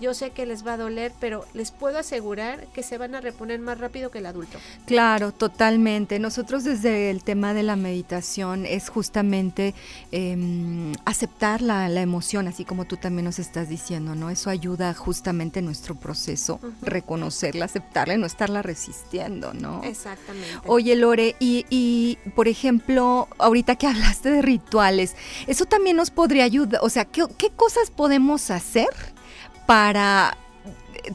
Yo 0.00 0.14
sé 0.14 0.30
que 0.30 0.46
les 0.46 0.66
va 0.66 0.74
a 0.74 0.76
doler, 0.76 1.12
pero 1.20 1.44
les 1.54 1.70
puedo 1.70 1.98
asegurar 1.98 2.66
que 2.74 2.82
se 2.82 2.98
van 2.98 3.14
a 3.14 3.20
reponer 3.20 3.60
más 3.60 3.78
rápido 3.78 4.10
que 4.10 4.18
el 4.18 4.26
adulto. 4.26 4.58
Claro, 4.86 5.32
totalmente. 5.32 6.18
Nosotros 6.18 6.64
desde 6.64 7.10
el 7.10 7.22
tema 7.22 7.54
de 7.54 7.62
la 7.62 7.76
meditación 7.76 8.66
es 8.66 8.88
justamente 8.88 9.74
em, 10.12 10.92
aceptar 11.04 11.62
la, 11.62 11.84
emoción, 11.94 12.48
así 12.48 12.64
como 12.64 12.84
tú 12.84 12.96
también 12.96 13.24
nos 13.24 13.38
estás 13.38 13.68
diciendo, 13.68 14.14
¿no? 14.14 14.28
Eso 14.28 14.50
ayuda 14.50 14.92
justamente 14.94 15.60
en 15.60 15.64
nuestro 15.64 15.94
proceso, 15.94 16.60
reconocerla, 16.82 17.64
aceptarla 17.66 18.14
y 18.14 18.18
no 18.18 18.26
estarla 18.26 18.62
resistiendo, 18.62 19.54
¿no? 19.54 19.82
Exactamente. 19.84 20.58
Oye, 20.66 20.96
Lore, 20.96 21.36
y, 21.38 21.64
y 21.70 22.18
por 22.34 22.48
ejemplo, 22.48 23.28
ahorita 23.38 23.76
que 23.76 23.86
hablaste 23.86 24.30
de 24.30 24.42
rituales, 24.42 25.14
eso 25.46 25.66
también 25.66 25.96
nos 25.96 26.10
podría 26.10 26.44
ayudar, 26.44 26.80
o 26.82 26.90
sea, 26.90 27.04
¿qué, 27.04 27.24
qué 27.38 27.50
cosas 27.50 27.90
podemos 27.90 28.50
hacer? 28.50 28.88
Para 29.66 30.36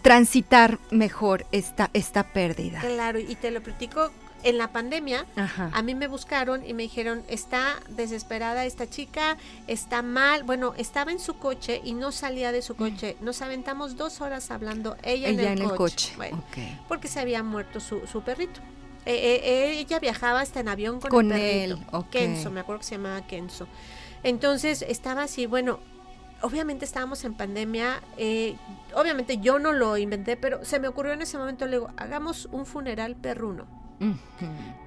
transitar 0.02 0.80
mejor 0.91 1.45
esta, 1.52 1.89
esta 1.93 2.24
pérdida. 2.24 2.80
Claro, 2.82 3.20
y 3.20 3.36
te 3.36 3.52
lo 3.52 3.62
platico 3.62 4.12
en 4.43 4.58
la 4.58 4.72
pandemia, 4.72 5.26
a 5.36 5.82
mí 5.82 5.95
me 5.95 6.08
buscaron 6.08 6.66
y 6.66 6.74
me 6.74 6.84
dijeron, 6.84 7.24
está 7.28 7.76
desesperada 7.89 8.66
esta 8.66 8.89
chica, 8.89 9.38
está 9.68 10.02
mal. 10.02 10.43
Bueno, 10.43 10.74
estaba 10.78 11.12
en 11.12 11.20
su 11.20 11.38
coche 11.38 11.82
y 11.84 11.93
no 11.93 12.12
salía 12.12 12.52
de 12.52 12.62
su 12.62 12.76
coche. 12.76 13.18
Nos 13.22 13.41
aventamos 13.41 13.97
dos 13.97 14.22
horas 14.22 14.50
hablando 14.52 14.95
ella, 15.04 15.30
en, 15.30 15.39
el, 15.39 15.74
coche. 15.74 16.14
Porque 16.88 17.08
se 17.08 17.20
había 17.20 17.43
muerto 17.43 17.80
su, 17.80 18.08
su 18.08 18.22
perrito. 18.22 18.62
Eh, 19.06 19.14
eh, 19.14 19.41
eh, 19.43 19.80
ella 19.80 20.00
viajaba 20.00 20.41
hasta 20.41 20.60
en 20.60 20.70
avión 20.70 21.00
con, 21.00 21.32
el 21.32 21.78
perrito. 21.78 22.08
Kenzo, 22.10 22.52
me 22.52 22.62
acuerdo 22.62 22.80
que 22.80 22.86
se 22.86 22.95
llamaba 22.95 23.26
Kenzo. 23.28 23.68
Entonces 24.24 24.84
estaba 24.84 25.24
así, 25.24 25.45
bueno, 25.45 25.80
obviamente 26.42 26.86
estábamos 26.86 27.24
en 27.24 27.34
pandemia, 27.34 28.02
eh, 28.18 28.56
obviamente 28.96 29.38
yo 29.40 29.60
no 29.60 29.74
lo 29.74 29.98
inventé, 29.98 30.38
pero 30.38 30.64
se 30.66 30.80
me 30.80 30.88
ocurrió 30.88 31.14
en 31.14 31.22
ese 31.22 31.38
momento, 31.38 31.66
le 31.66 31.78
digo, 31.78 31.90
hagamos 31.98 32.48
un 32.52 32.66
funeral 32.66 33.16
perruno. 33.16 33.68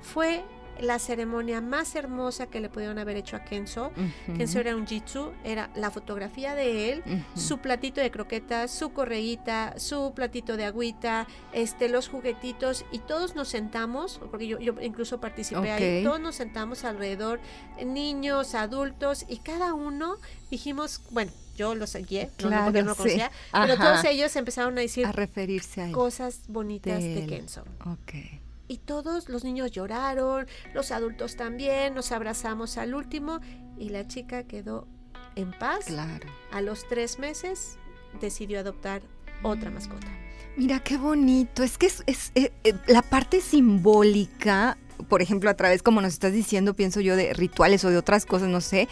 Fue 0.00 0.42
la 0.80 0.98
ceremonia 0.98 1.60
más 1.60 1.94
hermosa 1.94 2.46
que 2.46 2.60
le 2.60 2.68
pudieron 2.68 2.98
haber 2.98 3.16
hecho 3.16 3.36
a 3.36 3.44
Kenzo. 3.44 3.92
Kenzo 4.36 4.58
era 4.58 4.74
un 4.74 4.86
jitsu, 4.86 5.32
era 5.44 5.70
la 5.74 5.90
fotografía 5.90 6.54
de 6.54 6.92
él, 6.92 7.24
su 7.34 7.58
platito 7.58 8.00
de 8.00 8.10
croquetas, 8.10 8.70
su 8.70 8.92
correíta, 8.92 9.74
su 9.78 10.12
platito 10.14 10.56
de 10.56 10.64
agüita, 10.64 11.26
este, 11.52 11.88
los 11.88 12.08
juguetitos 12.08 12.84
y 12.90 12.98
todos 12.98 13.34
nos 13.36 13.48
sentamos, 13.48 14.20
porque 14.30 14.46
yo, 14.46 14.58
yo 14.58 14.74
incluso 14.80 15.20
participé 15.20 15.72
ahí, 15.72 16.04
todos 16.04 16.20
nos 16.20 16.34
sentamos 16.34 16.84
alrededor, 16.84 17.40
niños, 17.84 18.54
adultos 18.54 19.24
y 19.28 19.38
cada 19.38 19.74
uno 19.74 20.16
dijimos, 20.50 21.02
bueno, 21.10 21.32
yo 21.56 21.74
los 21.74 21.94
guié, 21.94 22.30
claro, 22.36 22.56
no, 22.56 22.64
porque 22.64 22.82
no 22.82 22.94
conocía, 22.94 23.30
pero 23.52 23.76
todos 23.76 24.04
ellos 24.04 24.34
empezaron 24.36 24.76
a 24.78 24.80
decir 24.80 25.06
a 25.06 25.12
referirse 25.12 25.82
a 25.82 25.92
cosas 25.92 26.40
bonitas 26.48 27.02
de, 27.02 27.26
Kenzo. 27.26 27.64
Okay. 28.02 28.40
Y 28.68 28.78
todos 28.78 29.28
los 29.28 29.44
niños 29.44 29.70
lloraron, 29.70 30.46
los 30.72 30.92
adultos 30.92 31.36
también, 31.36 31.94
nos 31.94 32.10
abrazamos 32.12 32.78
al 32.78 32.94
último 32.94 33.40
y 33.78 33.90
la 33.90 34.06
chica 34.08 34.44
quedó 34.44 34.86
en 35.36 35.52
paz. 35.52 35.86
Claro. 35.86 36.28
A 36.52 36.62
los 36.62 36.88
tres 36.88 37.18
meses 37.18 37.76
decidió 38.20 38.60
adoptar 38.60 39.02
otra 39.42 39.70
mascota. 39.70 40.06
Mira 40.56 40.80
qué 40.80 40.96
bonito. 40.96 41.62
Es 41.62 41.78
que 41.78 41.86
es, 41.86 42.32
eh, 42.34 42.52
eh, 42.64 42.74
la 42.86 43.02
parte 43.02 43.40
simbólica, 43.40 44.76
por 45.08 45.22
ejemplo, 45.22 45.50
a 45.50 45.54
través, 45.54 45.82
como 45.82 46.00
nos 46.00 46.12
estás 46.12 46.32
diciendo, 46.32 46.74
pienso 46.74 47.00
yo, 47.00 47.16
de 47.16 47.32
rituales 47.32 47.84
o 47.84 47.90
de 47.90 47.96
otras 47.96 48.26
cosas, 48.26 48.48
no 48.48 48.60
sé 48.60 48.88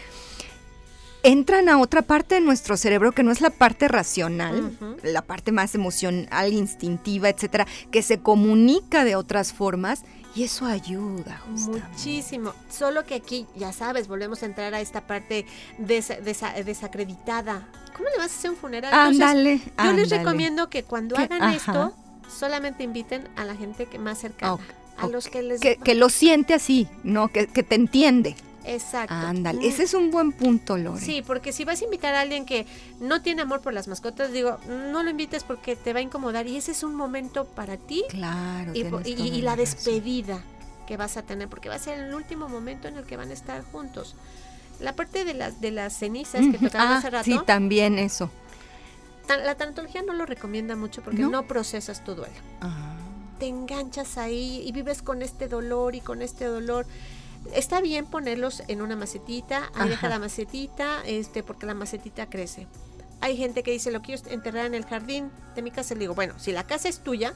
entran 1.23 1.69
a 1.69 1.79
otra 1.79 2.01
parte 2.01 2.35
de 2.35 2.41
nuestro 2.41 2.77
cerebro 2.77 3.11
que 3.11 3.23
no 3.23 3.31
es 3.31 3.41
la 3.41 3.49
parte 3.49 3.87
racional, 3.87 4.77
la 5.03 5.21
parte 5.21 5.51
más 5.51 5.75
emocional, 5.75 6.53
instintiva, 6.53 7.29
etcétera, 7.29 7.67
que 7.91 8.01
se 8.01 8.19
comunica 8.19 9.03
de 9.03 9.15
otras 9.15 9.53
formas 9.53 10.03
y 10.33 10.43
eso 10.43 10.65
ayuda 10.65 11.41
muchísimo. 11.47 12.53
Solo 12.69 13.03
que 13.03 13.15
aquí, 13.15 13.47
ya 13.55 13.73
sabes, 13.73 14.07
volvemos 14.07 14.43
a 14.43 14.45
entrar 14.45 14.73
a 14.73 14.79
esta 14.79 15.05
parte 15.05 15.45
desacreditada. 15.77 17.67
¿Cómo 17.95 18.09
le 18.09 18.17
vas 18.17 18.31
a 18.31 18.37
hacer 18.37 18.51
un 18.51 18.57
funeral? 18.57 18.93
Ándale. 18.93 19.61
Yo 19.83 19.93
les 19.93 20.09
recomiendo 20.09 20.69
que 20.69 20.83
cuando 20.83 21.17
hagan 21.17 21.53
esto, 21.53 21.93
solamente 22.29 22.83
inviten 22.83 23.27
a 23.35 23.43
la 23.43 23.55
gente 23.55 23.87
que 23.87 23.99
más 23.99 24.19
cercana. 24.19 24.57
A 24.97 25.07
los 25.07 25.27
que 25.27 25.41
les... 25.41 25.59
Que, 25.59 25.95
lo 25.95 26.09
siente 26.09 26.53
así, 26.53 26.87
¿no? 27.03 27.27
Que, 27.27 27.47
que 27.47 27.63
te 27.63 27.75
entiende. 27.75 28.35
Exacto. 28.65 29.13
Ándale, 29.13 29.67
ese 29.67 29.83
es 29.83 29.93
un 29.93 30.11
buen 30.11 30.31
punto, 30.31 30.77
Lore. 30.77 31.01
Sí, 31.01 31.23
porque 31.25 31.51
si 31.51 31.65
vas 31.65 31.81
a 31.81 31.85
invitar 31.85 32.13
a 32.15 32.21
alguien 32.21 32.45
que 32.45 32.65
no 32.99 33.21
tiene 33.21 33.41
amor 33.41 33.61
por 33.61 33.73
las 33.73 33.87
mascotas, 33.87 34.31
digo, 34.31 34.57
no 34.67 35.03
lo 35.03 35.09
invites 35.09 35.43
porque 35.43 35.75
te 35.75 35.93
va 35.93 35.99
a 35.99 36.01
incomodar 36.01 36.47
y 36.47 36.57
ese 36.57 36.71
es 36.71 36.83
un 36.83 36.95
momento 36.95 37.45
para 37.45 37.77
ti. 37.77 38.03
Claro. 38.09 38.73
Y, 38.75 39.41
la 39.41 39.55
despedida 39.55 40.43
que 40.87 40.97
vas 40.97 41.17
a 41.17 41.23
tener, 41.23 41.47
porque 41.47 41.69
va 41.69 41.75
a 41.75 41.79
ser 41.79 41.99
el 41.99 42.13
último 42.13 42.47
momento 42.47 42.87
en 42.87 42.97
el 42.97 43.05
que 43.05 43.17
van 43.17 43.29
a 43.29 43.33
estar 43.33 43.63
juntos. 43.63 44.15
La 44.79 44.95
parte 44.95 45.25
de 45.25 45.33
las 45.33 45.61
de 45.61 45.71
las 45.71 45.93
cenizas 45.93 46.41
que 46.51 46.57
tocaba 46.57 46.95
ah, 46.95 46.97
hace 46.97 47.09
rato. 47.09 47.25
Sí, 47.25 47.39
también 47.45 47.97
eso. 47.97 48.29
La 49.27 49.55
tanatología 49.55 50.01
no 50.01 50.13
lo 50.13 50.25
recomienda 50.25 50.75
mucho 50.75 51.01
porque 51.01 51.21
no, 51.21 51.47
procesas 51.47 52.03
tu 52.03 52.15
duelo. 52.15 52.33
Ah. 52.59 52.95
Te 53.39 53.47
enganchas 53.47 54.17
ahí 54.17 54.61
y 54.65 54.71
vives 54.71 55.01
con 55.01 55.21
este 55.21 55.47
dolor 55.47 55.95
y 55.95 56.01
con 56.01 56.21
este 56.21 56.45
dolor 56.45 56.85
está 57.53 57.81
bien 57.81 58.05
ponerlos 58.05 58.63
en 58.67 58.81
una 58.81 58.95
macetita, 58.95 59.71
ahí 59.75 59.89
deja 59.89 60.09
la 60.09 60.19
macetita, 60.19 61.01
este, 61.05 61.43
porque 61.43 61.65
la 61.65 61.73
macetita 61.73 62.29
crece. 62.29 62.67
Hay 63.19 63.37
gente 63.37 63.63
que 63.63 63.71
dice, 63.71 63.91
lo 63.91 64.01
quiero 64.01 64.21
enterrar 64.29 64.65
en 64.65 64.73
el 64.73 64.85
jardín 64.85 65.31
de 65.55 65.61
mi 65.61 65.69
casa. 65.69 65.93
Le 65.93 66.01
digo, 66.01 66.15
bueno, 66.15 66.33
si 66.39 66.51
la 66.51 66.65
casa 66.65 66.89
es 66.89 66.99
tuya, 66.99 67.35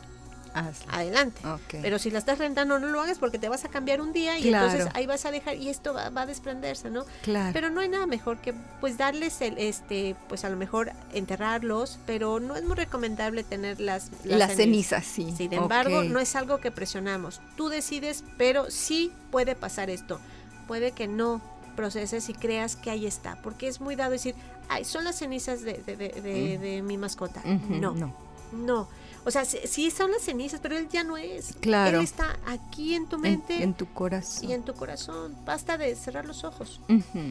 adelante. 0.87 1.41
Pero 1.69 1.99
si 1.99 2.11
la 2.11 2.19
estás 2.19 2.37
rentando, 2.37 2.79
no 2.79 2.87
lo 2.87 3.01
hagas 3.01 3.19
porque 3.19 3.39
te 3.39 3.49
vas 3.49 3.65
a 3.65 3.69
cambiar 3.69 4.01
un 4.01 4.13
día 4.13 4.39
y 4.39 4.47
entonces 4.47 4.87
ahí 4.93 5.05
vas 5.05 5.25
a 5.25 5.31
dejar 5.31 5.55
y 5.55 5.69
esto 5.69 5.93
va, 5.93 6.21
a 6.21 6.25
desprenderse, 6.25 6.89
¿no? 6.89 7.05
Claro. 7.21 7.51
Pero 7.53 7.69
no 7.69 7.81
hay 7.81 7.89
nada 7.89 8.05
mejor 8.05 8.37
que 8.37 8.53
pues 8.79 8.97
darles 8.97 9.41
el, 9.41 9.57
este, 9.57 10.15
pues 10.27 10.45
a 10.45 10.49
lo 10.49 10.57
mejor 10.57 10.91
enterrarlos, 11.13 11.99
pero 12.05 12.39
no 12.39 12.55
es 12.55 12.63
muy 12.63 12.75
recomendable 12.75 13.43
tener 13.43 13.79
las, 13.79 14.11
las, 14.23 14.55
cenizas. 14.55 15.05
sí. 15.05 15.33
Sin 15.35 15.53
embargo, 15.53 16.03
no 16.03 16.19
es 16.19 16.35
algo 16.35 16.59
que 16.59 16.71
presionamos. 16.71 17.41
Tú 17.55 17.69
decides, 17.69 18.23
pero 18.37 18.71
sí 18.71 19.11
puede 19.31 19.55
pasar 19.55 19.89
esto. 19.89 20.19
Puede 20.67 20.91
que 20.91 21.07
no 21.07 21.41
proceses 21.75 22.29
y 22.29 22.33
creas 22.33 22.75
que 22.75 22.89
ahí 22.89 23.05
está, 23.05 23.37
porque 23.43 23.67
es 23.67 23.81
muy 23.81 23.95
dado 23.95 24.11
decir, 24.11 24.33
ay, 24.69 24.85
son 24.85 25.03
las 25.03 25.17
cenizas 25.17 25.61
de, 25.61 25.73
de, 25.83 26.81
mi 26.81 26.97
mascota. 26.97 27.41
no, 27.43 27.93
no, 27.93 28.15
no. 28.53 28.87
O 29.25 29.31
sea, 29.31 29.43
sí, 29.43 29.89
son 29.89 30.11
las 30.11 30.21
cenizas, 30.21 30.59
pero 30.61 30.77
él 30.77 30.87
ya 30.87 31.03
no 31.03 31.17
es. 31.17 31.55
Claro. 31.59 31.97
Él 31.97 32.03
está 32.03 32.37
aquí 32.45 32.93
en 32.93 33.07
tu 33.07 33.17
mente. 33.17 33.63
En, 33.63 33.73
tu 33.73 33.87
corazón. 33.87 34.49
Y 34.49 34.53
en 34.53 34.61
tu 34.63 34.75
corazón. 34.75 35.35
Basta 35.45 35.79
de 35.79 35.95
cerrar 35.95 36.25
los 36.25 36.43
ojos. 36.43 36.79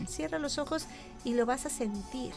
Cierra 0.09 0.40
los 0.40 0.59
ojos 0.59 0.86
y 1.24 1.34
lo 1.34 1.47
vas 1.47 1.66
a 1.66 1.70
sentir. 1.70 2.32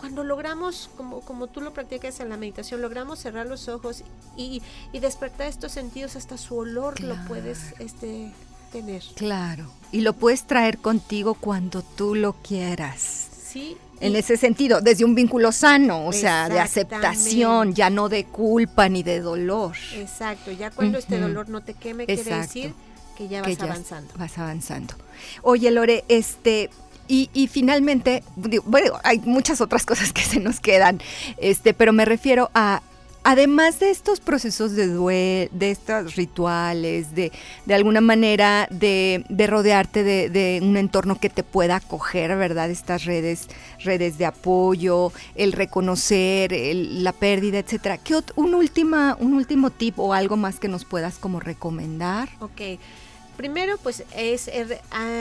Cuando 0.00 0.24
logramos, 0.24 0.90
como, 0.96 1.20
como 1.20 1.46
tú 1.46 1.60
lo 1.60 1.72
practicas 1.74 2.20
en 2.20 2.30
la 2.30 2.36
meditación, 2.36 2.80
logramos 2.80 3.18
cerrar 3.18 3.46
los 3.46 3.68
ojos 3.68 4.02
y, 4.36 4.62
y 4.92 4.98
despertar 5.00 5.48
estos 5.48 5.72
sentidos, 5.72 6.16
hasta 6.16 6.38
su 6.38 6.56
olor 6.56 7.00
lo 7.00 7.16
puedes 7.26 7.74
este, 7.78 8.32
tener. 8.72 9.02
Claro. 9.14 9.70
Y 9.92 10.00
lo 10.00 10.14
puedes 10.14 10.46
traer 10.46 10.78
contigo 10.78 11.34
cuando 11.34 11.82
tú 11.82 12.14
lo 12.14 12.34
quieras. 12.34 13.28
Sí, 13.46 13.76
en 14.00 14.16
ese 14.16 14.36
sentido, 14.36 14.80
desde 14.80 15.04
un 15.04 15.14
vínculo 15.14 15.52
sano, 15.52 16.06
o 16.06 16.12
sea, 16.12 16.48
de 16.48 16.60
aceptación, 16.60 17.74
ya 17.74 17.90
no 17.90 18.08
de 18.08 18.24
culpa 18.24 18.88
ni 18.88 19.02
de 19.02 19.20
dolor. 19.20 19.74
Exacto, 19.94 20.52
ya 20.52 20.70
cuando 20.70 20.98
este 20.98 21.18
dolor 21.18 21.48
no 21.48 21.62
te 21.62 21.74
queme, 21.74 22.06
quiere 22.06 22.22
decir 22.22 22.74
que 23.16 23.28
ya 23.28 23.42
vas 23.42 23.60
avanzando. 23.60 24.12
Vas 24.16 24.38
avanzando. 24.38 24.94
Oye, 25.42 25.70
Lore, 25.70 26.04
este, 26.08 26.70
y, 27.08 27.30
y, 27.32 27.46
finalmente, 27.46 28.22
bueno, 28.64 28.98
hay 29.02 29.20
muchas 29.20 29.60
otras 29.60 29.86
cosas 29.86 30.12
que 30.12 30.22
se 30.22 30.40
nos 30.40 30.60
quedan, 30.60 31.00
este, 31.38 31.72
pero 31.72 31.92
me 31.92 32.04
refiero 32.04 32.50
a 32.54 32.82
además 33.26 33.80
de 33.80 33.90
estos 33.90 34.20
procesos 34.20 34.76
de 34.76 34.86
duelo, 34.86 35.50
de 35.52 35.72
estos 35.72 36.14
rituales, 36.14 37.12
de, 37.12 37.32
de 37.64 37.74
alguna 37.74 38.00
manera 38.00 38.68
de, 38.70 39.24
rodearte 39.48 40.04
de, 40.04 40.60
un 40.62 40.76
entorno 40.76 41.18
que 41.18 41.28
te 41.28 41.42
pueda 41.42 41.74
acoger, 41.74 42.36
¿verdad? 42.36 42.70
Estas 42.70 43.04
redes, 43.04 43.48
redes 43.80 44.16
de 44.16 44.26
apoyo, 44.26 45.12
el 45.34 45.52
reconocer 45.52 46.52
la 46.52 47.12
pérdida, 47.12 47.58
etcétera. 47.58 47.98
¿Qué 47.98 48.14
un, 48.36 48.54
última, 48.54 49.16
un 49.18 49.34
último 49.34 49.70
tip 49.70 49.98
o 49.98 50.14
algo 50.14 50.36
más 50.36 50.60
que 50.60 50.68
nos 50.68 50.84
puedas 50.84 51.18
como 51.18 51.40
recomendar? 51.40 52.28
Ok. 52.38 52.78
Primero, 53.36 53.76
pues, 53.78 54.04
es 54.14 54.48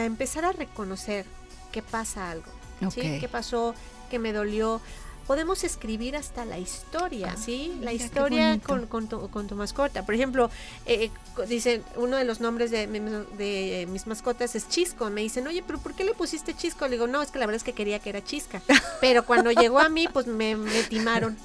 empezar 0.06 0.46
a 0.46 0.52
reconocer 0.52 1.26
que 1.72 1.82
pasa 1.82 2.30
algo. 2.30 2.52
¿sí? 2.92 3.02
¿Qué 3.20 3.28
pasó? 3.28 3.74
¿Qué 4.12 4.20
me 4.20 4.32
dolió? 4.32 4.80
Podemos 5.28 5.64
escribir 5.64 6.16
hasta 6.16 6.46
la 6.46 6.60
historia, 6.60 7.34
ah, 7.34 7.38
¿sí? 7.38 7.78
La 7.82 7.94
historia 7.94 8.60
con, 8.60 8.86
con, 8.86 9.08
tu, 9.08 9.30
con, 9.30 9.48
tu, 9.48 9.56
mascota. 9.56 10.06
Por 10.06 10.14
ejemplo, 10.14 10.50
eh, 10.86 11.10
dicen, 11.48 11.84
uno 11.96 12.18
de 12.18 12.26
los 12.26 12.42
nombres 12.42 12.70
de, 12.72 12.88
de, 12.88 13.88
mis 13.90 14.06
mascotas 14.08 14.56
es 14.56 14.70
Chisco. 14.70 15.10
Me 15.10 15.22
dicen, 15.22 15.48
oye, 15.48 15.64
pero 15.66 15.80
¿por 15.80 15.94
qué 15.94 16.04
le 16.04 16.14
pusiste 16.14 16.54
Chisco? 16.54 16.86
Le 16.86 16.92
digo, 16.92 17.08
no, 17.08 17.22
es 17.22 17.32
que 17.32 17.40
la 17.40 17.48
verdad 17.48 17.58
es 17.58 17.64
que 17.64 17.74
quería 17.74 18.00
que 18.00 18.10
era 18.10 18.24
Chisca. 18.24 18.62
Pero 19.02 19.26
cuando 19.26 19.52
llegó 19.52 19.80
a 19.80 19.90
mí, 19.90 20.08
pues 20.12 20.28
me, 20.28 20.56
timaron. 20.90 21.38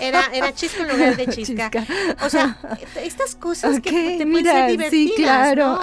era, 0.00 0.24
era 0.32 0.54
Chisco 0.54 0.82
en 0.82 0.88
lugar 0.88 1.16
de 1.16 1.26
Chisca. 1.26 1.70
O 2.24 2.30
sea, 2.30 2.58
estas 2.96 3.34
cosas 3.34 3.80
que 3.80 4.18
te 4.18 4.26
pueden 4.26 4.44
ser 4.44 4.70
divertidas, 4.70 4.90
sí, 4.90 5.12
claro. 5.16 5.80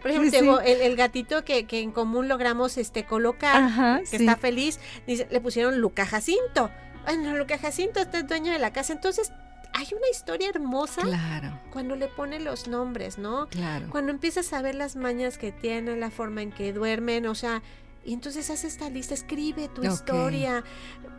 Por 0.00 0.10
ejemplo, 0.10 0.60
el, 0.60 0.96
gatito 0.96 1.44
que, 1.44 1.66
que, 1.66 1.80
en 1.80 1.90
común 1.90 2.28
logramos 2.28 2.76
este 2.76 3.04
colocar, 3.04 4.02
que 4.10 4.16
está 4.16 4.36
feliz, 4.36 4.78
dice, 5.06 5.26
le 5.30 5.40
pusieron 5.40 5.80
Luca 5.80 6.06
Jacinto 6.06 6.65
bueno, 7.06 7.36
lo 7.36 7.46
que 7.46 7.56
Jacinto 7.56 8.00
está 8.00 8.18
es 8.18 8.26
dueño 8.26 8.52
de 8.52 8.58
la 8.58 8.72
casa. 8.72 8.92
Entonces, 8.92 9.32
hay 9.72 9.86
una 9.96 10.08
historia 10.10 10.48
hermosa 10.48 11.02
claro. 11.02 11.58
cuando 11.70 11.94
le 11.96 12.08
pone 12.08 12.40
los 12.40 12.66
nombres, 12.66 13.16
¿no? 13.18 13.46
Claro. 13.46 13.86
Cuando 13.90 14.10
empiezas 14.10 14.52
a 14.52 14.60
ver 14.60 14.74
las 14.74 14.96
mañas 14.96 15.38
que 15.38 15.52
tiene, 15.52 15.96
la 15.96 16.10
forma 16.10 16.42
en 16.42 16.50
que 16.50 16.72
duermen, 16.72 17.26
o 17.26 17.34
sea, 17.34 17.62
y 18.04 18.12
entonces 18.12 18.50
haz 18.50 18.64
esta 18.64 18.88
lista, 18.90 19.14
escribe 19.14 19.68
tu 19.68 19.84
historia, 19.84 20.64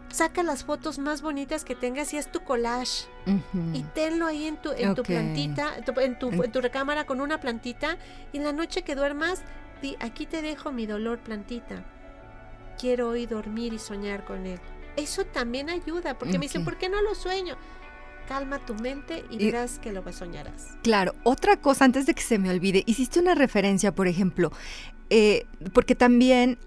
saca 0.09 0.41
las 0.43 0.63
fotos 0.63 0.99
más 0.99 1.21
bonitas 1.21 1.63
que 1.63 1.75
tengas 1.75 2.13
y 2.13 2.17
haz 2.17 2.31
tu 2.31 2.41
collage. 2.41 3.07
Y 3.73 3.83
tenlo 3.93 4.25
ahí 4.25 4.45
en 4.45 4.57
tu, 4.57 4.71
en 4.71 4.95
tu 4.95 5.03
plantita, 5.03 5.73
en 5.77 6.17
tu, 6.17 6.29
en 6.29 6.51
tu 6.51 6.61
recámara 6.61 7.05
con 7.05 7.21
una 7.21 7.39
plantita. 7.39 7.97
Y 8.33 8.37
en 8.37 8.43
la 8.43 8.53
noche 8.53 8.83
que 8.83 8.95
duermas, 8.95 9.41
di, 9.81 9.97
aquí 9.99 10.25
te 10.25 10.41
dejo 10.41 10.71
mi 10.71 10.85
dolor 10.85 11.19
plantita. 11.19 11.83
Quiero 12.79 13.09
hoy 13.09 13.25
dormir 13.25 13.73
y 13.73 13.79
soñar 13.79 14.23
con 14.23 14.45
él 14.45 14.59
eso 14.97 15.25
también 15.25 15.69
ayuda, 15.69 16.17
porque 16.17 16.37
me 16.37 16.45
dicen, 16.45 16.65
¿por 16.65 16.77
qué 16.77 16.89
no 16.89 17.01
lo 17.01 17.15
sueño? 17.15 17.55
Calma 18.27 18.59
tu 18.59 18.75
mente 18.75 19.23
y, 19.29 19.37
verás 19.37 19.79
que 19.79 19.93
lo 19.93 20.03
soñarás. 20.11 20.77
Claro, 20.83 21.13
otra 21.23 21.61
cosa 21.61 21.85
antes 21.85 22.05
de 22.05 22.13
que 22.13 22.21
se 22.21 22.37
me 22.39 22.49
olvide, 22.49 22.83
hiciste 22.85 23.21
una 23.21 23.35
referencia, 23.35 23.95
por 23.95 24.07
ejemplo, 24.07 24.51
eh, 25.09 25.45
porque 25.73 25.95
también 25.95 26.59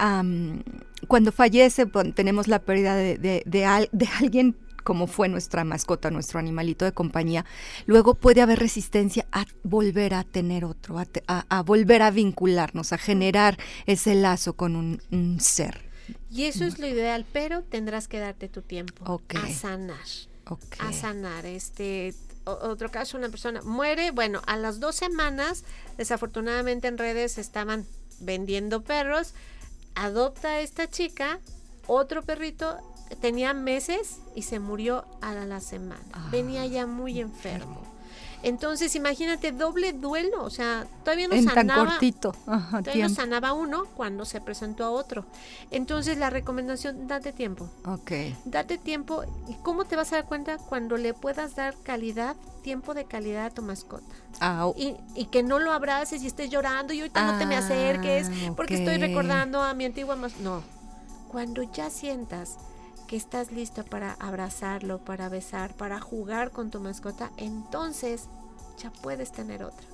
cuando 1.06 1.32
fallece 1.32 1.84
tenemos 2.14 2.48
la 2.48 2.60
pérdida 2.60 2.96
de, 2.96 3.42
de, 3.44 4.08
alguien 4.18 4.56
como 4.84 5.06
fue 5.06 5.28
nuestra 5.28 5.62
mascota, 5.64 6.10
nuestro 6.10 6.38
animalito 6.38 6.86
de 6.86 6.92
compañía, 6.92 7.44
luego 7.84 8.14
puede 8.14 8.40
haber 8.40 8.58
resistencia 8.58 9.26
a 9.30 9.44
volver 9.62 10.14
a 10.14 10.24
tener 10.24 10.64
otro, 10.64 10.96
a, 11.26 11.62
volver 11.62 12.00
a 12.00 12.10
vincularnos, 12.10 12.94
a 12.94 12.98
generar 12.98 13.58
ese 13.84 14.14
lazo 14.14 14.54
con 14.54 14.76
un 14.76 15.40
ser. 15.40 15.89
Y 16.30 16.44
eso 16.44 16.64
es 16.64 16.78
lo 16.78 16.86
ideal, 16.86 17.26
pero 17.32 17.62
tendrás 17.62 18.08
que 18.08 18.18
darte 18.18 18.48
tu 18.48 18.62
tiempo 18.62 19.20
a 19.34 19.48
sanar. 19.52 19.98
A 20.78 20.92
sanar. 20.92 21.46
Este, 21.46 22.14
otro 22.44 22.90
caso, 22.90 23.16
una 23.16 23.28
persona 23.28 23.62
muere, 23.62 24.10
bueno, 24.10 24.42
a 24.46 24.56
las 24.56 24.80
dos 24.80 24.96
semanas, 24.96 25.64
desafortunadamente 25.96 26.88
en 26.88 26.98
redes 26.98 27.38
estaban 27.38 27.86
vendiendo 28.20 28.82
perros, 28.82 29.34
adopta 29.94 30.48
a 30.48 30.60
esta 30.60 30.88
chica, 30.88 31.40
otro 31.86 32.22
perrito, 32.22 32.78
tenía 33.20 33.54
meses 33.54 34.18
y 34.34 34.42
se 34.42 34.60
murió 34.60 35.04
a 35.20 35.34
la 35.34 35.60
semana. 35.60 36.28
Venía 36.30 36.66
ya 36.66 36.86
muy 36.86 37.20
enfermo. 37.20 37.89
Entonces, 38.42 38.94
imagínate, 38.96 39.52
doble 39.52 39.92
duelo, 39.92 40.42
o 40.44 40.50
sea, 40.50 40.86
todavía 41.04 41.28
no 41.28 41.42
sanaba. 41.42 41.98
todavía 41.98 43.08
no 43.08 43.14
sanaba 43.14 43.52
uno 43.52 43.84
cuando 43.96 44.24
se 44.24 44.40
presentó 44.40 44.84
a 44.84 44.90
otro. 44.90 45.26
Entonces, 45.70 46.18
la 46.18 46.30
recomendación, 46.30 47.06
date 47.06 47.32
tiempo. 47.32 47.68
Ok. 47.84 48.12
Date 48.44 48.78
tiempo. 48.78 49.24
¿Y 49.48 49.54
cómo 49.62 49.84
te 49.84 49.96
vas 49.96 50.12
a 50.12 50.16
dar 50.16 50.24
cuenta? 50.24 50.56
Cuando 50.56 50.96
le 50.96 51.12
puedas 51.12 51.54
dar 51.54 51.74
calidad, 51.82 52.36
tiempo 52.62 52.94
de 52.94 53.04
calidad 53.04 53.46
a 53.46 53.50
tu 53.50 53.62
mascota. 53.62 54.14
Ah, 54.40 54.70
y, 54.76 54.96
y, 55.14 55.26
que 55.26 55.42
no 55.42 55.58
lo 55.58 55.72
abraces 55.72 56.22
y 56.22 56.26
estés 56.26 56.50
llorando 56.50 56.92
y 56.92 57.00
ahorita 57.00 57.32
no 57.32 57.38
te 57.38 57.46
me 57.46 57.56
acerques 57.56 58.28
ah, 58.28 58.52
porque 58.56 58.74
estoy 58.74 58.96
recordando 58.96 59.62
a 59.62 59.74
mi 59.74 59.84
antigua 59.84 60.16
mascota. 60.16 60.44
No. 60.44 60.62
Cuando 61.28 61.62
ya 61.62 61.90
sientas 61.90 62.56
que 63.10 63.16
estás 63.16 63.50
listo 63.50 63.84
para 63.84 64.12
abrazarlo, 64.20 64.98
para 64.98 65.28
besar, 65.28 65.74
para 65.74 65.98
jugar 65.98 66.52
con 66.52 66.70
tu 66.70 66.78
mascota, 66.78 67.32
entonces 67.38 68.28
ya 68.80 68.92
puedes 69.02 69.32
tener 69.32 69.64
otra. 69.64 69.84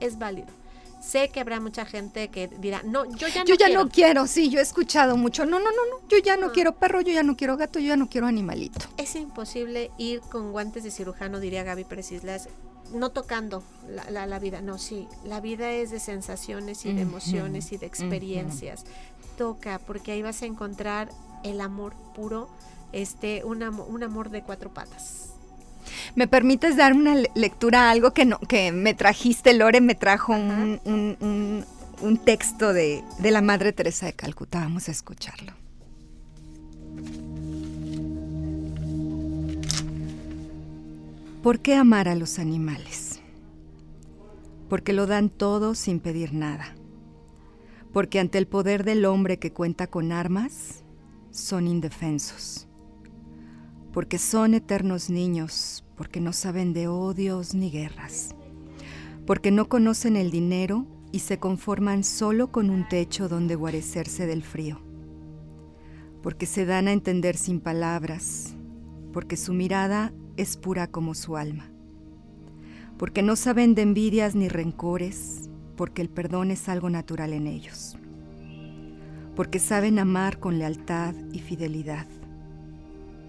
Es 0.00 0.18
válido. 0.18 0.48
Sé 1.00 1.28
que 1.28 1.38
habrá 1.38 1.60
mucha 1.60 1.86
gente 1.86 2.30
que 2.30 2.48
dirá, 2.48 2.82
no, 2.82 3.04
yo 3.14 3.28
ya 3.28 3.44
no 3.44 3.46
Yo 3.46 3.54
ya 3.54 3.68
no 3.68 3.88
quiero, 3.88 4.26
sí, 4.26 4.50
yo 4.50 4.58
he 4.58 4.62
escuchado 4.62 5.16
mucho, 5.16 5.46
no, 5.46 5.60
no, 5.60 5.66
no, 5.66 5.70
no, 5.70 6.08
yo 6.08 6.18
ya 6.18 6.36
no, 6.36 6.50
quiero 6.50 6.74
perro, 6.74 7.00
yo 7.00 7.12
ya 7.12 7.22
no 7.22 7.36
quiero 7.36 7.56
gato, 7.56 7.78
yo 7.78 7.86
ya 7.86 7.96
no 7.96 8.08
quiero 8.08 8.26
animalito. 8.26 8.86
Es 8.96 9.14
imposible 9.14 9.92
ir 9.96 10.20
con 10.22 10.50
guantes 10.50 10.82
de 10.82 10.90
cirujano, 10.90 11.38
diría 11.38 11.62
Gaby 11.62 11.84
Pérez 11.84 12.10
Islas, 12.10 12.48
no 12.92 13.10
tocando 13.10 13.62
la, 13.88 14.26
la, 14.26 14.38
vida, 14.40 14.62
no, 14.62 14.78
sí, 14.78 15.06
la 15.22 15.40
vida 15.40 15.70
es 15.70 15.92
de 15.92 16.00
sensaciones 16.00 16.84
y 16.86 16.92
de 16.92 17.02
emociones 17.02 17.70
y 17.70 17.76
de 17.76 17.86
experiencias. 17.86 18.84
Toca, 19.38 19.78
porque 19.78 20.10
ahí 20.10 20.22
vas 20.22 20.42
a 20.42 20.46
encontrar 20.46 21.10
el 21.44 21.60
amor 21.60 21.94
puro, 22.14 22.48
este, 22.92 23.44
un, 23.44 23.62
un 23.62 24.02
amor 24.02 24.30
de 24.30 24.42
cuatro 24.42 24.72
patas. 24.72 25.30
¿Me 26.14 26.26
permites 26.26 26.76
dar 26.76 26.94
una 26.94 27.14
lectura 27.34 27.88
a 27.88 27.90
algo 27.90 28.12
que, 28.12 28.24
no, 28.24 28.38
que 28.40 28.72
me 28.72 28.94
trajiste, 28.94 29.52
Lore? 29.52 29.80
Me 29.80 29.94
trajo 29.94 30.32
un, 30.32 30.80
un, 30.84 31.64
un, 32.00 32.16
texto 32.18 32.72
de, 32.72 33.04
de 33.18 33.30
la 33.30 33.42
Madre 33.42 33.72
Teresa 33.72 34.06
de 34.06 34.14
Calcuta. 34.14 34.60
Vamos 34.60 34.88
a 34.88 34.92
escucharlo. 34.92 35.52
¿Por 41.42 41.60
qué 41.60 41.74
amar 41.74 42.08
a 42.08 42.14
los 42.14 42.38
animales? 42.38 43.20
Porque 44.70 44.94
lo 44.94 45.06
dan 45.06 45.28
todo 45.28 45.74
sin 45.74 46.00
pedir 46.00 46.32
nada. 46.32 46.74
Porque 47.92 48.18
ante 48.18 48.38
el 48.38 48.46
poder 48.46 48.84
del 48.84 49.04
hombre 49.04 49.38
que 49.38 49.52
cuenta 49.52 49.86
con 49.86 50.10
armas, 50.10 50.83
son 51.34 51.66
indefensos, 51.66 52.68
porque 53.92 54.18
son 54.18 54.54
eternos 54.54 55.10
niños, 55.10 55.84
porque 55.96 56.20
no 56.20 56.32
saben 56.32 56.72
de 56.72 56.86
odios 56.86 57.54
ni 57.54 57.72
guerras, 57.72 58.36
porque 59.26 59.50
no 59.50 59.68
conocen 59.68 60.16
el 60.16 60.30
dinero 60.30 60.86
y 61.10 61.18
se 61.18 61.40
conforman 61.40 62.04
solo 62.04 62.52
con 62.52 62.70
un 62.70 62.88
techo 62.88 63.28
donde 63.28 63.56
guarecerse 63.56 64.28
del 64.28 64.44
frío, 64.44 64.80
porque 66.22 66.46
se 66.46 66.66
dan 66.66 66.86
a 66.86 66.92
entender 66.92 67.36
sin 67.36 67.58
palabras, 67.58 68.54
porque 69.12 69.36
su 69.36 69.54
mirada 69.54 70.12
es 70.36 70.56
pura 70.56 70.86
como 70.86 71.14
su 71.14 71.36
alma, 71.36 71.68
porque 72.96 73.22
no 73.22 73.34
saben 73.34 73.74
de 73.74 73.82
envidias 73.82 74.36
ni 74.36 74.48
rencores, 74.48 75.50
porque 75.76 76.00
el 76.00 76.10
perdón 76.10 76.52
es 76.52 76.68
algo 76.68 76.90
natural 76.90 77.32
en 77.32 77.48
ellos 77.48 77.98
porque 79.36 79.58
saben 79.58 79.98
amar 79.98 80.38
con 80.38 80.58
lealtad 80.58 81.14
y 81.32 81.40
fidelidad, 81.40 82.06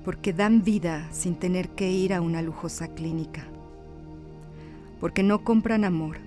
porque 0.03 0.33
dan 0.33 0.63
vida 0.63 1.07
sin 1.11 1.35
tener 1.35 1.69
que 1.69 1.91
ir 1.91 2.13
a 2.13 2.21
una 2.21 2.41
lujosa 2.41 2.89
clínica, 2.89 3.47
porque 4.99 5.23
no 5.23 5.43
compran 5.43 5.83
amor, 5.83 6.17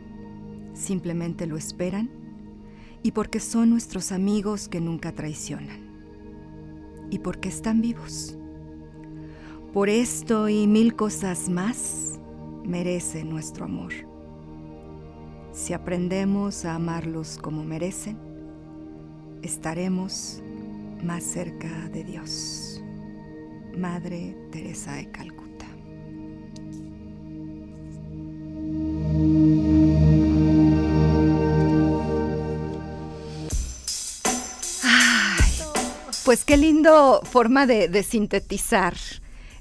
simplemente 0.74 1.46
lo 1.46 1.56
esperan 1.56 2.10
y 3.02 3.12
porque 3.12 3.40
son 3.40 3.70
nuestros 3.70 4.10
amigos 4.10 4.68
que 4.68 4.80
nunca 4.80 5.12
traicionan 5.12 5.88
y 7.10 7.20
porque 7.20 7.48
están 7.48 7.80
vivos. 7.80 8.36
Por 9.72 9.88
esto 9.88 10.48
y 10.48 10.66
mil 10.66 10.96
cosas 10.96 11.48
más 11.48 12.18
merece 12.64 13.24
nuestro 13.24 13.66
amor. 13.66 13.92
Si 15.52 15.72
aprendemos 15.72 16.64
a 16.64 16.74
amarlos 16.74 17.38
como 17.38 17.64
merecen, 17.64 18.27
estaremos 19.42 20.40
más 21.02 21.24
cerca 21.24 21.88
de 21.92 22.04
Dios. 22.04 22.80
Madre 23.76 24.36
Teresa 24.50 24.94
de 24.94 25.10
Calcuta. 25.10 25.48
pues 36.28 36.44
qué 36.44 36.58
lindo 36.58 37.22
forma 37.24 37.64
de, 37.66 38.02
sintetizar 38.02 38.94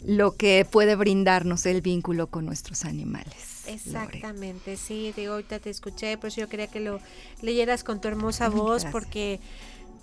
lo 0.03 0.35
que 0.35 0.67
puede 0.69 0.97
brindarnos 0.97 1.65
el 1.65 1.81
vínculo 1.81 2.27
con 2.27 2.45
nuestros 2.45 2.83
animales. 2.83 3.56
Exactamente, 3.67 4.77
sí, 4.77 5.13
de 5.15 5.27
ahorita 5.27 5.59
te 5.59 5.69
escuché, 5.69 6.17
por 6.17 6.29
eso 6.29 6.41
yo 6.41 6.49
quería 6.49 6.67
que 6.67 6.79
lo 6.79 6.99
leyeras 7.41 7.83
con 7.83 8.01
tu 8.01 8.07
hermosa 8.07 8.49
voz, 8.49 8.85
porque 8.85 9.39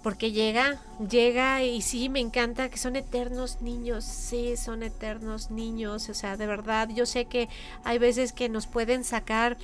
porque 0.03 0.33
llega, 0.33 0.83
llega 1.09 1.63
y 1.63 1.81
sí, 1.81 2.11
me 2.11 2.21
encanta 2.21 2.69
que 2.69 2.77
son 2.77 2.95
eternos 2.95 3.63
niños, 3.63 4.05
sí, 4.05 4.55
son 4.59 4.83
eternos 4.83 5.51
niños, 5.51 6.11
o 6.11 6.15
sea, 6.15 6.37
de 6.37 6.47
verdad, 6.47 6.91
yo 6.91 7.07
sé 7.07 7.25
que 7.25 7.49
hay 7.85 7.97
veces 7.97 8.35
que 8.35 8.51
nos 8.51 8.67
pueden 8.67 9.03
sacar 9.03 9.57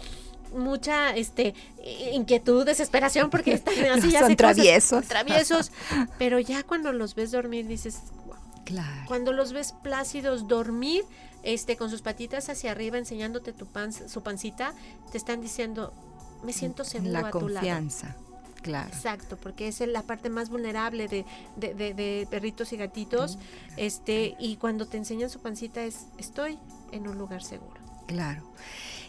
mucha 0.57 1.15
este 1.15 1.55
inquietud, 2.15 2.65
desesperación 2.65 3.29
porque 3.29 3.53
están 3.53 3.75
así 3.99 4.13
son 4.13 4.35
traviesos. 4.35 5.07
traviesos, 5.07 5.73
pero 6.19 6.39
ya 6.41 6.63
cuando 6.63 6.91
los 6.93 7.15
ves 7.15 7.33
dormir 7.33 7.67
dices, 7.67 8.01
Claro. 8.65 9.03
Cuando 9.07 9.33
los 9.33 9.53
ves 9.53 9.75
plácidos 9.83 10.47
dormir, 10.47 11.05
este 11.43 11.77
con 11.77 11.91
sus 11.91 12.03
patitas 12.03 12.49
hacia 12.49 12.73
arriba 12.73 12.99
enseñándote 12.99 13.53
tu 13.53 13.67
pan, 13.67 13.93
su 13.93 14.23
pancita, 14.23 14.75
te 15.11 15.19
están 15.19 15.41
diciendo, 15.41 15.93
me 16.43 16.53
siento 16.53 16.85
seguro 16.85 17.13
la 17.13 17.21
a 17.21 17.31
tu 17.31 17.41
confianza. 17.41 18.17
Claro. 18.63 18.89
Exacto, 18.89 19.39
porque 19.39 19.69
es 19.69 19.81
la 19.81 20.03
parte 20.03 20.29
más 20.29 20.51
vulnerable 20.51 21.09
de, 21.09 21.25
de, 21.57 21.75
de, 21.75 22.29
perritos 22.31 22.75
y 22.75 22.77
gatitos. 22.77 23.39
Este, 23.79 24.37
y 24.39 24.57
cuando 24.57 24.87
te 24.87 24.99
enseñan 24.99 25.31
su 25.31 25.41
pancita 25.41 25.83
es 25.83 26.07
estoy 26.19 26.59
en 26.93 27.09
un 27.09 27.17
lugar 27.17 27.43
seguro. 27.43 27.81
Claro. 28.07 28.43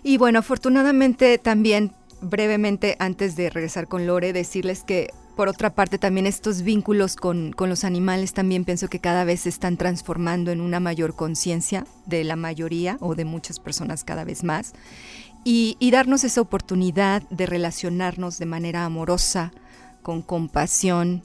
Y 0.04 0.18
bueno, 0.18 0.40
afortunadamente 0.40 1.38
también 1.38 1.94
brevemente 2.22 2.96
antes 3.00 3.36
de 3.36 3.50
regresar 3.50 3.88
con 3.88 4.08
Lore, 4.08 4.32
decirles 4.32 4.84
que 4.84 5.10
por 5.36 5.48
otra 5.48 5.74
parte 5.74 5.98
también 5.98 6.28
estos 6.28 6.62
vínculos 6.62 7.16
con, 7.16 7.56
los 7.58 7.84
animales 7.84 8.34
también 8.34 8.66
pienso 8.66 8.90
que 8.90 9.00
cada 9.00 9.24
vez 9.24 9.42
se 9.42 9.50
están 9.50 9.78
transformando 9.78 10.52
en 10.52 10.62
una 10.62 10.80
mayor 10.80 11.16
conciencia 11.16 11.86
de 12.06 12.24
la 12.24 12.36
mayoría 12.36 12.98
o 13.00 13.16
de 13.16 13.26
muchas 13.26 13.60
personas 13.60 14.04
cada 14.04 14.24
vez 14.24 14.44
más. 14.44 14.74
Y 15.44 15.90
darnos 15.92 16.24
esa 16.24 16.42
oportunidad 16.42 17.24
de 17.32 17.48
relacionarnos 17.48 18.38
de 18.38 18.46
manera 18.46 18.86
amorosa, 18.86 19.52
con 20.04 20.22
compasión, 20.22 21.24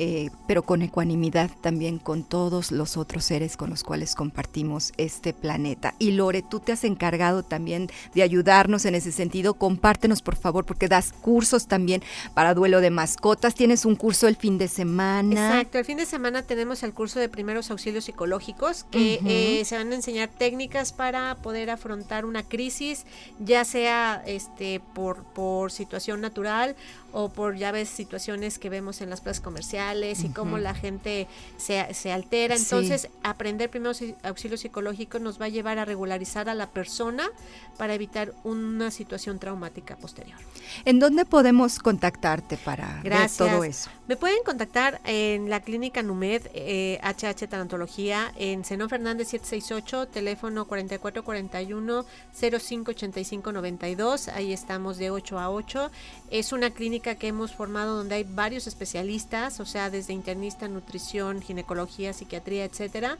eh, 0.00 0.30
pero 0.46 0.62
con 0.62 0.82
ecuanimidad 0.82 1.50
también 1.60 1.98
con 1.98 2.22
todos 2.22 2.70
los 2.70 2.96
otros 2.96 3.24
seres 3.24 3.56
con 3.56 3.68
los 3.68 3.82
cuales 3.82 4.14
compartimos 4.14 4.92
este 4.96 5.32
planeta. 5.32 5.94
Y 5.98 6.12
Lore, 6.12 6.42
tú 6.42 6.60
te 6.60 6.70
has 6.70 6.84
encargado 6.84 7.42
también 7.42 7.90
de 8.14 8.22
ayudarnos 8.22 8.84
en 8.84 8.94
ese 8.94 9.10
sentido. 9.10 9.54
Compártenos, 9.54 10.22
por 10.22 10.36
favor, 10.36 10.64
porque 10.64 10.86
das 10.86 11.10
cursos 11.12 11.66
también 11.66 12.00
para 12.32 12.54
duelo 12.54 12.80
de 12.80 12.90
mascotas. 12.90 13.56
Tienes 13.56 13.84
un 13.84 13.96
curso 13.96 14.28
el 14.28 14.36
fin 14.36 14.56
de 14.56 14.68
semana. 14.68 15.48
Exacto, 15.48 15.78
el 15.78 15.84
fin 15.84 15.96
de 15.96 16.06
semana 16.06 16.42
tenemos 16.42 16.84
el 16.84 16.94
curso 16.94 17.18
de 17.18 17.28
primeros 17.28 17.72
auxilios 17.72 18.04
psicológicos 18.04 18.84
que 18.84 19.18
eh, 19.26 19.64
se 19.64 19.76
van 19.76 19.90
a 19.90 19.96
enseñar 19.96 20.28
técnicas 20.28 20.92
para 20.92 21.34
poder 21.42 21.70
afrontar 21.70 22.24
una 22.24 22.44
crisis, 22.44 23.04
ya 23.40 23.64
sea 23.64 24.22
este 24.26 24.80
por, 24.94 25.24
por 25.24 25.72
situación 25.72 26.20
natural 26.20 26.76
o 27.10 27.30
por 27.30 27.56
ya 27.56 27.72
ves 27.72 27.88
situaciones 27.88 28.60
que 28.60 28.68
vemos 28.68 29.00
en 29.00 29.10
las 29.10 29.22
plazas 29.22 29.40
comerciales 29.40 29.87
y 29.94 30.28
cómo 30.28 30.58
la 30.58 30.74
gente 30.74 31.26
se, 31.56 31.94
se 31.94 32.12
altera. 32.12 32.54
Entonces, 32.56 33.08
aprender 33.22 33.70
primeros 33.70 34.02
auxilios 34.22 34.60
psicológicos 34.60 35.20
nos 35.20 35.40
va 35.40 35.46
a 35.46 35.48
llevar 35.48 35.78
a 35.78 35.84
regularizar 35.84 36.48
a 36.48 36.54
la 36.54 36.68
persona 36.68 37.30
para 37.76 37.94
evitar 37.94 38.32
una 38.44 38.90
situación 38.90 39.38
traumática 39.38 39.96
posterior. 39.96 40.38
¿En 40.84 40.98
dónde 40.98 41.24
podemos 41.24 41.78
contactarte 41.78 42.56
para 42.58 43.00
ver 43.02 43.30
todo 43.36 43.64
eso? 43.64 43.90
Me 44.06 44.16
pueden 44.16 44.42
contactar 44.44 45.00
en 45.04 45.50
la 45.50 45.60
clínica 45.60 46.02
NUMED, 46.02 46.48
eh, 46.54 46.98
HH 47.02 47.46
Tanatología, 47.48 48.32
en 48.36 48.64
Zenón 48.64 48.88
Fernández 48.88 49.28
768, 49.28 50.08
teléfono 50.08 50.66
4441 50.66 52.04
058592. 52.32 54.28
Ahí 54.28 54.52
estamos 54.52 54.98
de 54.98 55.10
8 55.10 55.38
a 55.38 55.50
8. 55.50 55.90
Es 56.30 56.52
una 56.52 56.70
clínica 56.70 57.14
que 57.16 57.28
hemos 57.28 57.54
formado 57.54 57.96
donde 57.96 58.16
hay 58.16 58.24
varios 58.24 58.66
especialistas, 58.66 59.60
o 59.60 59.66
sea, 59.66 59.77
desde 59.90 60.12
internista, 60.12 60.68
nutrición, 60.68 61.40
ginecología, 61.40 62.12
psiquiatría, 62.12 62.64
etcétera. 62.64 63.18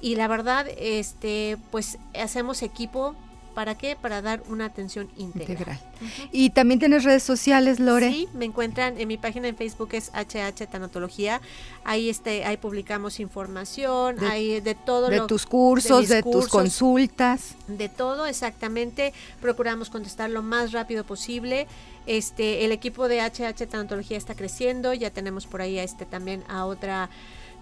Y 0.00 0.16
la 0.16 0.28
verdad, 0.28 0.66
este, 0.78 1.56
pues 1.70 1.98
hacemos 2.14 2.62
equipo 2.62 3.14
¿Para 3.54 3.76
qué? 3.76 3.96
Para 4.00 4.22
dar 4.22 4.42
una 4.48 4.66
atención 4.66 5.08
integral. 5.16 5.78
Y 6.32 6.50
también 6.50 6.78
tienes 6.78 7.04
redes 7.04 7.22
sociales, 7.22 7.80
Lore. 7.80 8.10
Sí, 8.10 8.28
me 8.32 8.44
encuentran 8.44 8.98
en 8.98 9.08
mi 9.08 9.16
página 9.16 9.48
en 9.48 9.56
Facebook 9.56 9.90
es 9.92 10.10
HH 10.14 10.66
Tanatología. 10.68 11.40
Ahí 11.84 12.08
este, 12.08 12.44
ahí 12.44 12.56
publicamos 12.56 13.20
información, 13.20 14.16
de, 14.16 14.26
hay 14.26 14.60
de 14.60 14.74
todo 14.74 15.08
de 15.08 15.20
tus 15.26 15.46
cursos, 15.46 16.08
de, 16.08 16.22
tus 16.22 16.48
consultas, 16.48 17.56
de 17.66 17.88
todo 17.88 18.26
exactamente. 18.26 19.12
Procuramos 19.40 19.90
contestar 19.90 20.30
lo 20.30 20.42
más 20.42 20.72
rápido 20.72 21.04
posible. 21.04 21.66
Este, 22.06 22.64
el 22.64 22.72
equipo 22.72 23.08
de 23.08 23.20
HH 23.20 23.66
Tanatología 23.68 24.16
está 24.16 24.34
creciendo, 24.34 24.94
ya 24.94 25.10
tenemos 25.10 25.46
por 25.46 25.60
ahí 25.60 25.78
este 25.78 26.06
también 26.06 26.42
a 26.48 26.64
otra 26.66 27.10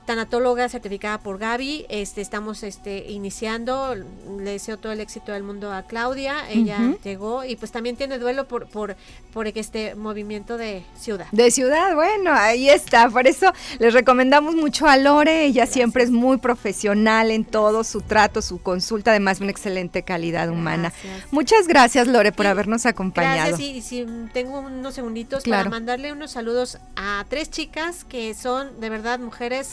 tanatóloga 0.09 0.71
certificada 0.71 1.19
por 1.19 1.37
Gaby. 1.37 1.85
Este, 1.91 2.23
estamos 2.23 2.63
este, 2.63 3.11
iniciando. 3.11 3.95
Le 3.95 4.53
deseo 4.53 4.79
todo 4.79 4.91
el 4.91 5.01
éxito 5.01 5.33
del 5.33 5.43
mundo 5.43 5.71
a 5.71 5.83
Claudia. 5.83 6.49
Ella 6.49 6.79
llegó 7.05 7.45
y 7.45 7.57
pues 7.57 7.73
también 7.73 7.95
tiene 7.95 8.19
duelo 8.19 8.49
por, 8.49 8.69
por, 8.69 8.97
por 9.35 9.47
este 9.49 9.95
movimiento 9.97 10.57
de 10.57 10.83
ciudad. 10.99 11.27
De 11.33 11.51
ciudad, 11.51 11.95
bueno, 11.95 12.33
ahí 12.33 12.71
está. 12.71 13.11
Por 13.11 13.27
eso 13.27 13.53
les 13.81 13.93
recomendamos 13.93 14.55
mucho 14.55 14.87
a 14.87 14.97
Lore. 14.97 15.45
Ella 15.45 15.67
siempre 15.67 16.05
es 16.05 16.11
muy 16.11 16.39
profesional 16.39 17.31
en 17.31 17.45
todo 17.45 17.85
su 17.85 18.01
trato, 18.01 18.41
su 18.41 18.63
consulta, 18.63 19.11
además 19.11 19.43
una 19.43 19.51
excelente 19.51 20.05
calidad 20.05 20.49
humana. 20.49 20.91
Muchas 21.31 21.69
gracias, 21.69 22.09
Lore, 22.09 22.33
por 22.33 22.47
habernos 22.47 22.87
acompañado. 22.87 23.49
Gracias, 23.49 23.61
y, 23.61 23.83
si 23.83 24.07
tengo 24.33 24.61
unos 24.61 24.95
segunditos 24.95 25.45
para 25.45 25.69
mandarle 25.69 26.13
unos 26.13 26.31
saludos 26.31 26.79
a 26.97 27.27
tres 27.29 27.51
chicas 27.51 28.05
que 28.05 28.33
son 28.33 28.81
de 28.81 28.89
verdad 28.89 29.19
mujeres 29.19 29.67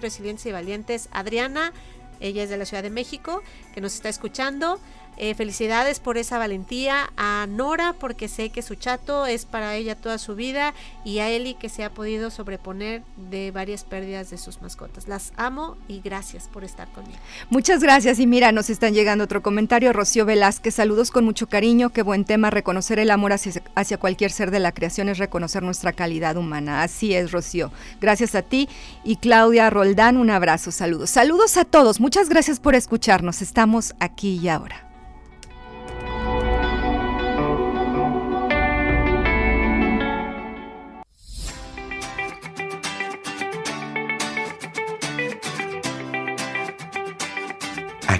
resilientes 0.00 0.46
y 0.46 0.52
valientes. 0.52 1.08
Adriana, 1.12 1.72
ella 2.20 2.42
es 2.42 2.50
de 2.50 2.56
la 2.56 2.64
Ciudad 2.64 2.82
de 2.82 2.90
México, 2.90 3.42
que 3.74 3.80
nos 3.80 3.94
está 3.94 4.08
escuchando. 4.08 4.80
Eh, 5.20 5.34
felicidades 5.34 5.98
por 5.98 6.16
esa 6.16 6.38
valentía. 6.38 7.10
A 7.16 7.46
Nora, 7.48 7.94
porque 7.98 8.28
sé 8.28 8.50
que 8.50 8.62
su 8.62 8.76
chato 8.76 9.26
es 9.26 9.44
para 9.44 9.74
ella 9.74 9.96
toda 9.96 10.16
su 10.18 10.34
vida. 10.36 10.74
Y 11.04 11.18
a 11.18 11.28
Eli, 11.28 11.54
que 11.54 11.68
se 11.68 11.82
ha 11.82 11.90
podido 11.90 12.30
sobreponer 12.30 13.02
de 13.30 13.50
varias 13.50 13.84
pérdidas 13.84 14.30
de 14.30 14.38
sus 14.38 14.62
mascotas. 14.62 15.08
Las 15.08 15.32
amo 15.36 15.76
y 15.88 16.00
gracias 16.00 16.48
por 16.52 16.62
estar 16.62 16.88
conmigo. 16.92 17.18
Muchas 17.50 17.82
gracias. 17.82 18.20
Y 18.20 18.26
mira, 18.26 18.52
nos 18.52 18.70
están 18.70 18.94
llegando 18.94 19.24
otro 19.24 19.42
comentario. 19.42 19.92
Rocío 19.92 20.24
Velázquez, 20.24 20.76
saludos 20.76 21.10
con 21.10 21.24
mucho 21.24 21.48
cariño. 21.48 21.90
Qué 21.90 22.02
buen 22.02 22.24
tema. 22.24 22.50
Reconocer 22.50 23.00
el 23.00 23.10
amor 23.10 23.32
hacia, 23.32 23.60
hacia 23.74 23.98
cualquier 23.98 24.30
ser 24.30 24.52
de 24.52 24.60
la 24.60 24.72
creación 24.72 25.08
es 25.08 25.18
reconocer 25.18 25.64
nuestra 25.64 25.92
calidad 25.92 26.36
humana. 26.36 26.82
Así 26.82 27.14
es, 27.14 27.32
Rocío. 27.32 27.72
Gracias 28.00 28.36
a 28.36 28.42
ti. 28.42 28.68
Y 29.02 29.16
Claudia 29.16 29.68
Roldán, 29.68 30.16
un 30.16 30.30
abrazo. 30.30 30.70
Saludos. 30.70 31.10
Saludos 31.10 31.56
a 31.56 31.64
todos. 31.64 32.00
Muchas 32.00 32.28
gracias 32.28 32.60
por 32.60 32.76
escucharnos. 32.76 33.42
Estamos 33.42 33.94
aquí 33.98 34.38
y 34.40 34.48
ahora. 34.48 34.87